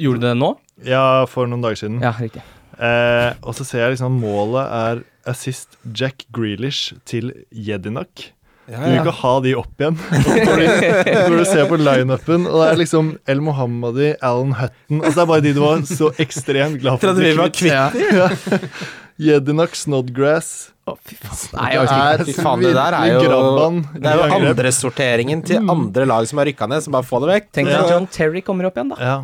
[0.00, 0.50] Gjorde de det nå?
[0.84, 2.00] Ja, for noen dager siden.
[2.02, 2.42] Ja, riktig.
[2.78, 8.28] Eh, og så ser jeg liksom målet er assist Jack Grealish til Jedinak.
[8.68, 9.96] Ja, Du vil ikke ha de opp igjen.
[9.96, 15.22] Når du ser på lineupen, og det er liksom El Mohammadi, Alan Hutton Altså Det
[15.24, 17.08] er bare de du var så ekstremt glad for.
[17.08, 17.72] Trodde vi var kvitt
[18.12, 18.28] Ja.
[19.28, 20.50] Jedinak, Snodgrass
[20.86, 21.40] Å, fy faen.
[21.56, 22.26] Nei, jeg orker ikke.
[22.28, 26.38] Fy faen, det der er jo grabban Det er jo andresorteringen til andre lag som
[26.42, 27.48] har rykka ned, så bare få det vekk.
[27.58, 27.80] Tenk Ja.
[27.82, 29.00] at John Terry kommer opp igjen, da.
[29.02, 29.16] Ja.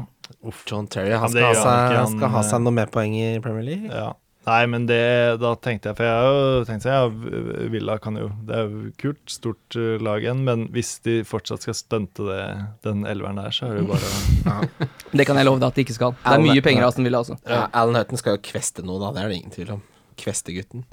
[0.67, 3.67] John Terry, han skal, ha seg, han skal ha seg noe mer poeng i Premier
[3.73, 3.91] League.
[3.93, 4.13] ja.
[4.45, 5.01] Nei, men det
[5.41, 8.67] Da tenkte jeg For jeg har jo tenkt sånn ja, Villa kan jo Det er
[8.69, 12.43] jo kult, stort uh, lag igjen, men hvis de fortsatt skal stunte det,
[12.85, 14.77] den elveren der, så er det jo bare
[15.19, 16.17] Det kan jeg love deg at de ikke skal.
[16.21, 17.39] Det er mye penger Aston Villa, altså.
[17.49, 19.13] Ja, Alan Hutton skal jo kveste noe, da.
[19.15, 19.83] Det er det ingen tvil om.
[20.21, 20.85] Kvestegutten.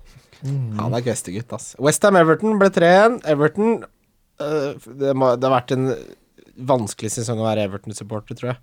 [0.77, 1.71] Han er kvestegutt, ass.
[1.82, 3.19] Westham Everton ble 3-1.
[3.34, 5.89] Everton øh, det, må, det har vært en
[6.71, 8.61] vanskelig sesong å være Everton-supporter, tror jeg.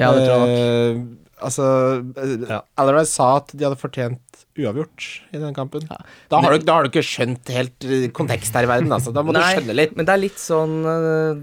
[0.00, 0.58] Ja, det tror jeg nok.
[0.58, 1.66] Eh, altså
[2.04, 2.60] uh, Ja.
[2.80, 5.84] Alarise sa at de hadde fortjent uavgjort i den kampen.
[5.90, 5.98] Ja.
[6.32, 9.12] Da, har du, da har du ikke skjønt helt eh, kontekst her i verden, altså.
[9.16, 9.96] Da må Nei, du skjønne litt.
[9.96, 11.42] Men det er litt sånn øh,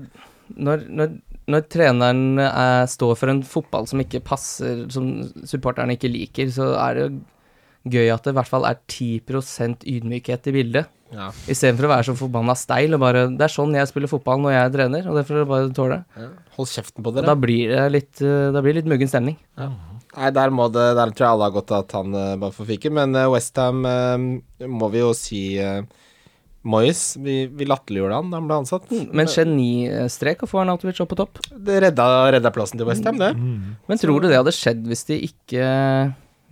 [0.53, 1.13] når, når,
[1.53, 5.13] når treneren er, står for en fotball som ikke passer, som
[5.49, 7.07] supporterne ikke liker, så er det
[7.93, 10.91] gøy at det i hvert fall er 10% ydmykhet i bildet.
[11.13, 11.29] Ja.
[11.51, 14.55] Istedenfor å være så forbanna steil og bare Det er sånn jeg spiller fotball når
[14.55, 15.99] jeg er trener, og det får dere bare tåle.
[16.57, 17.29] Hold kjeften på Og dere.
[17.29, 19.37] Da blir det litt, øh, da blir det litt muggen stemning.
[19.57, 22.53] Nei, der, må det, der tror jeg alle har godt av at han uh, bare
[22.53, 25.81] får fiken, Men uh, Westham må vi jo si uh,
[26.63, 28.91] Moyes, vi, vi latterliggjorde han da han ble ansatt.
[29.11, 31.41] Men genistrek å få Arnautovic opp på topp.
[31.51, 32.05] Det redda,
[32.37, 33.33] redda plassen til Westham, det.
[33.35, 35.65] Men tror du det hadde skjedd hvis de ikke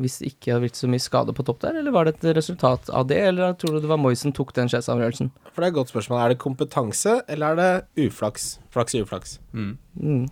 [0.02, 2.36] Hvis det ikke hadde blitt så mye skade på topp der, eller var det et
[2.38, 5.32] resultat av det, eller tror du det var Moisen tok den sjefsavgjørelsen?
[5.52, 6.22] For det er et godt spørsmål.
[6.24, 8.56] Er det kompetanse, eller er det uflaks?
[8.74, 9.38] Flaks i uflaks.
[9.54, 9.76] Mm.
[10.02, 10.24] Mm.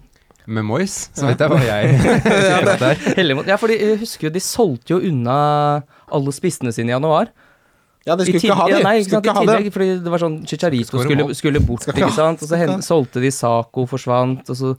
[0.50, 4.96] Med Moyes, så vet jeg hva jeg mot Ja, for de husker jo, de solgte
[4.96, 5.36] jo unna
[6.10, 7.30] alle spissene sine i januar.
[8.08, 9.58] Ja, de skulle ikke ha ja, nei, ikke sant, ikke i ha det.
[9.60, 12.80] tillegg, fordi det var sånn Chicharito skulle, skulle bort, ikke ikke sant, og så hen,
[12.86, 14.72] solgte de Saco, forsvant, og så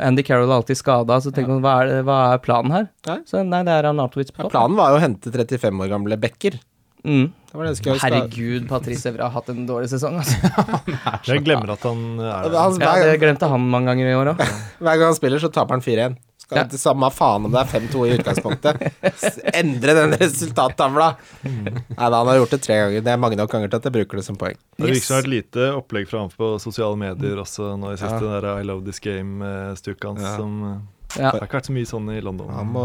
[0.00, 2.88] Andy Carroll er alltid skada, så tenker man hva er, det- hva er planen her?
[3.06, 3.18] Nei.
[3.28, 6.18] Så nei, det er Arnatovic på Ja, planen var jo å hente 35 år gamle
[6.20, 6.58] Becker.
[7.04, 7.30] Mm.
[7.50, 10.36] Det var det jeg Herregud, Patrice Evra har hatt en dårlig sesong, altså.
[11.30, 12.82] Jeg glemmer at han er der.
[12.84, 14.42] Ja, det glemte han mange ganger i år òg.
[14.84, 16.18] hver gang han spiller, så taper han 4-1.
[16.50, 16.64] Skal Ja.
[16.66, 18.80] det samme faen om det er 5-2 i utgangspunktet.
[19.60, 21.12] Endre den resultattavla.
[21.46, 23.04] Nei da, han har gjort det tre ganger.
[23.06, 24.56] Det er mange nok ganger til at jeg bruker det som poeng.
[24.74, 27.92] Det virker som det har vært lite opplegg fra ham på sosiale medier også nå
[27.94, 28.16] i siste.
[28.18, 28.24] Ja.
[28.24, 30.34] Den der I love this game-stukket hans Ja.
[30.40, 30.80] som eh,
[31.20, 31.30] Ja.
[31.30, 32.50] Det har ikke vært så mye sånn i London.
[32.54, 32.84] Han må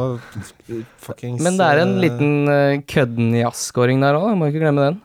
[1.02, 4.88] fuckings Men det er en eh, liten uh, kødden jazz-skåring der òg, må ikke glemme
[4.92, 5.02] den.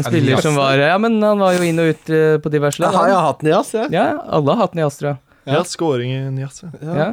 [0.00, 2.80] En spiller som var Ja, men han var jo inn og ut eh, på diverse
[2.80, 3.92] Jeg har jo hatt den i jazz, jeg.
[3.92, 5.18] Ja, alle har hatt den i Astra.
[5.48, 6.70] Ja, scoring i jazz, ja.
[6.84, 7.08] Ja.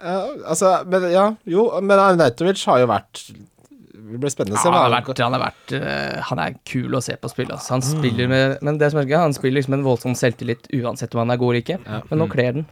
[0.00, 0.16] Ja.
[0.16, 4.70] Ja, altså, men ja, jo, men Arnautovic har jo vært Det blir spennende å se.
[4.70, 7.54] Ja, han, har vært, han, har vært, uh, han er kul å se på spille.
[7.54, 7.76] Altså.
[7.76, 11.14] Han spiller med Men det som er gøy, han spiller liksom en voldsom selvtillit uansett
[11.14, 11.78] om han er god eller ikke.
[11.84, 12.00] Ja.
[12.10, 12.68] Men nå kler den.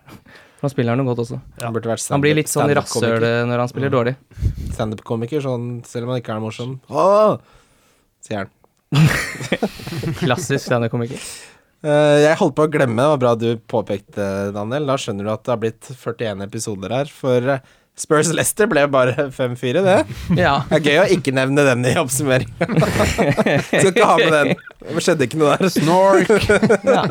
[0.58, 1.38] Nå spiller han noe godt også.
[1.60, 4.16] Vært Han blir litt sånn rasshøl når han spiller dårlig.
[4.74, 6.74] Standup-komiker, sånn, selv om han ikke er morsom.
[6.90, 7.36] Åh!
[8.26, 8.56] Sier han.
[10.18, 11.22] Klassisk standup-komiker.
[11.86, 14.24] Eh, jeg holdt på å glemme, det var bra du påpekte,
[14.56, 14.88] Daniel.
[14.90, 17.12] Da skjønner du at det har blitt 41 episoder her.
[17.12, 17.60] For eh,
[17.98, 19.98] Spurs Leicester ble bare 5-4, det.
[20.42, 20.56] Ja.
[20.70, 22.68] Det er gøy å ikke nevne den i oppsummeringa.
[23.68, 24.52] Skal ikke ha med den.
[24.88, 25.72] Det skjedde ikke noe der.
[25.74, 26.30] Snork!
[26.96, 27.04] ja.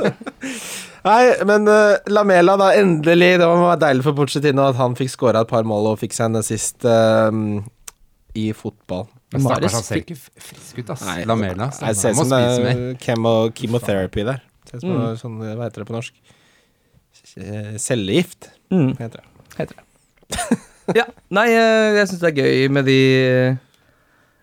[1.07, 3.37] Nei, men uh, Lamela, da, endelig.
[3.39, 6.27] Det var deilig for Pochettino at han fikk skåra et par mål og fikk seg
[6.31, 7.31] en assist uh,
[8.35, 9.07] i fotball.
[9.27, 11.03] Stakkars, Marius han ser fikk- ikke frisk ut, ass.
[11.07, 11.69] Nei, Lamela.
[11.83, 14.43] Jeg ser ut som det er chemo, chemotherapy der.
[14.81, 14.99] Som Mm.
[15.01, 16.13] det er sånn, hva heter det på norsk?
[17.37, 18.91] Eh, Cellegift, Mm.
[18.97, 19.27] heter det.
[19.57, 20.57] heter det.
[20.95, 21.05] ja.
[21.31, 22.99] Nei, eh, jeg syns det er gøy med de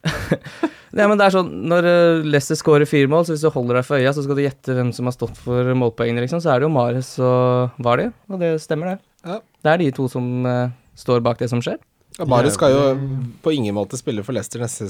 [0.94, 3.80] Nei, men det er sånn Når eh, Leicester scorer fire mål, så hvis du holder
[3.80, 6.52] deg for øya, så skal du gjette hvem som har stått for målpoengene, liksom, så
[6.54, 9.00] er det jo Mares og Vali, og det stemmer, det.
[9.24, 9.38] Ja.
[9.64, 10.68] Det er de to som uh,
[11.00, 11.80] står bak det som skjer.
[12.18, 12.82] Ja, Mares skal jo
[13.42, 14.86] på ingen måte spille for Leicester neste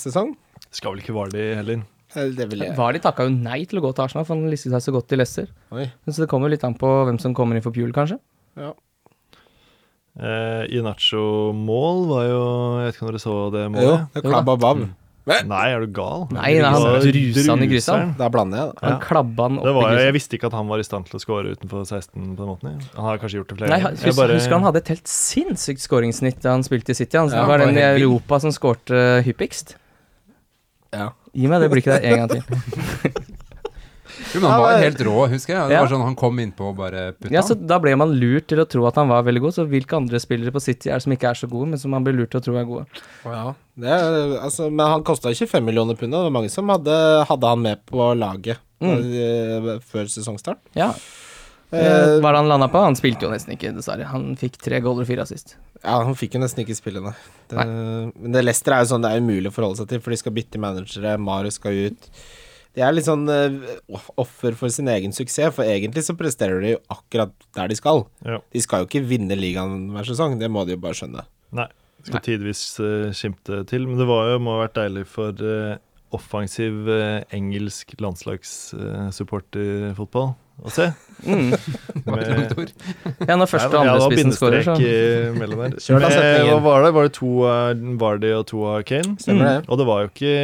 [0.00, 0.32] sesong.
[0.74, 1.84] Skal vel ikke Vali heller.
[2.16, 2.76] Eh, Det vil jeg.
[2.76, 5.08] Vardy takka jo nei til å gå til Arsenal, for han listet seg så godt
[5.08, 5.48] til Leicester.
[5.72, 5.90] Oi.
[6.08, 8.18] Så det kommer litt an på hvem som kommer inn for Pule, kanskje.
[8.56, 8.72] Ja.
[10.14, 12.42] Eh, Inacho-mål var jo
[12.78, 14.04] Jeg vet ikke om dere så det Jo, målet?
[14.14, 14.84] det er klabba babb.
[15.26, 16.26] Nei, er du gal?
[16.30, 18.86] Nei, nei, han drusa han i krysset, Da blander jeg, da.
[18.86, 18.98] Han Ja.
[19.00, 21.06] klabba han opp Det var, i jo- jeg visste ikke at han var i stand
[21.06, 22.82] til å score utenfor 16 på den måten.
[22.94, 23.90] Han har kanskje gjort det flere Nei, ganger.
[23.96, 27.16] husk, Jeg bare- husker han hadde et helt sinnssykt skåringssnitt da han spilte i City.
[27.18, 27.80] Han Ja, var den i.
[27.80, 29.76] Europa som skårte hyppigst.
[30.94, 31.10] Ja.
[31.34, 33.14] Gi meg det blikket der en gang til.
[34.34, 35.68] Jo, men han var helt rå, husker jeg.
[35.70, 35.80] Det Ja.
[35.82, 37.54] var sånn Han kom innpå og bare putta Ja, så.
[37.58, 39.54] Da ble man lurt til å tro at han var veldig god.
[39.56, 41.90] Så hvilke andre spillere på City er det som ikke er så gode, men som
[41.94, 42.86] man blir lurt til å tro er gode?
[43.24, 46.14] Ja, det er, altså, men han kosta ikke fem millioner pund.
[46.14, 50.58] og Det var mange som hadde, hadde han med på laget eh, før sesongstart.
[50.78, 50.92] Ja.
[50.92, 51.20] Eh,
[51.74, 52.78] Eh, Hva er det han landa på?
[52.84, 54.04] Han spilte jo nesten ikke, dessverre.
[54.06, 55.56] Han fikk tre goaler og fire assist.
[55.84, 57.14] Ja, han fikk jo nesten ikke spille, nei.
[57.50, 60.10] Det, men det Leicester er jo sånn det er umulig å forholde seg til, for
[60.14, 62.02] de skal bytte managere, Marius skal ut.
[62.74, 63.52] De er litt sånn uh,
[64.18, 67.98] offer for sin egen suksess, for egentlig så presterer de jo akkurat der de skal.
[68.26, 68.38] Ja.
[68.50, 71.22] De skal jo ikke vinne ligaen hver sesong, det må de jo bare skjønne.
[71.54, 71.70] Nei.
[72.04, 73.82] Skal tidvis uh, skimte til.
[73.88, 75.74] Men det var jo, må ha vært deilig for uh,
[76.16, 80.28] offensiv uh, engelsk landslagssupporterfotball
[80.62, 80.86] å se.
[81.24, 81.54] Mm.
[82.04, 82.70] Med-.
[83.24, 85.76] Ja, når første og andre spissen skårer, så eh, mellom der.
[85.82, 86.90] Kjør Med- Hva var det?
[86.96, 89.14] Var det to av Vardy og to av Kane?
[89.22, 89.56] Stemmer det?
[89.72, 90.34] Og det var jo ikke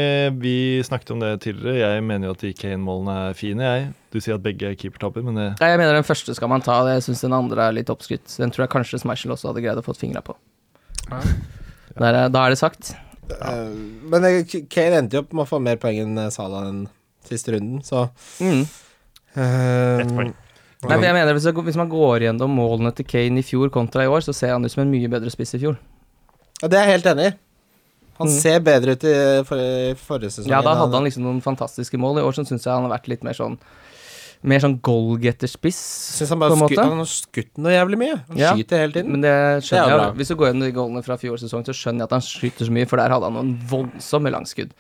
[0.41, 0.55] Vi
[0.87, 1.77] snakket om det tidligere.
[1.97, 3.91] Jeg mener jo at de Kane-målene er fine, jeg.
[4.11, 6.65] Du sier at begge er keepertabber, men det Nei, jeg mener den første skal man
[6.67, 6.81] ta.
[6.95, 8.27] Jeg syns den andre er litt oppskrytt.
[8.41, 10.35] Den tror jeg kanskje Smashel også hadde greid å få fingra på.
[11.11, 12.95] Der, er- da er det sagt.
[13.31, 13.53] Ja.
[14.11, 14.41] men eh,
[14.73, 16.81] Kane endte jo opp med å få mer poeng enn eh, Salah den
[17.29, 18.09] siste runden, så
[18.43, 18.65] Mm.
[19.37, 20.33] Eh, Ett poeng.
[20.83, 24.03] Nei, jeg mener hvis, jeg- hvis man går gjennom målene til Kane i fjor kontra
[24.03, 25.77] i år, så ser han ut som en mye bedre spiss i fjor.
[26.63, 27.37] Ja, det er jeg helt enig i.
[28.19, 28.41] Han Mm.
[28.41, 30.49] ser bedre ut i for, i forrige sesong.
[30.49, 32.19] Ja, da hadde han liksom noen fantastiske mål.
[32.19, 33.59] I år så syns jeg han har vært litt mer sånn
[34.43, 35.77] Mer sånn goalgetterspiss,
[36.17, 38.25] Syns han på bare en skutt, han har skutt noe jævlig mye.
[38.29, 38.55] Han Ja.
[38.55, 39.11] skyter hele tiden.
[39.11, 40.17] Men det skjønner Det jeg.
[40.17, 42.65] Hvis du går gjennom de goalene fra fjorårets sesong, så skjønner jeg at han skyter
[42.65, 44.71] så mye, for der hadde han noen voldsomme langskudd.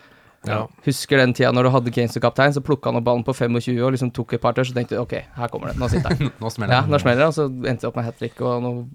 [0.48, 0.62] Ja.
[0.86, 3.34] Husker den tida når du hadde Kane som kaptein, så plukka han opp ballen på
[3.36, 5.88] 25 og liksom tok et par touch, så tenkte du ok, her kommer det, nå
[5.92, 6.30] sitter han.
[6.40, 6.94] Nå smeller Ja, det.
[6.94, 8.86] nå smeller det, og så endte det opp med hat trick og noe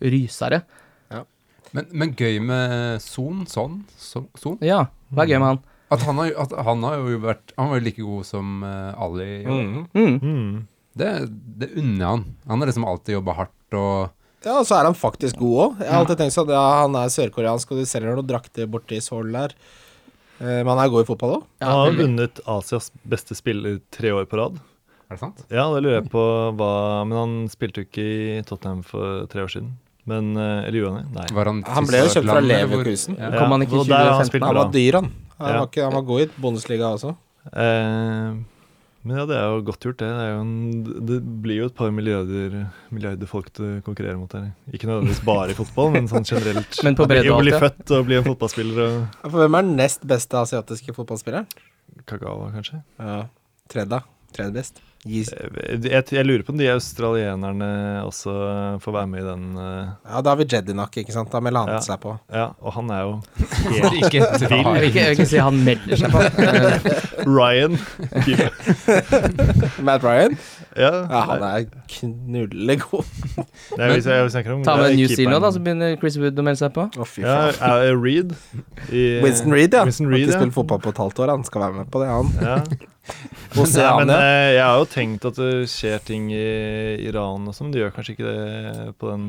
[0.00, 0.62] rysere.
[1.74, 4.54] Men, men gøy med Son, sånn, Son.
[4.64, 5.58] Ja, hva er gøy med han?
[5.92, 8.94] At han har, at han har jo vært Han var jo like god som uh,
[9.02, 9.26] Ali.
[9.46, 9.82] Mhm.
[9.94, 10.14] Mm.
[10.22, 10.54] Mm.
[10.96, 11.10] Det,
[11.60, 12.24] det unner jeg han.
[12.48, 15.82] Han har liksom alltid jobba hardt og Ja, og så er han faktisk god òg.
[15.82, 19.02] Jeg har alltid tenkt sånn, ja, han er sørkoreansk, og du selger noen drakter borti
[19.02, 19.54] Seoul der.
[20.40, 21.44] Eh, men han er god i fotball òg.
[21.62, 24.58] Ja, han har vunnet Asias beste spiller tre år på rad.
[25.06, 25.44] Er det sant?
[25.54, 26.22] Ja, det lurer jeg på
[26.58, 26.70] hva
[27.06, 29.70] Men han spilte jo ikke i Tottenham for tre år siden.
[30.06, 31.14] Men eh, Eller gjorde han det?
[31.20, 31.44] Nei.
[31.46, 33.16] Han, Han ble jo kjøpt fra Leverkusen.
[33.18, 33.30] Ja.
[33.38, 35.12] Kom han ikke i og der har han Han var dyr, han.
[35.38, 35.58] Han, Ja.
[35.60, 37.14] var, ikke, han var god i Bundesliga også.
[37.52, 38.36] Eh,
[39.06, 40.08] men ja, det er jo godt gjort, det.
[40.10, 42.56] Det, er jo en, det blir jo et par milliarder,
[42.90, 44.48] milliarder folk du konkurrerer mot her.
[44.74, 46.80] Ikke nødvendigvis bare i fotball, men sånn generelt.
[46.86, 49.78] Men på bredde Å bli født og bli en fotballspiller og For hvem er den
[49.78, 51.46] nest beste asiatiske fotballspilleren?
[52.10, 52.82] Kagawa, kanskje.
[52.98, 53.22] Ja,
[53.70, 54.02] Tredje.
[54.34, 54.85] Tredje best.
[55.06, 55.28] Gis.
[55.30, 57.66] Jeg, jeg, lurer på om de australienerne
[58.06, 58.32] også
[58.82, 59.92] får være med i den uh...
[60.02, 61.30] Ja, da har vi Jedinak, ikke sant.
[61.30, 61.82] Da melder han Ja.
[61.84, 62.14] seg på.
[62.32, 63.12] Ja, og han er jo
[64.00, 64.48] Ikke dra.
[64.50, 66.24] Jeg vil ikke, ikke si han melder seg på.
[66.42, 66.88] Eh,
[67.38, 67.78] Ryan.
[69.86, 70.34] Matt Ryan?
[70.76, 73.06] Ja, Ja, han er knullegod.
[73.78, 75.06] Nei, hvis jeg, hvis jeg om Ta med New.
[75.08, 76.88] Zealand, da, så begynner Chris Wood å melde seg på.
[76.90, 77.46] Å, fy Ja,
[77.78, 78.34] er Reed.
[78.90, 79.86] i- Winston Reed, ja.
[79.86, 80.42] Winston har Reed, ikke ja.
[80.42, 81.32] spilt fotball på et halvt år.
[81.36, 82.34] Han skal være med på det, han.
[82.42, 82.58] Ja.
[83.54, 84.16] Men Oceania.
[84.18, 86.40] eh, jeg har jo tenkt at det skjer ting i
[87.06, 87.70] Iran og sånn.
[87.72, 89.26] De gjør kanskje ikke det på den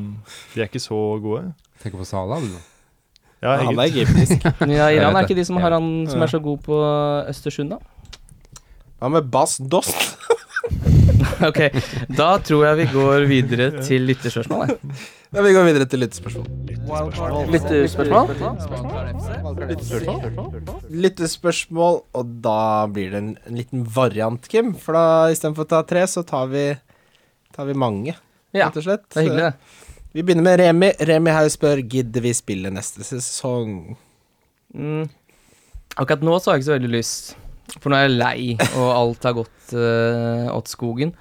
[0.54, 1.52] De er ikke så gode.
[1.82, 2.58] Tenker på Salah, du.
[3.40, 4.10] Ja, han er Egypt.
[4.10, 4.42] egyptisk.
[4.78, 6.74] Ja, Iran er ikke de som har han som er så god på
[7.30, 7.78] Østersund, da?
[8.98, 9.94] Hva med Bass Dost?
[11.48, 11.60] Ok,
[12.18, 14.74] da tror jeg vi går videre til lytterspørsmål.
[15.28, 16.46] Ja, vi går videre til lyttespørsmål.
[17.52, 18.28] Lyttespørsmål?
[20.88, 24.72] Lyttespørsmål, og da blir det en, en liten variant, Kim.
[24.80, 25.04] For da
[25.34, 26.64] istedenfor å ta tre, så tar vi,
[27.56, 28.16] tar vi mange,
[28.56, 29.04] Ja, rett og slett.
[29.12, 29.84] det er hyggelig, det.
[30.16, 30.88] Vi begynner med Remi.
[31.10, 33.74] Remi Haug spør gidder vi spille neste sesong.
[34.74, 35.04] Mm.
[35.98, 37.34] Akkurat nå så har jeg ikke så veldig lyst,
[37.76, 38.42] for nå er jeg lei,
[38.78, 41.14] og alt har gått uh, åt skogen.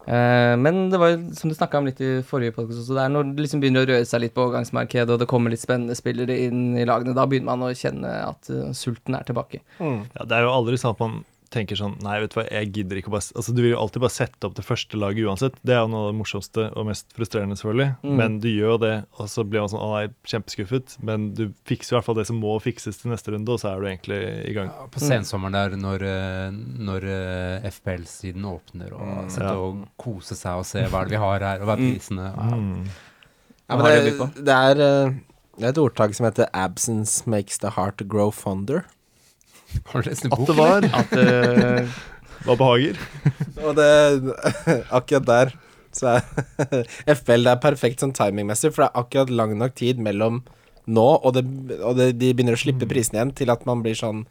[0.00, 3.12] Uh, men det var som du snakka om litt i forrige podkast også, det er
[3.12, 5.96] når det liksom begynner å røre seg litt på overgangsmarkedet, og det kommer litt spennende
[5.98, 9.60] spillere inn i lagene, da begynner man å kjenne at uh, sulten er tilbake.
[9.80, 11.20] Ja, det er jo aldri sånn at man
[11.50, 13.78] tenker sånn Nei, vet du hva, jeg gidder ikke å bare Altså, Du vil jo
[13.82, 15.56] alltid bare sette opp det første laget uansett.
[15.66, 17.88] Det er jo noe av det morsomste og mest frustrerende, selvfølgelig.
[18.04, 18.14] Mm.
[18.20, 20.94] Men du gjør det, og så blir man sånn Å nei, kjempeskuffet.
[21.02, 23.72] Men du fikser i hvert fall det som må fikses til neste runde, og så
[23.74, 24.70] er du egentlig i gang.
[24.70, 26.50] Ja, På sensommeren der, når, eh,
[26.86, 29.56] når eh, FPL-siden åpner, og sitte Ja.
[29.58, 31.90] og kose seg og se hva er det vi har her, og hva er Mm.
[31.98, 32.30] prisene.
[32.30, 32.54] Ja.
[32.54, 32.86] Mm.
[33.70, 35.10] Ja, men det, det, er, eh,
[35.58, 38.84] det er et ordtak som heter 'absence makes the heart grow fonder'.
[39.90, 40.42] Har du lest en bok?
[40.42, 43.00] At det var At det var behager.
[43.66, 43.90] Og det
[45.00, 45.58] Akkurat der
[45.94, 46.84] så er
[47.18, 50.44] FL det er perfekt sånn timingmessig, for det er akkurat lang nok tid mellom
[50.90, 51.42] nå og, det,
[51.82, 54.24] og det, de begynner å slippe prisene igjen, til at man blir sånn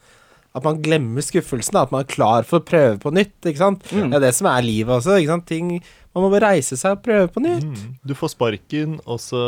[0.57, 3.35] At man glemmer skuffelsen, at man er klar for å prøve på nytt.
[3.45, 3.83] Ikke sant?
[3.93, 4.09] Mm.
[4.09, 5.19] Det er det som er livet også.
[5.19, 5.45] Ikke sant?
[5.51, 5.67] Ting,
[6.15, 7.67] man må bare reise seg og prøve på nytt.
[7.67, 7.91] Mm.
[8.01, 9.43] Du får sparken, og så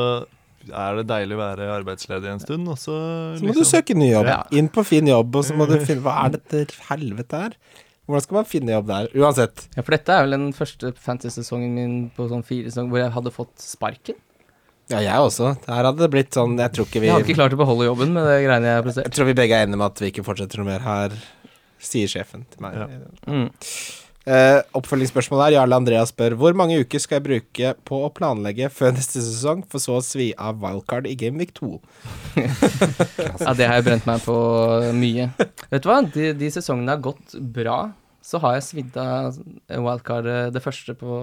[0.70, 2.96] er det deilig å være arbeidsledig en stund, og så
[3.40, 4.30] Så må du søke ny jobb.
[4.30, 4.42] Ja.
[4.58, 7.56] Inn på Finn jobb, og så må du finne Hva er dette helvete her?
[8.10, 9.08] Hvordan skal man finne jobb der?
[9.16, 9.68] Uansett.
[9.78, 13.16] Ja, for dette er vel den første fantasy-sesongen min på sånn fire sesonger hvor jeg
[13.16, 14.18] hadde fått sparken.
[14.92, 15.54] Ja, jeg også.
[15.70, 17.86] Her hadde det blitt sånn Jeg tror ikke vi Jeg hadde ikke klart å beholde
[17.88, 19.08] jobben med det greiene jeg har prestert.
[19.08, 21.16] Jeg tror vi begge er enige om at vi ikke fortsetter noe mer her,
[21.82, 22.76] sier sjefen til meg.
[22.82, 22.88] Ja.
[23.32, 23.48] Mm.
[24.22, 28.68] Eh, oppfølgingsspørsmålet er Jarle Andreas spør hvor mange uker skal jeg bruke på å planlegge
[28.70, 31.72] før neste sesong, for så å svi av wildcard i Gameweek 2?
[33.42, 34.36] Ja, det har jeg brent meg på
[34.98, 35.32] mye.
[35.72, 37.80] Vet du hva, de, de sesongene har gått bra.
[38.22, 39.40] Så har jeg svidd av
[39.74, 41.18] wildcard eh, det første på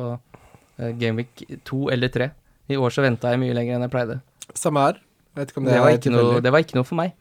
[0.99, 2.31] Game Week 2 eller 3.
[2.75, 4.19] I år så venta jeg mye lenger enn jeg pleide.
[4.59, 5.01] Samme her.
[5.39, 7.15] Det, Det var ikke noe, det var ikke noe for meg.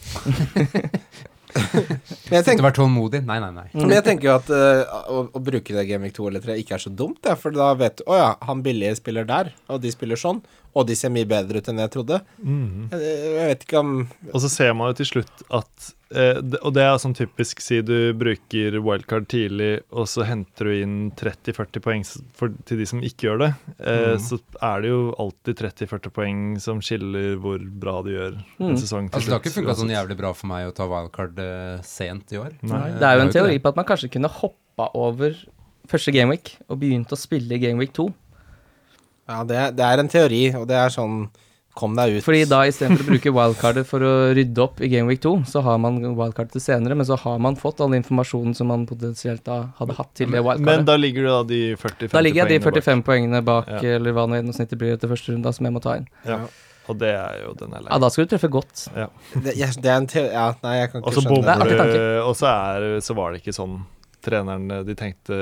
[1.54, 3.22] Men jeg Sitte og være tålmodig.
[3.26, 3.66] Nei, nei, nei.
[3.74, 6.76] men jeg tenker jo at uh, å, å bruke det Gameweek 2 eller 3 ikke
[6.76, 9.82] er så dumt, ja, for da vet du Å ja, han billige spiller der, og
[9.84, 10.42] de spiller sånn,
[10.74, 12.20] og de ser mye bedre ut enn jeg trodde.
[12.42, 12.90] Mm.
[12.92, 13.94] Jeg, jeg vet ikke om
[14.32, 17.80] Og så ser man jo til slutt at eh, Og det er sånn typisk Si
[17.82, 22.04] du bruker wildcard tidlig, og så henter du inn 30-40 poeng
[22.38, 23.50] for, til de som ikke gjør det.
[23.82, 24.22] Eh, mm.
[24.28, 28.76] Så er det jo alltid 30-40 poeng som skiller hvor bra du gjør en Mm.
[28.78, 29.08] sesong.
[29.10, 31.82] til Altså, det har ikke funka sånn jævlig bra for meg å ta wildcard eh,
[31.86, 32.54] sent i år.
[32.62, 32.84] Nei.
[33.00, 35.34] Det er jo en teori på at man kanskje kunne hoppa over
[35.90, 38.06] første gameweek og begynt å spille i gameweek 2.
[39.30, 41.22] Ja, det, er- det er en teori, og det er sånn
[41.80, 42.24] Kom deg ut.
[42.26, 45.76] Fordi da istedenfor å bruke wildcardet for å rydde opp i gameweek 2, så har
[45.78, 49.60] man wildcardet til senere, men så har man fått all informasjonen som man potensielt da
[49.78, 50.66] hadde hatt til det wildcardet.
[50.66, 52.82] Men da ligger du da de 40-50 Da ligger jeg de poengene bak.
[52.90, 53.94] 45 poengene bak, Ja.
[54.00, 56.08] eller hva nå gjennomsnittet blir etter første runde, som jeg må ta inn.
[56.26, 56.40] Ja.
[56.90, 57.92] Og det er jo den jeg lei.
[57.94, 58.84] Ja, da skal du treffe godt.
[59.46, 62.04] det, jeg, det er en teori Ja, nei, jeg kan ikke så skjønne du, tanke.
[62.26, 63.78] og så, er, så var det ikke sånn
[64.26, 65.38] treneren De tenkte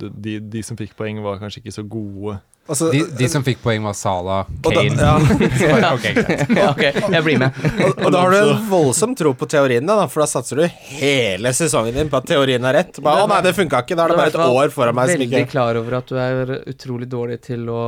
[0.00, 2.40] de, de som fikk poeng, var kanskje ikke så gode.
[2.66, 5.12] Altså, De, de som fikk poeng, var Sala, Kane da,
[5.62, 5.92] ja.
[5.94, 7.60] okay, ok, ja, ok, jeg blir med.
[7.86, 10.66] og, og da har du en voldsom tro på teorien, da, for da satser du
[10.66, 12.98] hele sesongen din på at teorien er rett.
[13.04, 13.98] Bare, å nei, det funka ikke.
[13.98, 16.56] Da er det bare et år foran meg Veldig ikke klar over at du er
[16.66, 17.84] utrolig dårlig til å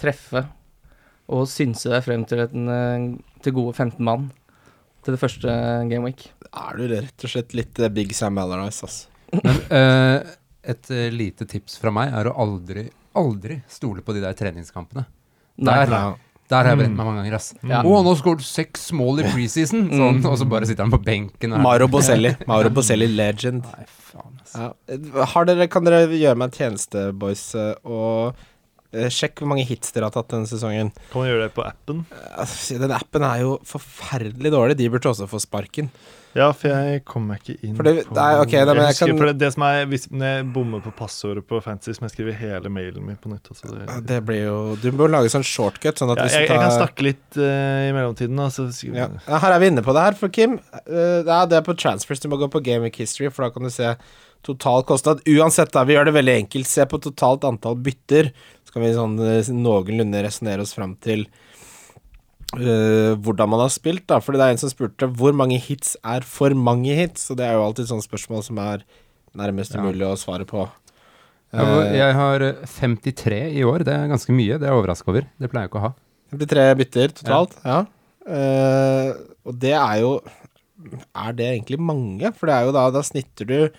[0.00, 0.44] treffe
[1.32, 3.08] og synse deg frem til, en, eh,
[3.44, 4.28] til gode 15 mann
[5.02, 5.56] til det første
[5.90, 6.28] Game Week.
[6.52, 9.08] Er du rett og slett litt eh, Big Sam Allardyce, altså.
[9.32, 10.32] Men uh,
[10.68, 15.06] et eh, lite tips fra meg er å aldri, aldri stole på de der treningskampene.
[15.62, 15.74] Nei.
[15.86, 16.14] Der,
[16.52, 17.50] der har jeg brent meg mange ganger, ass.
[17.62, 17.80] Ja.
[17.82, 19.86] Å, han har skåret seks mål i preseason!
[19.92, 20.26] Sånn, Mm.
[20.28, 21.52] og så bare sitter han på benken.
[21.56, 22.34] og- Mauro Boselli.
[22.50, 23.64] Mauro Boselli legend.
[23.64, 24.54] Nei, faen, ass.
[24.56, 25.24] Ja.
[25.34, 28.34] Har dere, kan dere gjøre meg en tjeneste, boys, eh, og
[28.92, 30.90] eh, sjekk hvor mange hits dere har tatt denne sesongen.
[31.12, 32.04] Kan man gjøre det på appen?
[32.36, 34.76] Altså, Den appen er jo forferdelig dårlig.
[34.76, 35.88] De burde også få sparken.
[36.34, 39.10] Ja, for jeg kom meg ikke inn det- på nei, okay, da, men jeg husker,
[39.10, 42.08] kan- For det, det som er hvis, jeg bommer på passordet på Fantasy, så må
[42.08, 43.50] jeg skrive hele mailen min på nytt.
[43.52, 46.48] Altså det, Ja, Det blir jo Du må lage sånn shortcut, sånn at ja, jeg,
[46.48, 48.38] du jeg kan snakke litt uh, i mellomtiden.
[48.40, 49.08] Altså, så, ja.
[49.28, 50.58] ja, Her er vi inne på det her, for Kim.
[50.88, 52.20] Uh, det er på transfers.
[52.20, 53.94] Du må gå på Gaming History, for da kan du se
[54.42, 55.20] total kostnad.
[55.28, 55.84] Uansett, da.
[55.84, 56.66] Vi gjør det veldig enkelt.
[56.66, 58.32] Se på totalt antall bytter.
[58.66, 61.26] Så kan vi sånn eh, noenlunde resonnere oss fram til
[62.58, 64.18] eh, hvordan man har spilt, da.
[64.20, 67.46] Fordi det er en som spurte hvor mange hits er for mange hits, og det
[67.48, 68.84] er jo alltid sånne spørsmål som er
[69.38, 69.80] nærmest Ja.
[69.82, 70.68] å svare på.
[71.52, 73.84] Uh, Eh, jeg har eh, 53 i år.
[73.84, 74.56] Det er ganske mye.
[74.58, 75.26] Det er jeg overraska over.
[75.38, 75.92] Det pleier jeg ikke å ha.
[76.30, 77.84] Det blir tre bytter totalt, ja.
[78.24, 79.12] Eh,
[79.44, 80.22] og det er jo
[81.12, 82.32] Er det egentlig mange?
[82.38, 83.72] For det er jo da Da snitter du Den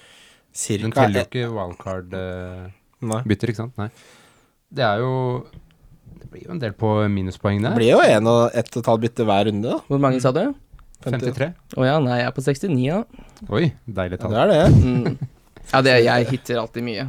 [0.53, 3.77] cirka teller jo ikke wildcard-bytter, ikke sant?
[3.79, 3.87] Nei.
[4.73, 5.45] Det er jo
[6.23, 8.89] Det blir jo en del på minuspoeng Det blir jo en og ett og et
[8.89, 9.79] halvt bytte hver runde, da.
[9.91, 10.45] Hvor mange sa du?
[11.03, 11.49] 53.
[11.75, 13.01] Å ja, nei, jeg er på 69, ja.
[13.51, 14.31] Oi, deilig tall.
[14.37, 14.83] Ja, det er det.
[14.87, 15.27] Mm.
[15.73, 17.05] Ja, det, jeg hitter alltid mye.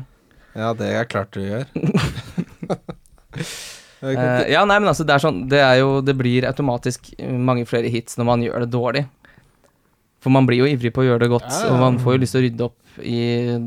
[0.58, 1.64] Ja, det er klart du gjør.
[4.04, 7.64] Ikke- ja, nei, men altså, det er sånn Det er jo Det blir automatisk mange
[7.66, 9.04] flere hits når man gjør det dårlig.
[10.24, 11.74] For man blir jo ivrig på å gjøre det godt, Ja, ja.
[11.74, 13.16] og man får jo lyst til å rydde opp i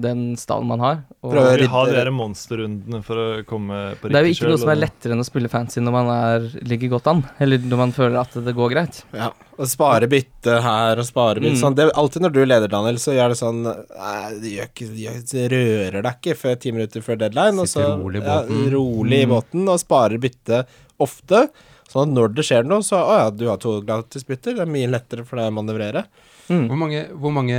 [0.02, 1.02] den stallen man har.
[1.22, 4.40] Og Prøve å ha de der monsterrundene for å komme på det er jo riktig
[4.42, 7.22] ikke noe som er lettere enn å spille fancy når man er, ligger godt an,
[7.44, 9.02] eller når man føler at det går greit.
[9.14, 9.30] Ja,
[9.60, 11.62] og spare bytte her og spare bytte Mm.
[11.62, 11.76] sånn.
[11.78, 14.90] Det, alltid når du leder, Daniel, så gjør det sånn Nei, det gjør ikke,
[15.36, 17.60] det rører deg ikke før ti minutter før deadline.
[17.60, 18.72] Og så, rolig i ja, båten.
[18.74, 19.36] rolig i Mm.
[19.36, 20.66] båten og sparer bytte
[21.00, 21.50] ofte.
[21.92, 24.56] Sånn at når det skjer noe, så Å ja, du har to gratisbytter.
[24.58, 26.06] Det er mye lettere for deg å manøvrere.
[26.48, 26.68] Mm.
[26.70, 27.58] Hvor mange, hvor mange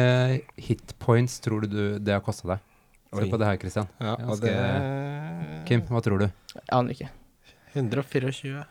[0.57, 2.64] hitpoints tror du det har kosta deg?
[3.12, 3.89] Se på det her, Christian.
[4.01, 4.55] Ja, det
[5.68, 6.26] Kim, hva tror du?
[6.55, 7.09] Jeg aner ikke.
[7.74, 8.64] 124.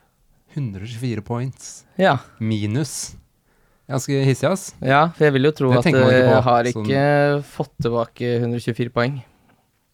[0.57, 1.71] 124 points.
[1.97, 2.17] Ja.
[2.39, 3.15] Minus.
[3.87, 4.73] Ganske hissig, ass.
[4.83, 7.43] ja, for jeg vil jo tro Det at jeg har ikke jeg har sånn- ikke
[7.55, 9.21] fått tilbake 124 poeng.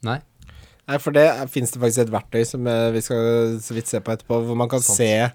[0.03, 0.19] Nei.
[0.87, 3.99] Nei, for det fins det faktisk et verktøy som eh, vi skal så vidt se
[4.03, 4.97] på etterpå, hvor man kan Sant.
[4.97, 5.31] se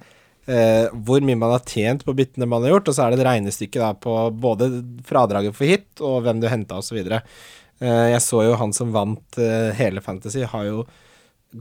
[0.48, 3.20] eh, hvor mye man har tjent på byttene man har gjort, og så er det
[3.20, 4.70] et regnestykke da på både
[5.08, 6.98] fradraget for hit og hvem du henta osv.
[7.04, 10.86] Eh, jeg så jo han som vant eh, hele Fantasy, har jo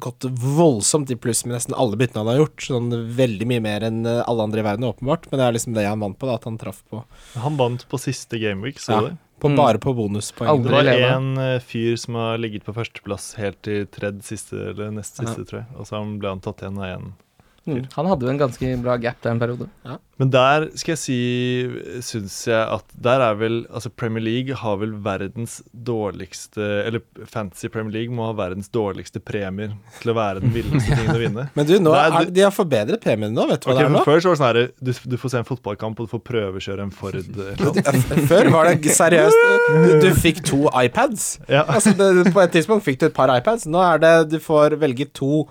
[0.03, 2.63] gått voldsomt i pluss med nesten alle byttene han har gjort.
[2.65, 5.29] Sånn veldig mye mer enn eh, alle andre i verden, åpenbart.
[5.31, 7.03] Men det er liksom det han vant på, da, at han traff på,
[7.39, 8.99] Han vant på siste gameweek, så Ja.
[8.99, 9.17] du det?
[9.39, 9.55] på Mm.
[9.55, 10.49] bare på bonuspoeng.
[10.49, 14.57] Aldri Det var en eh, fyr som har ligget på førsteplass helt til tredje siste,
[14.71, 15.67] eller nest siste, tror jeg.
[15.77, 17.13] Og så ble han tatt igjen av en.
[17.67, 17.81] Mm.
[17.97, 19.67] Han hadde jo en ganske bra gap der en periode.
[20.17, 21.17] Men der skal jeg si,
[22.01, 27.67] syns jeg at Der er vel Altså, Premier League har vel verdens dårligste Eller Fantasy
[27.69, 31.45] Premier League må ha verdens dårligste premier til å være den villeste tingen å vinne.
[31.59, 33.91] Men du, nå er, du- de har forbedret premien nå, vet du hva okay, det
[33.91, 34.01] er nå?
[34.07, 36.23] Før så var det sånn her du, du får se en fotballkamp, og du får
[36.31, 37.19] prøvekjøre en Ford.
[37.21, 41.27] F- Før var det seriøst Du, du fikk to iPads.
[41.51, 41.65] Ja.
[41.67, 43.67] Altså, det, på et tidspunkt fikk du et par iPads.
[43.69, 45.45] Nå er det du får velge to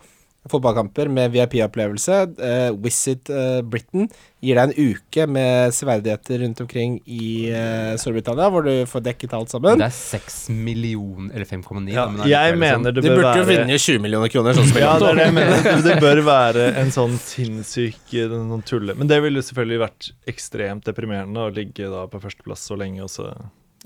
[0.50, 2.20] fotballkamper med VIP-opplevelse.
[2.38, 4.08] Uh, Visit uh, Britain
[4.44, 9.34] gir deg en uke med severdigheter rundt omkring i uh, Storbritannia, hvor du får dekket
[9.36, 9.80] alt sammen.
[9.80, 11.90] Det er 6 millioner Eller 5,9.
[11.94, 14.32] Ja, men jeg mener det mener det De bør burde jo være vinne 20 millioner
[14.32, 15.82] kroner, sånn som Ja, det er det mener.
[15.86, 18.94] Det- bør være en sånn sinnssyk eh, noen tulle.
[18.98, 23.10] Men det ville selvfølgelig vært ekstremt deprimerende å ligge da på førsteplass så lenge, og
[23.12, 23.30] så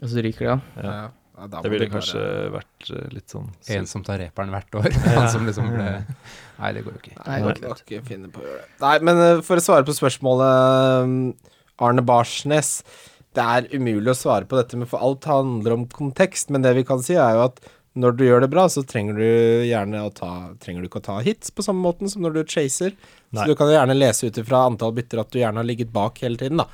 [0.00, 0.84] Og så ryker det, ja.
[0.84, 1.08] ja.
[1.40, 4.90] Ja, Det ville kanskje bare- vært eh, litt sånn En som tar reperen hvert år.
[5.16, 5.86] Han som liksom ble
[6.60, 7.14] Nei, det går jo ikke.
[7.24, 8.74] Nei, Nei, ikke finne på å gjøre det.
[8.84, 11.14] Nei, men eh, for å svare på spørsmålet um,
[11.80, 12.82] Arne Barsnes
[13.32, 16.50] Det er umulig å svare på dette, men for alt handler om kontekst.
[16.52, 17.62] Men det vi kan si, er jo at
[17.98, 19.24] når du gjør det bra, så trenger du
[19.66, 20.30] gjerne å ta
[20.62, 22.92] Trenger du ikke å ta hits på samme måten som når du chaser.
[23.30, 23.42] Nei.
[23.42, 25.90] Så du kan jo gjerne lese ut ifra antall bytter at du gjerne har ligget
[25.94, 26.68] bak hele tiden, da.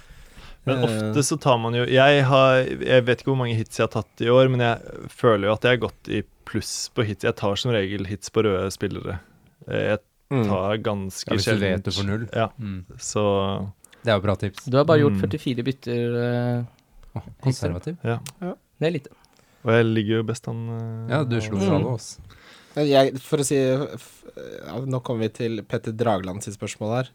[0.66, 3.78] Men Eh, ofte så tar man jo jeg, har, jeg vet ikke hvor mange hits
[3.78, 6.72] jeg har tatt i år, men jeg føler jo at jeg har gått i pluss
[6.94, 7.22] på hits.
[7.24, 9.20] Jeg tar som regel hits på røde spillere.
[9.68, 9.98] Eh, Jeg
[10.30, 10.44] mm.
[10.48, 12.28] tar ganske Ja, hvis du vet du får null.
[12.34, 12.84] Ja, Mm.
[12.98, 13.22] så
[14.02, 14.64] Det er jo bra tips.
[14.66, 15.22] Du har bare gjort Mm.
[15.30, 16.18] 44 bytter.
[16.18, 16.64] Uh,
[17.16, 17.96] oh, konservativ.
[18.04, 18.18] ja.
[18.78, 19.10] Det er lite.
[19.64, 20.68] Og jeg ligger jo best an.
[20.68, 22.18] uh, Ja, du slo fra jo alle oss.
[22.76, 24.24] Jeg, for å si f-
[24.66, 27.08] ja, Nå kommer vi til Petter Dragland sitt spørsmål her.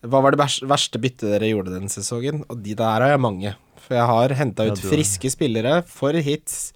[0.00, 2.44] Hva var det verste byttet dere gjorde denne sesongen?
[2.48, 3.54] Og de der har jeg mange.
[3.84, 6.70] For jeg har henta ut ja, friske spillere for hits.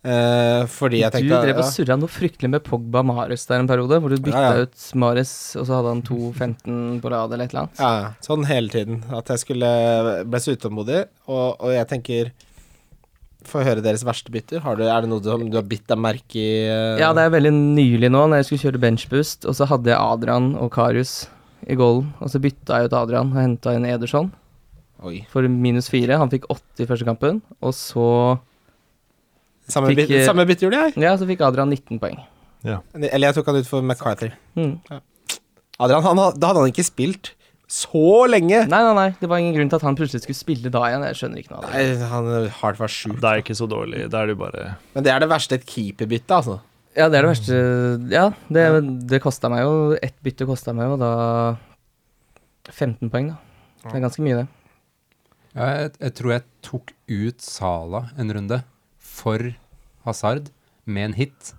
[0.00, 3.60] Eh, fordi jeg tenkte du drev og ja, surra noe fryktelig med Pogba Marius der
[3.60, 7.34] en periode, hvor du bytta Ja, ut Marius, og så hadde han 2-15 på rad
[7.36, 7.82] eller et eller annet.
[7.84, 9.02] ja, sånn hele tiden.
[9.12, 9.72] At jeg skulle
[10.24, 11.04] ble så utålmodig.
[11.28, 12.32] Og, og jeg tenker
[13.48, 14.60] Få høre deres verste bytter.
[14.60, 16.48] Har du, er det noe du, du har bitt deg merke i?
[16.68, 16.98] Uh...
[17.00, 19.96] Ja, det er veldig nylig nå, når jeg skulle kjøre benchboost, og så hadde jeg
[19.96, 21.22] Adrian og Karius
[21.68, 24.30] i goalen, og så bytta jeg ut Adrian og henta inn Ederson
[25.04, 25.24] Oi.
[25.32, 26.18] for minus fire.
[26.20, 28.38] Han fikk åtte i første kampen, og så
[29.70, 30.94] Samme, Fikk, bytte, eh, samme bytte gjorde jeg.
[30.98, 32.16] Ja, så fikk Adrian 19 poeng.
[32.66, 34.32] Eller jeg tok han ut for McCarthy.
[34.58, 34.80] Mm.
[35.78, 37.30] Adrian, han, da hadde han ikke spilt
[37.70, 38.64] så lenge.
[38.66, 41.04] Nei, nei, nei, det var ingen grunn til at han plutselig skulle spille da igjen.
[41.06, 41.84] Jeg skjønner ikke noe av det.
[41.86, 43.14] Nei, han har vært sjuk.
[43.22, 44.02] Det er ikke så dårlig.
[44.10, 44.64] Det er det bare
[44.96, 46.58] Men det er det verste et keeperbytte, altså.
[46.98, 47.58] Ja, det er det verste
[48.10, 48.64] Ja, det,
[49.10, 51.10] det kosta meg jo Ett bytte kosta meg jo da
[52.70, 53.38] 15 poeng, da.
[53.86, 54.48] Det er ganske mye, det.
[55.56, 58.60] Ja, jeg, jeg tror jeg tok ut Sala en runde
[59.00, 59.46] for
[60.06, 60.52] Hazard
[60.84, 61.50] med en hit.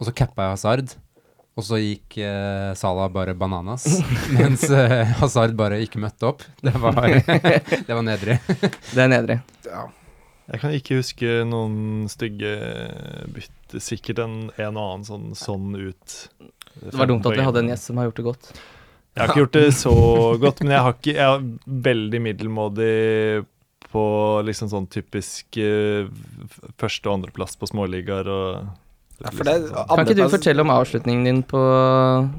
[0.00, 0.96] Og så cappa jeg Hazard,
[1.54, 3.86] og så gikk eh, Sala bare bananas.
[4.36, 6.44] mens eh, Hazard bare ikke møtte opp.
[6.64, 7.20] Det var,
[7.86, 8.40] det var nedrig.
[8.48, 9.40] Det er nedrig.
[10.50, 12.50] Jeg kan ikke huske noen stygge
[13.30, 16.14] bytte, Sikkert en, en og annen sånn, sånn ut.
[16.80, 18.48] Det var dumt at vi hadde en gjest som har gjort det godt.
[19.14, 19.94] Jeg har ikke gjort det så
[20.42, 21.46] godt, men jeg har ikke Jeg er
[21.86, 22.98] veldig middelmådig
[23.90, 24.04] på
[24.46, 26.06] liksom sånn typisk uh,
[26.78, 28.70] første- og andreplass på småligaer og
[29.20, 29.88] Ja, for det, liksom sånn.
[29.90, 31.60] Kan ikke du fortelle om avslutningen din på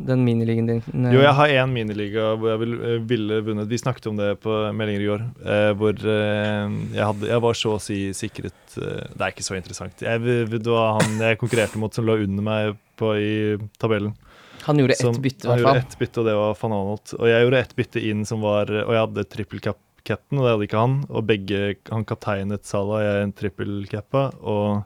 [0.07, 0.79] den miniligaen din?
[1.13, 3.69] Jo, jeg har én miniliga hvor jeg vil, eh, ville vunnet.
[3.69, 5.27] Vi snakket om det på meldinger i går.
[5.45, 9.45] Eh, hvor eh, jeg, hadde, jeg var så å si sikret eh, Det er ikke
[9.45, 10.01] så interessant.
[10.01, 13.35] Jeg, det var han jeg konkurrerte mot som lå under meg på, i
[13.81, 14.17] tabellen.
[14.65, 17.15] Han gjorde ett bytte, i Han gjorde ett bytte, og det var van Anholt.
[17.17, 20.45] Og jeg gjorde ett bytte inn som var Og jeg hadde trippel cap captain, og
[20.45, 20.95] det hadde ikke han.
[21.09, 21.59] Og begge
[21.91, 24.81] Han kapteinet Salah, jeg en trippel cappa, og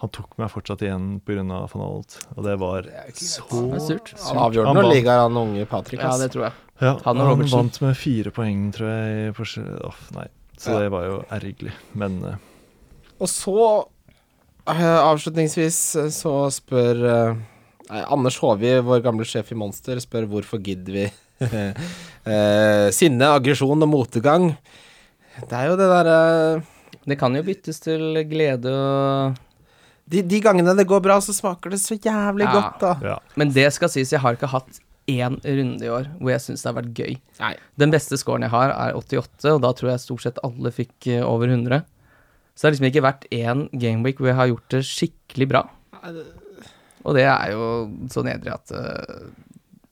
[0.00, 1.42] han tok meg fortsatt igjen pga.
[1.44, 2.14] van Holt.
[2.36, 3.44] Og det var så
[3.74, 4.12] Det surt.
[4.24, 6.00] Han avgjorde Han noen ligaer, han unge Patrick.
[6.00, 6.54] Ja, det tror jeg.
[6.80, 7.58] Ja, Han han, og Robertsen.
[7.58, 9.34] vant med fire poeng, tror jeg.
[9.36, 9.44] På,
[9.90, 10.26] oh, nei.
[10.56, 10.78] Så Ja.
[10.80, 11.72] det var jo ergerlig.
[11.92, 12.34] Men uh.
[13.20, 13.56] Og så,
[14.68, 17.36] uh, avslutningsvis, eh, så spør uh,
[17.90, 21.04] nei, Anders Håvi, vår gamle sjef i Monster, spør hvorfor gidder vi
[21.44, 24.50] eh, sinne, aggresjon og motegang.
[25.40, 26.18] Det er jo det derre
[27.08, 29.38] Det kan jo byttes til glede og
[30.10, 32.52] de, de gangene det går bra, så smaker det så jævlig Ja.
[32.56, 32.92] godt, da.
[33.12, 33.18] ja.
[33.38, 34.80] Men det skal sies, jeg har ikke hatt
[35.10, 37.14] én runde i år hvor jeg syns det har vært gøy.
[37.40, 37.54] Nei.
[37.82, 41.06] Den beste scoren jeg har, er 88, og da tror jeg stort sett alle fikk
[41.14, 41.82] eh, over 100.
[42.54, 45.62] Så det har liksom ikke vært én gameweek hvor jeg har gjort det skikkelig bra.
[47.04, 47.68] Og det er jo
[48.12, 49.30] så nedrig at uh,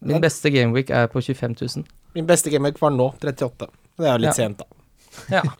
[0.04, 1.86] Min beste gameweek er på 25 000.
[2.14, 3.70] Min beste gameweek var nå, 38.
[3.98, 4.36] Det er jo litt Ja.
[4.36, 4.66] sent, da.
[5.38, 5.42] Ja.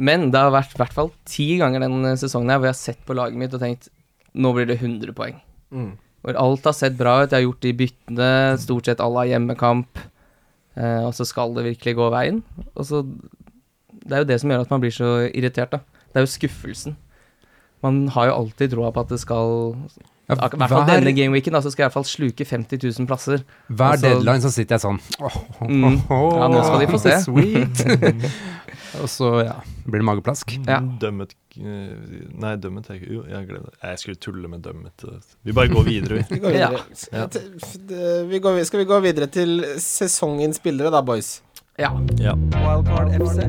[0.00, 2.76] Men det har vært i hvert fall ti ganger den eh, sesongen her hvor jeg
[2.76, 3.90] har sett på laget mitt og tenkt
[4.34, 5.40] nå blir det 100 poeng.
[5.74, 5.92] Mm.
[6.22, 7.30] Hvor alt har sett bra ut.
[7.32, 8.30] Jeg har gjort de byttene.
[8.62, 10.00] Stort sett alle har hjemmekamp.
[10.78, 12.42] Eh, og så skal det virkelig gå veien.
[12.74, 13.04] Og så
[14.00, 15.78] Det er jo det som gjør at man blir så irritert, da.
[16.10, 16.96] Det er jo skuffelsen.
[17.82, 19.74] Man har jo alltid troa på at det skal
[20.30, 22.44] Ja, I hvert fall hver, denne gameweeken, da, så skal jeg i hvert fall sluke
[22.44, 23.44] 50 000 plasser.
[23.68, 27.00] hver altså- deadline så sitter jeg sånn oh, oh, oh, Ja, nå skal de få
[27.02, 27.16] se.
[27.26, 27.84] Sweet.
[28.98, 30.54] Og så, ja, blir det mageplask.
[30.66, 30.80] Ja.
[31.02, 31.92] Dømmet eh,
[32.40, 33.78] Nei, dømmet er ikke Jo, jeg glemte det.
[33.92, 35.04] Jeg skulle tulle med dømmet.
[35.46, 36.40] Vi bare går videre, vi.
[36.44, 36.82] Går videre.
[37.12, 37.28] Ja.
[38.30, 41.38] Vi går, skal vi gå videre til sesongens spillere, da, boys?
[41.80, 41.92] Ja.
[42.20, 42.34] Ja.
[42.58, 43.46] Wildcard FC.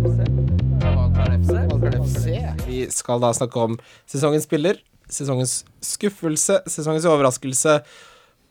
[0.86, 2.38] Wildcard FC.
[2.68, 3.80] Vi skal da snakke om
[4.10, 4.80] sesongens spiller,
[5.12, 7.82] sesongens skuffelse, sesongens overraskelse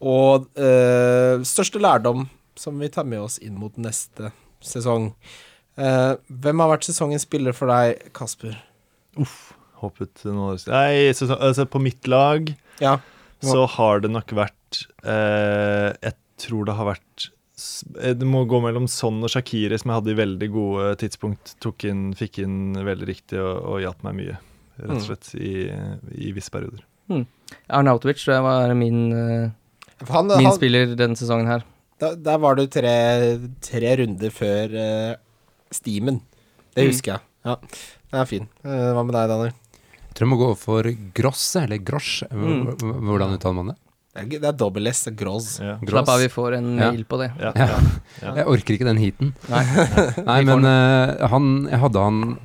[0.01, 2.27] og øh, største lærdom
[2.61, 5.15] som vi tar med oss inn mot neste sesong.
[5.81, 6.13] Eh,
[6.45, 8.59] hvem har vært sesongens spiller for deg, Kasper?
[9.21, 12.51] Uff, Hoppet noe Nei, så, altså, på mitt lag
[12.83, 12.99] Ja.
[13.41, 16.13] så har det nok vært uh, Jeg
[16.45, 17.25] tror det har vært
[18.03, 21.55] eh, Det må gå mellom Son og Shakiri, som jeg hadde i veldig gode tidspunkt.
[21.65, 24.37] Tok inn, fikk inn veldig riktig og, og hjalp meg mye,
[24.83, 25.07] rett og Mm.
[25.09, 25.55] slett, i,
[26.29, 26.85] i visse perioder.
[27.73, 29.51] Arnautovic tror jeg var min, uh,
[30.13, 31.65] Han, min han, spiller denne sesongen her.
[32.01, 32.95] da, der var du tre,
[33.65, 35.17] tre runder før uh,
[35.73, 36.21] Steamen.
[36.75, 36.91] Det Mm.
[36.93, 37.21] husker jeg.
[37.45, 37.57] Ja,
[38.13, 38.49] det er fin.
[38.65, 39.53] Eh, hva med deg, Daniel?
[40.11, 40.83] Jeg tror jeg må gå for
[41.15, 42.23] Grosse, eller Grosch.
[42.31, 42.77] Mm.
[43.07, 43.77] Hvordan uttaler man det?
[44.13, 45.61] Det er, dobbel S, gross.
[45.63, 45.77] Ja.
[45.87, 46.91] Slapp av, vi får en Ja.
[47.07, 47.31] på det.
[47.39, 47.67] Ja, Ja.
[47.67, 47.79] ja.
[48.23, 48.35] Ja.
[48.35, 49.35] Jeg orker ikke den heaten.
[49.49, 49.63] Nei.
[50.27, 52.39] Nei, men uh, han, jeg hadde han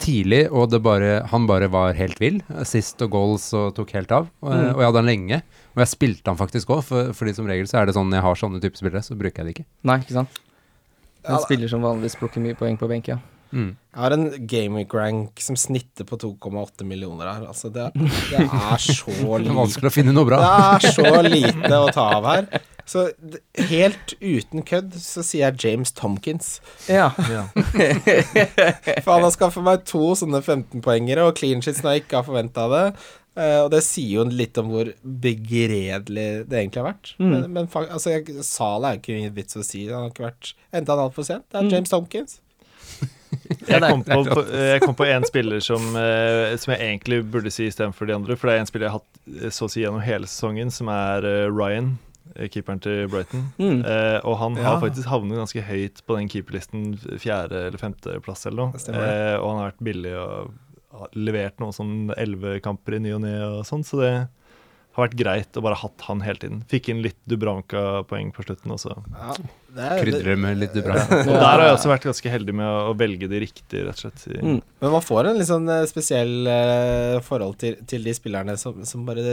[0.00, 2.38] tidlig, og det bare, han bare var helt vill.
[2.64, 4.30] Sist og goals og tok helt av.
[4.40, 4.70] Og, Mm.
[4.74, 5.42] og jeg hadde han lenge.
[5.74, 8.22] Og jeg spilte han faktisk òg, for, fordi som regel så er det sånn jeg
[8.22, 9.66] har sånne typer spillere, så bruker jeg det ikke.
[9.84, 10.38] Nei, ikke sant?
[11.24, 13.18] En Ja, spiller som vanligvis plukker mye poeng på benk, ja.
[13.50, 13.74] Mm.
[13.90, 17.46] Jeg har en gameweek rank som snitter på 2,8 millioner her.
[17.50, 20.38] Altså, det, det er så lite Det er vanskelig å finne noe bra.
[20.40, 22.46] Det er så lite å ta av her.
[22.90, 23.04] Så
[23.70, 26.56] helt uten kødd så sier jeg James Tomkins.
[26.90, 27.10] Ja.
[27.30, 27.44] Ja.
[29.04, 32.26] For han har skaffet meg to sånne 15-poengere, og clean sheets når jeg ikke har
[32.26, 32.84] forventa det.
[33.38, 37.12] Eh, og det sier jo litt om hvor begredelig det egentlig har vært.
[37.20, 37.30] Mm.
[37.30, 39.84] Men, men altså, jeg, Sala er jo ikke ingen vits å si.
[39.88, 41.46] Han har ikke vært enda han altfor sent.
[41.50, 41.72] Det er Mm.
[41.76, 42.40] James Tomkins.
[43.70, 47.52] Jeg kom på, på, jeg kom på en spiller som, eh, som jeg egentlig burde
[47.54, 48.34] si istedenfor de andre.
[48.36, 50.90] For det er en spiller jeg har hatt så å si gjennom hele sesongen, som
[50.90, 51.92] er eh, Ryan,
[52.50, 53.44] keeperen til Brighton.
[53.62, 53.84] Mm.
[53.86, 54.64] Eh, og han Ja.
[54.72, 56.88] har faktisk havnet ganske høyt på den keeperlisten,
[57.22, 58.82] fjerde eller femteplass eller noe.
[58.90, 60.50] Eh, og han har vært billig og
[61.16, 64.12] levert noen sånn elleve kamper i ny og ne og sånn, så det
[65.00, 66.60] har vært greit å bare hatt han hele tiden.
[66.70, 68.94] Fikk inn litt Dubranka-poeng på slutten også.
[69.14, 69.34] Ja,
[69.70, 70.96] det er, Krydrer med litt bra.
[70.98, 74.00] Og der har jeg også vært ganske heldig med å, å velge de riktige, rett
[74.00, 74.24] og slett.
[74.40, 74.58] Mm.
[74.82, 78.82] men man får en litt sånn eh, spesiell uh, forhold til, til de spillerne som,
[78.88, 79.24] som bare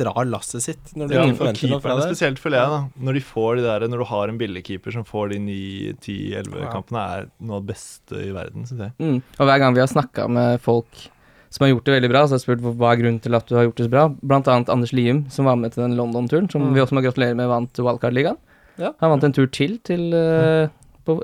[0.00, 2.08] drar lasset sitt når du Ja, forventer noe fra det.
[2.10, 3.06] spesielt, føler jeg, da.
[3.08, 7.06] Når de får de der, når du har en billigkeeper som får de 9-10-11 kampene,
[7.20, 8.96] er noe av det beste i verden, syns jeg.
[9.00, 9.18] Mm.
[9.38, 11.08] Og hver gang vi har snakka med folk
[11.50, 13.46] som har gjort det veldig bra, så har jeg spurt hva- er grunnen til at
[13.50, 14.04] du har gjort det så bra.
[14.22, 16.74] Blant annet Anders Lium, som var med til den London-turen, som Mm.
[16.74, 18.36] vi også må gratulere med vant Wildcard-ligaen.
[18.78, 18.92] Ja.
[19.00, 20.68] Han vant en tur til, til uh,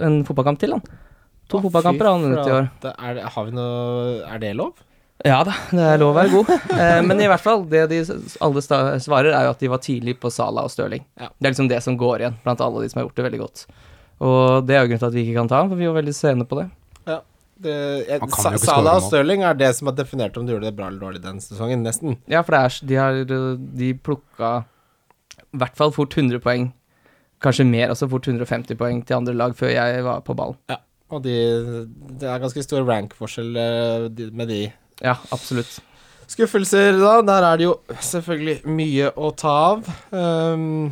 [0.02, 0.82] en fotballkamp til, han.
[1.48, 2.70] To ah, fotballkamper har han vunnet i år.
[2.82, 4.72] Det Er, har vi noe, er det lov?
[5.24, 6.50] Ja da, det er lov å være god.
[6.76, 8.00] Eh, men i hvert fall, det de
[8.44, 8.60] alle
[9.00, 11.04] svarer, er jo at de var tidlig på Sala og Stirling.
[11.16, 11.28] Ja.
[11.40, 13.40] Det er liksom det som går igjen blant alle de som har gjort det veldig
[13.40, 13.62] godt.
[14.26, 16.02] Og det er jo grunnen til at vi ikke kan ta ham, for vi var
[16.02, 16.66] veldig sene på det.
[17.57, 17.72] Det,
[18.07, 19.07] jeg, Han kan Sa- Salah og.
[19.09, 21.84] Stirling er det som har definert om du gjorde det bra eller dårlig den sesongen,
[21.86, 22.18] nesten.
[22.28, 23.20] Ja, for det er, de har
[23.80, 24.50] De plukka
[25.46, 26.66] i hvert fall fort 100 poeng.
[27.40, 30.57] Kanskje mer, også fort 150 poeng til andre lag før jeg var på ballen.
[31.09, 31.34] Og de,
[32.18, 34.61] det er ganske stor rank-forskjell eh, med de.
[35.04, 35.78] Ja, absolutt.
[36.26, 37.20] Skuffelser, da.
[37.22, 39.90] Der er det jo selvfølgelig mye å ta av.
[40.11, 40.90] Um,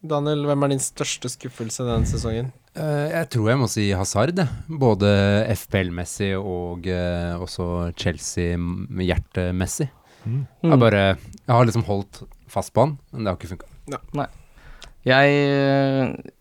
[0.00, 2.48] Daniel, hvem er din største skuffelse denne sesongen?
[2.78, 4.38] Eh, jeg tror jeg må si Hazard,
[4.70, 5.08] både
[5.58, 9.88] FPL-messig og eh, også Chelsea-hjertemessig.
[10.24, 10.44] Mm.
[10.68, 13.66] Jeg, bare, jeg har liksom holdt fast på han, men det har ikke funka.
[15.00, 15.28] Jeg,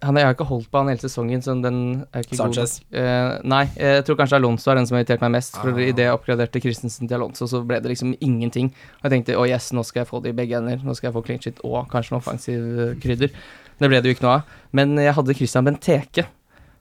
[0.03, 1.77] han, jeg har ikke holdt på han hele sesongen, så den
[2.11, 2.73] er ikke Sanchez.
[2.89, 2.97] god.
[2.99, 5.55] Eh, nei, jeg tror kanskje Alonso er den som har irritert meg mest.
[5.61, 5.79] For Ah.
[5.87, 8.73] idet jeg oppgraderte Christensen til Alonso, så ble det liksom ingenting.
[8.99, 10.83] Og jeg tenkte å yes, nå skal jeg få det i begge ender.
[10.83, 13.31] Nå skal jeg få clean shit og kanskje noe offensiv eh, krydder.
[13.79, 14.57] Det ble det jo ikke noe av.
[14.75, 16.27] Men jeg hadde Christian Benteke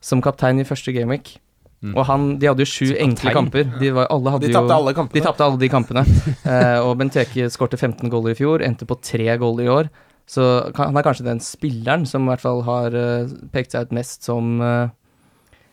[0.03, 1.37] som kaptein i første gameweek.
[1.79, 1.93] Mm.
[1.95, 3.69] Og han, de hadde jo sju enkle kamper.
[3.79, 5.23] De, var, alle hadde De jo tapte alle de kampene.
[5.23, 6.03] tapte alle de kampene.
[6.43, 9.91] uh, og Benteke skårte 15 goller i fjor, endte på tre goller i år.
[10.29, 10.43] Så
[10.77, 14.27] han er kanskje den spilleren som i hvert fall har uh, pekt seg ut mest
[14.27, 14.91] som uh,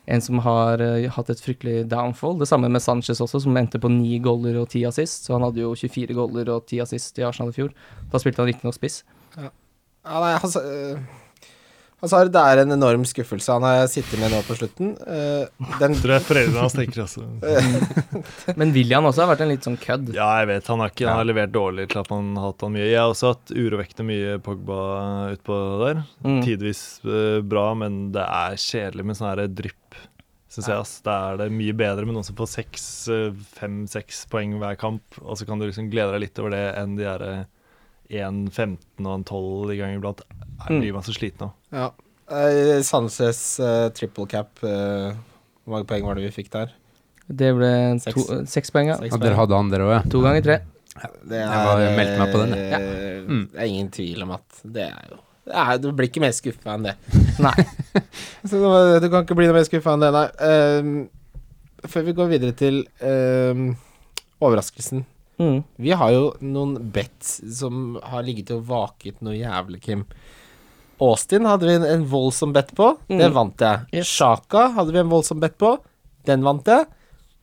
[0.07, 2.39] en som har uh, hatt et fryktelig downfall.
[2.39, 5.27] Det samme med Sanchez også, som endte på ni goller og ti assist.
[5.27, 7.75] Så han hadde jo 24 goller og ti assist i Arsenal i fjor.
[8.13, 9.01] Da spilte han riktignok spiss.
[9.35, 9.51] Ja,
[10.23, 11.17] nei, altså, øh,
[11.97, 13.49] Hazard det er en enorm skuffelse.
[13.55, 14.91] Han har sittet med nå på slutten.
[15.01, 15.47] Uh,
[15.81, 17.23] den, Tror jeg foreldrene hans tenker også.
[18.59, 20.11] Men William også har vært en litt sånn kødd.
[20.13, 20.69] Ja, jeg vet.
[20.69, 22.85] Han har, ikke, han har levert dårlig til at man har hatt han mye.
[22.85, 24.77] Jeg har også hatt urovekkende mye Pogba
[25.33, 26.03] utpå der.
[26.21, 26.37] Mm.
[26.45, 30.01] Tidvis uh, bra, men det er kjedelig med sånn drypp,
[30.53, 30.77] syns jeg.
[30.77, 30.95] ass.
[31.01, 35.17] Da er det mye bedre med noen som får seks, eh, fem-seks poeng hver kamp,
[35.25, 37.53] og så kan du liksom glede deg litt over det enn de derre eh,
[38.09, 40.21] 1-15 og en 12 i gang iblant.
[40.57, 40.79] Jeg Mm.
[40.81, 41.53] blir man så sliten av.
[41.71, 41.91] ja.
[42.29, 44.49] Eh, Sanchez eh, triple cap.
[44.63, 45.13] eh,
[45.63, 46.73] hvor mange poeng var det vi fikk der?
[47.29, 48.13] Det ble Seks.
[48.27, 48.97] to, seks poeng, ja.
[48.97, 50.01] Seks Ja, dere hadde han, dere òg, ja.
[50.11, 50.57] To ganger tre.
[51.27, 52.71] Det Jeg bare meldte meg på den, jeg.
[52.71, 52.79] Ja.
[53.27, 53.49] Mm.
[53.51, 56.31] Det er ingen tvil om at det er jo det er, Du blir ikke mer
[56.35, 56.95] skuffa enn det.
[57.39, 57.53] Nei.
[58.49, 58.59] Så
[58.99, 60.27] du kan ikke bli noe mer skuffa enn det, nei.
[60.43, 61.09] Um,
[61.87, 63.77] før vi går videre til um,
[64.41, 65.05] overraskelsen.
[65.37, 65.61] Mm.
[65.77, 70.05] Vi har jo noen bets som har ligget og vaket noe jævlig, Kim.
[71.03, 72.95] Austin hadde vi en, en voldsom bet på.
[73.09, 73.19] Mm.
[73.21, 73.85] Den vant jeg.
[73.93, 74.09] Yes.
[74.09, 75.75] Shaka hadde vi en voldsom bet på.
[76.27, 76.87] Den vant jeg.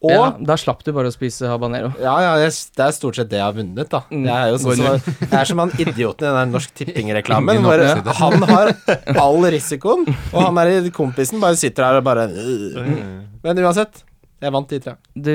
[0.04, 1.88] Og ja, da slapp du bare å spise habanero.
[2.02, 4.02] Ja, ja, det er stort sett det jeg har vunnet, da.
[4.10, 4.26] Mm.
[4.26, 7.62] Jeg er jo sånn som, jeg er som han idioten i den der Norsk Tipping-reklamen.
[8.20, 8.74] Han har
[9.22, 14.02] all risikoen, og han der kompisen bare sitter her og bare Men uansett,
[14.44, 14.94] jeg vant de tre.
[15.16, 15.32] Du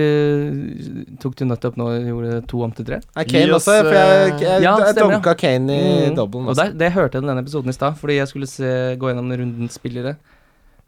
[1.22, 3.00] tok du nettopp nå og gjorde to om til tre?
[3.18, 6.16] Er Kane også, for jeg, jeg, jeg, Ja, jeg dunka Kane i Mm.
[6.16, 6.70] dobbelen Og også.
[6.70, 9.32] der, det hørte jeg i denne episoden i stad, fordi jeg skulle se, gå gjennom
[9.32, 10.16] rundens spillere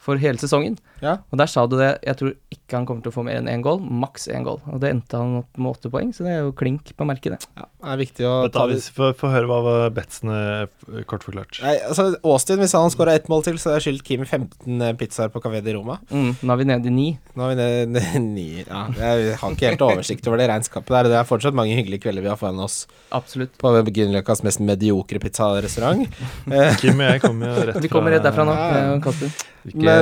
[0.02, 0.78] for hele sesongen.
[1.02, 1.18] Ja.
[1.32, 3.50] Og der sa du det, jeg tror ikke han kommer til å få mer enn
[3.52, 4.60] én goal, maks én goal.
[4.72, 7.36] Og det endte han opp med åtte poeng, så det er jo klink på merket,
[7.36, 7.50] det.
[7.60, 11.60] Ja, det er viktig å ta det Få høre hva var betsene eh, kort forklart.
[11.64, 15.32] Nei, altså Austin, hvis han skåra ett mål til, så jeg skyldt Kim 15 pizzaer
[15.34, 16.00] på Café Roma.
[16.12, 17.08] Mm, nå er vi nede i ni.
[17.38, 17.60] Nå er vi
[17.96, 21.12] nede i ni ja, Jeg har ikke helt oversikt over det regnskapet der.
[21.12, 22.84] Det er fortsatt mange hyggelige kvelder vi har foran oss
[23.16, 23.56] Absolutt.
[23.62, 26.06] på Grünerløkkas mest mediokre pizzarestaurant.
[26.52, 29.34] Eh, Kim og jeg kommer jo rett fra Vi kommer rett derfra nå, Ja, Kasper.
[29.62, 29.94] Ikke,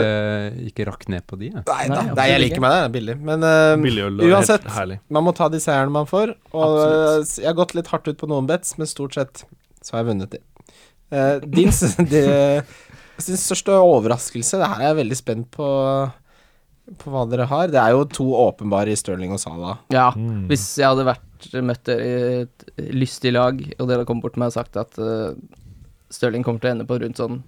[0.70, 1.64] ikke rakk ned på de, jeg.
[1.68, 2.82] Nei da, Nei, jeg absolutt liker meg det.
[2.84, 3.16] Det er billig.
[3.32, 5.00] Men uh, uansett, herlig.
[5.10, 6.36] man må ta de seierne man får.
[6.52, 7.34] Og Absolutt.
[7.40, 9.44] eh, jeg har gått litt hardt ut på noen bets, men stort sett
[9.82, 10.42] så har jeg vunnet de.
[11.10, 11.72] Uh, din,
[12.12, 12.24] de,
[13.26, 15.66] din største overraskelse Det her er jeg veldig spent på
[17.02, 17.68] På hva dere har.
[17.74, 19.80] Det er jo to åpenbare i Stirling og Salah.
[19.94, 20.48] Ja, Mm.
[20.50, 21.26] hvis jeg hadde vært
[21.64, 24.78] møtt dere i et lystig lag, og dere hadde kommet bort til meg og sagt
[24.82, 25.32] at uh,
[26.12, 27.44] Stirling kommer til å ende på rundt sånn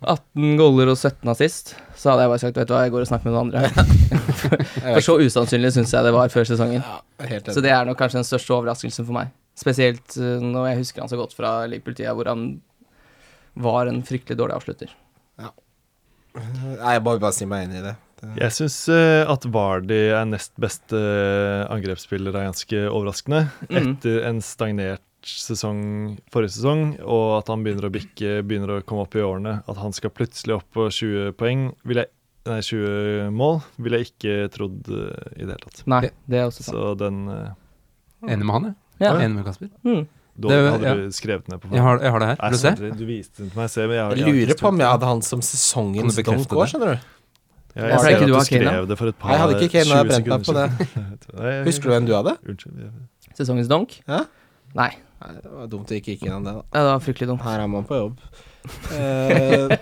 [0.00, 3.04] 18 goller og 17 assist, så hadde jeg bare sagt vet du hva, jeg går
[3.04, 3.86] og snakker med noen andre.
[4.96, 6.80] For så usannsynlig syns jeg det var før sesongen.
[6.80, 9.34] Ja, Så det er nok kanskje den største overraskelsen for meg.
[9.60, 12.46] Spesielt uh, når jeg husker han så godt fra Liverpool-tida, hvor han
[13.60, 14.94] var en fryktelig dårlig avslutter.
[16.30, 17.94] Nei, jeg må bare si meg enig i det.
[18.22, 18.76] det Jeg syns
[19.34, 23.48] at Vardy er nest beste eh, angrepsspiller er ganske overraskende.
[23.66, 23.78] Mm.
[23.80, 25.80] Etter en stagnert sesong
[26.32, 29.58] forrige sesong, og at han begynner å bikke, begynner å komme opp i årene.
[29.68, 32.10] At han skal plutselig opp på 20 poeng, vil jeg,
[32.48, 35.82] nei, 20 mål, ville jeg ikke trodd eh, i det hele tatt.
[35.90, 36.72] Nei, det er også sant.
[36.76, 37.52] Så den uh,
[38.28, 38.78] Enig med han, jeg.
[39.06, 39.12] Ja.
[39.18, 39.70] Enig med Kasper.
[39.86, 40.02] Mm.
[40.40, 40.94] da Det- hadde ja.
[40.96, 42.36] du skrevet ned på Jeg har, jeg har det her.
[42.40, 42.90] Nei, Vil du se?
[43.00, 43.70] du viste den til meg.
[43.72, 46.66] Se, men jeg, Jeg jeg lurer på om jeg hadde han som sesongens donk òg,
[46.72, 47.08] skjønner du.
[47.70, 49.84] Ja, Jeg ser at du skrev det for et par Nei, jeg hadde ikke Kane,
[49.86, 51.66] jeg 20 brent meg på sekunder siden.
[51.68, 52.32] Husker du hvem du hadde?
[52.50, 52.88] Unnskyld.
[53.38, 53.94] Sesongens donk?
[54.10, 54.24] Ja?
[54.74, 54.90] Nei.
[55.20, 56.62] Nei, det var dumt det ikke gikk innom det, da.
[56.72, 57.44] Ja, det var fryktelig dumt.
[57.44, 58.22] Her er man på jobb.
[58.92, 59.72] Eh,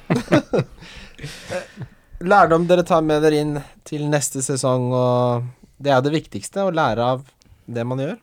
[2.23, 3.57] lærdom dere tar med dere inn
[3.87, 5.49] til neste sesong, og
[5.83, 7.25] det er det viktigste, å lære av
[7.67, 8.15] det man gjør.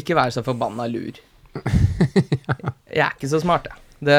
[0.00, 1.20] Ikke være så forbanna lur.
[2.96, 3.82] Jeg er ikke så smart, jeg.
[4.06, 4.16] Det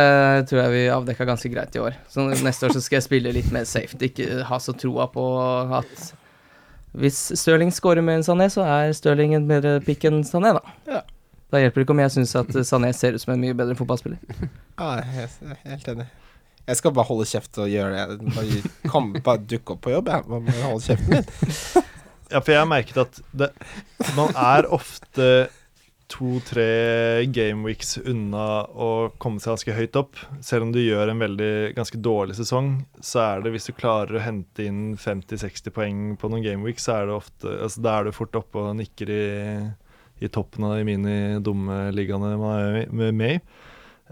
[0.50, 1.98] tror jeg vi avdekka ganske greit i år.
[2.10, 3.94] Så neste år så skal jeg spille litt mer safe.
[4.02, 5.26] Ikke ha så troa på
[5.78, 6.08] at
[6.98, 10.76] hvis Stirling scorer med en Sané, så er Stirling en bedre pick enn Sané, da.
[10.90, 11.04] Ja.
[11.52, 13.78] Da hjelper det ikke om jeg syns at Sané ser ut som en mye bedre
[13.80, 14.20] fotballspiller.
[14.78, 16.08] Ja, jeg jeg er helt enig.
[16.68, 18.34] Jeg skal bare holde kjeft og gjøre det.
[18.36, 20.26] Bare, kom, bare dukke opp på jobb, jeg.
[20.28, 21.86] Bare holde kjeften min.
[22.28, 23.48] Ja, for jeg har merket at det,
[24.18, 25.28] man er ofte
[26.12, 30.20] to-tre gameweeks unna å komme seg ganske høyt opp.
[30.44, 34.20] Selv om du gjør en veldig ganske dårlig sesong, så er det hvis du klarer
[34.20, 38.08] å hente inn 50-60 poeng på noen gameweeks, så er det ofte altså Da er
[38.08, 39.24] du fort oppe og nikker i,
[40.24, 43.40] i toppen av de mini-dumme ligaene man er med i.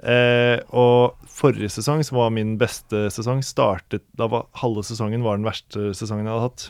[0.04, 5.40] Eh, og forrige sesong, som var min beste sesong, startet Da var halve sesongen var
[5.40, 6.66] den verste sesongen jeg hadde hatt.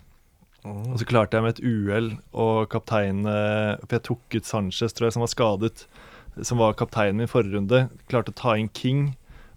[0.66, 4.94] Og så klarte jeg med et uhell og kaptein eh, For jeg tok ut Sanchez,
[4.94, 5.86] tror jeg, som var skadet,
[6.41, 7.86] som var kapteinen min forrige runde.
[8.12, 9.14] Klarte å ta inn King,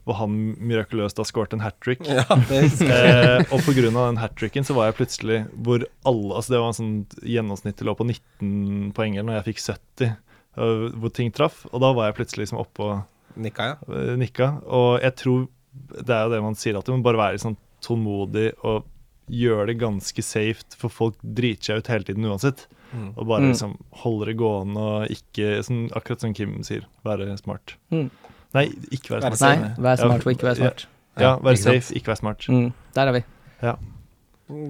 [0.09, 2.01] hvor han mirakuløst har skåret en hat trick.
[2.09, 3.85] Ja, eh, og pga.
[3.91, 7.87] den hat tricken så var jeg plutselig hvor alle Altså det var en sånn gjennomsnittlig
[7.91, 10.13] lå på 19 poeng eller når jeg fikk 70,
[10.57, 11.63] eh, hvor ting traff.
[11.73, 13.79] Og da var jeg plutselig liksom oppe og nikka, ja.
[13.93, 14.51] eh, nikka.
[14.67, 15.47] Og jeg tror
[15.79, 18.89] det er jo det man sier, alltid, men bare være sånn tålmodig og
[19.29, 22.65] gjøre det ganske safe, for folk driter seg ut hele tiden uansett.
[22.91, 23.11] Mm.
[23.21, 23.51] Og bare Mm.
[23.53, 27.77] liksom holde det gående og ikke sånn, Akkurat som Kim sier, være smart.
[27.93, 28.09] Mm.
[28.57, 29.62] Nei, ikke være smart.
[29.62, 30.85] Nei, vær smart for ikke være smart.
[31.19, 31.83] Ja, ja være ikke sant?
[31.83, 32.47] safe, ikke være smart.
[32.49, 33.25] Mm, der er vi.
[33.65, 33.75] Ja.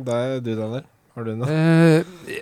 [0.09, 0.89] Da er du, Daniel.
[1.15, 1.53] Har du noe?
[1.53, 2.33] Uh,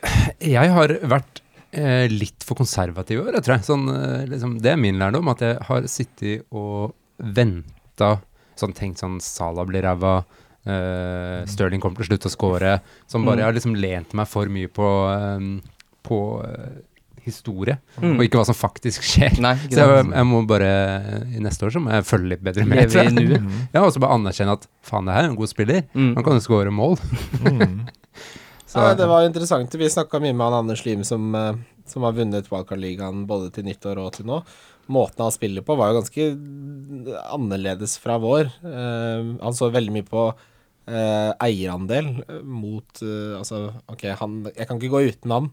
[0.44, 1.42] jeg har vært
[1.76, 3.66] uh, litt for konservativ i år, jeg tror jeg.
[3.68, 8.16] Sånn, uh, liksom, det er min lærdom, at jeg har sittet og venta
[8.56, 10.18] sånn tenkt sånn Sala blir ræva,
[10.66, 12.70] Uh, Stirling kommer til slutt å score.
[13.06, 13.38] Som bare Mm.
[13.38, 14.88] Jeg har liksom lent meg for mye på,
[15.38, 15.62] um,
[16.02, 16.18] på
[17.26, 18.14] historie, Mm.
[18.16, 19.36] og ikke hva som faktisk skjer.
[19.42, 20.70] Nei, Så jeg, jeg må bare
[21.34, 22.90] I neste år så må jeg følge litt bedre med.
[22.90, 23.50] Mm.
[23.74, 25.82] Ja, og så bare anerkjenne at faen, det her er en god spiller.
[25.92, 26.12] Mm.
[26.18, 26.98] Han kan jo skåre mål.
[27.46, 27.86] Mm.
[28.66, 29.74] Så, Ja, det var interessant.
[29.78, 31.54] Vi snakka mye med han Anders Lim, som, eh,
[31.86, 34.40] som har vunnet Wildcard-ligaen både til nyttår og til nå.
[34.90, 36.26] Måten han spiller på, var jo ganske
[37.34, 38.50] annerledes fra vår.
[38.64, 40.28] Uh, han så veldig mye på
[40.86, 45.48] Uh, eierandel eh, mot uh, Altså, OK, han Jeg kan ikke gå uten han.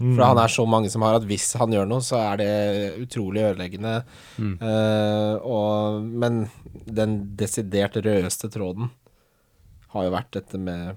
[0.00, 0.16] Mm.
[0.16, 2.48] For han er så mange som har at hvis han gjør noe, så er det
[3.04, 3.92] utrolig ødeleggende.
[4.42, 4.56] Mm.
[4.58, 6.40] Uh, og, men
[6.90, 8.90] den desidert rødeste tråden
[9.94, 10.96] har jo vært dette med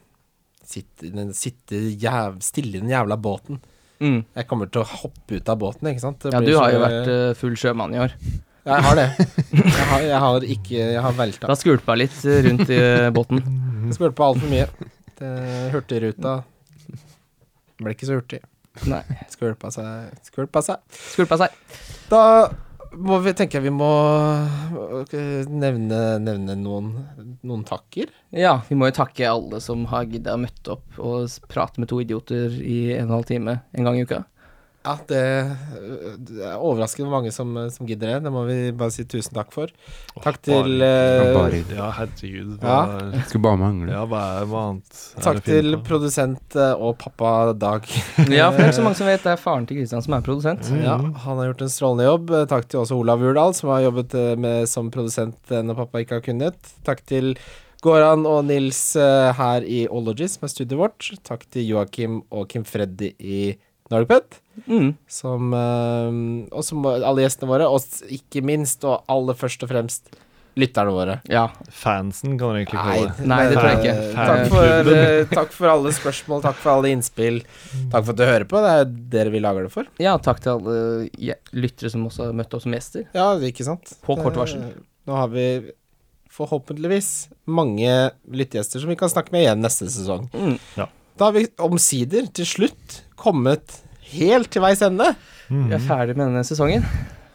[0.67, 3.61] Sitte, den- sitte jæv, stille i den jævla båten.
[4.03, 4.17] Mm.
[4.35, 6.19] Jeg kommer til å hoppe ut av båten, ikke sant?
[6.25, 8.11] Det Ja, blir du har så- jo vært uh, full sjømann i år.
[8.67, 9.05] Jeg har det.
[9.63, 12.79] Jeg har, jeg har ikke Jeg har Du har skvulpa litt eh, rundt i
[13.15, 13.39] båten.
[14.11, 14.67] På altfor mye.
[15.15, 16.33] Det- Hurtigruta
[17.79, 18.41] ble ikke så hurtig.
[18.85, 19.03] Nei.
[19.33, 20.15] Skvulpa seg.
[20.29, 20.85] Skvulpa seg.
[20.93, 21.59] Skvulpa seg.
[22.11, 22.21] Da
[22.97, 23.89] må vi tenke vi må
[25.11, 26.91] nevne, nevne noen,
[27.45, 28.11] noen takker.
[28.35, 31.99] Ja, vi må jo takke alle som har gidda møtt opp og prate med to
[32.03, 34.23] idioter i en og en halv time en gang i uka.
[34.85, 35.17] Ja, det,
[36.45, 38.19] er overraskende mange som, som gidder det.
[38.23, 39.71] Det må vi bare si tusen takk for.
[40.23, 42.53] Takk til bare- eh, bare- Ja, herregud.
[42.61, 42.77] Ja.
[43.27, 43.91] Skulle bare mangle.
[43.91, 45.81] ja, hva, er, hva annet er Takk til på?
[45.89, 47.83] produsent eh, og pappa Dag.
[48.31, 50.13] Ja, for det er ikke så mange som vet det er faren til Kristian som
[50.15, 50.71] er produsent.
[50.71, 50.81] Mm.
[50.85, 52.31] Ja, han har gjort en strålende jobb.
[52.31, 55.81] Eh, Takk til også Olav Urdal, som har jobbet eh, med, som produsent eh, når
[55.83, 56.73] pappa ikke har kunnet.
[56.87, 57.33] Takk til
[57.83, 61.11] Goran og Nils eh, her i Ologis med studioet vårt.
[61.27, 63.41] Takk til Joakim og Kim Freddy i
[63.93, 64.39] Norgpet.
[64.67, 64.93] Mm.
[65.07, 70.09] Som eh, Og som alle gjestene våre, og ikke minst, og aller først og fremst,
[70.57, 71.15] lytterne våre.
[71.29, 71.43] Ja.
[71.69, 73.27] Fansen, kan dere egentlig kalle det.
[73.29, 73.95] Nei, det tror jeg ikke.
[74.17, 77.43] Takk for, eh, takk for alle spørsmål, takk for alle innspill.
[77.93, 78.61] Takk for at du hører på.
[78.65, 79.89] Det er dere vi lager det for.
[80.01, 83.05] ja, takk til alle lyttere som også har møtt opp som gjester.
[83.13, 83.93] Ja, ikke sant?
[84.05, 84.65] På kort varsel.
[85.07, 85.47] Nå har vi
[86.37, 87.93] forhåpentligvis mange
[88.29, 90.27] lyttegjester som vi kan snakke med igjen neste sesong.
[90.33, 90.57] Mm.
[91.17, 93.79] Da har vi omsider til slutt kommet
[94.13, 95.11] helt til veis ende.
[95.49, 96.83] Vi er ferdig med denne sesongen.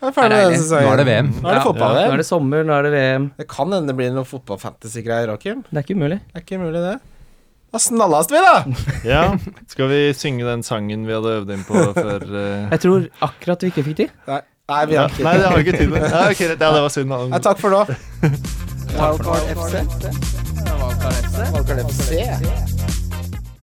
[0.02, 0.88] Vi er ferdig med Det denne sesongen.
[0.88, 1.30] Nå er det VM.
[1.38, 1.64] Nå er det Ja.
[1.66, 3.30] fotball Nå er det sommer, nå er det VM.
[3.38, 5.64] Det kan hende det blir noe fotball-fantasy-greier, Rakim.
[5.70, 6.20] Det er ikke umulig.
[6.32, 7.00] Det er ikke umulig, det.
[7.72, 8.64] Da snallas vi, da!
[9.14, 9.22] Ja,
[9.68, 12.68] skal vi synge den sangen vi hadde øvd inn på før uh...
[12.74, 14.12] Jeg tror akkurat vi ikke fikk tid.
[14.28, 14.40] Nei,
[14.74, 16.04] nei vi har ikke Nei, det har vi ikke tid med.
[16.04, 17.16] Ja, okay, ja, det var synd.
[17.32, 17.86] Nei, takk for nå.
[18.98, 19.74] Valkar FC.
[20.82, 21.42] Wildcard FC.
[21.54, 22.81] Wildcard FC.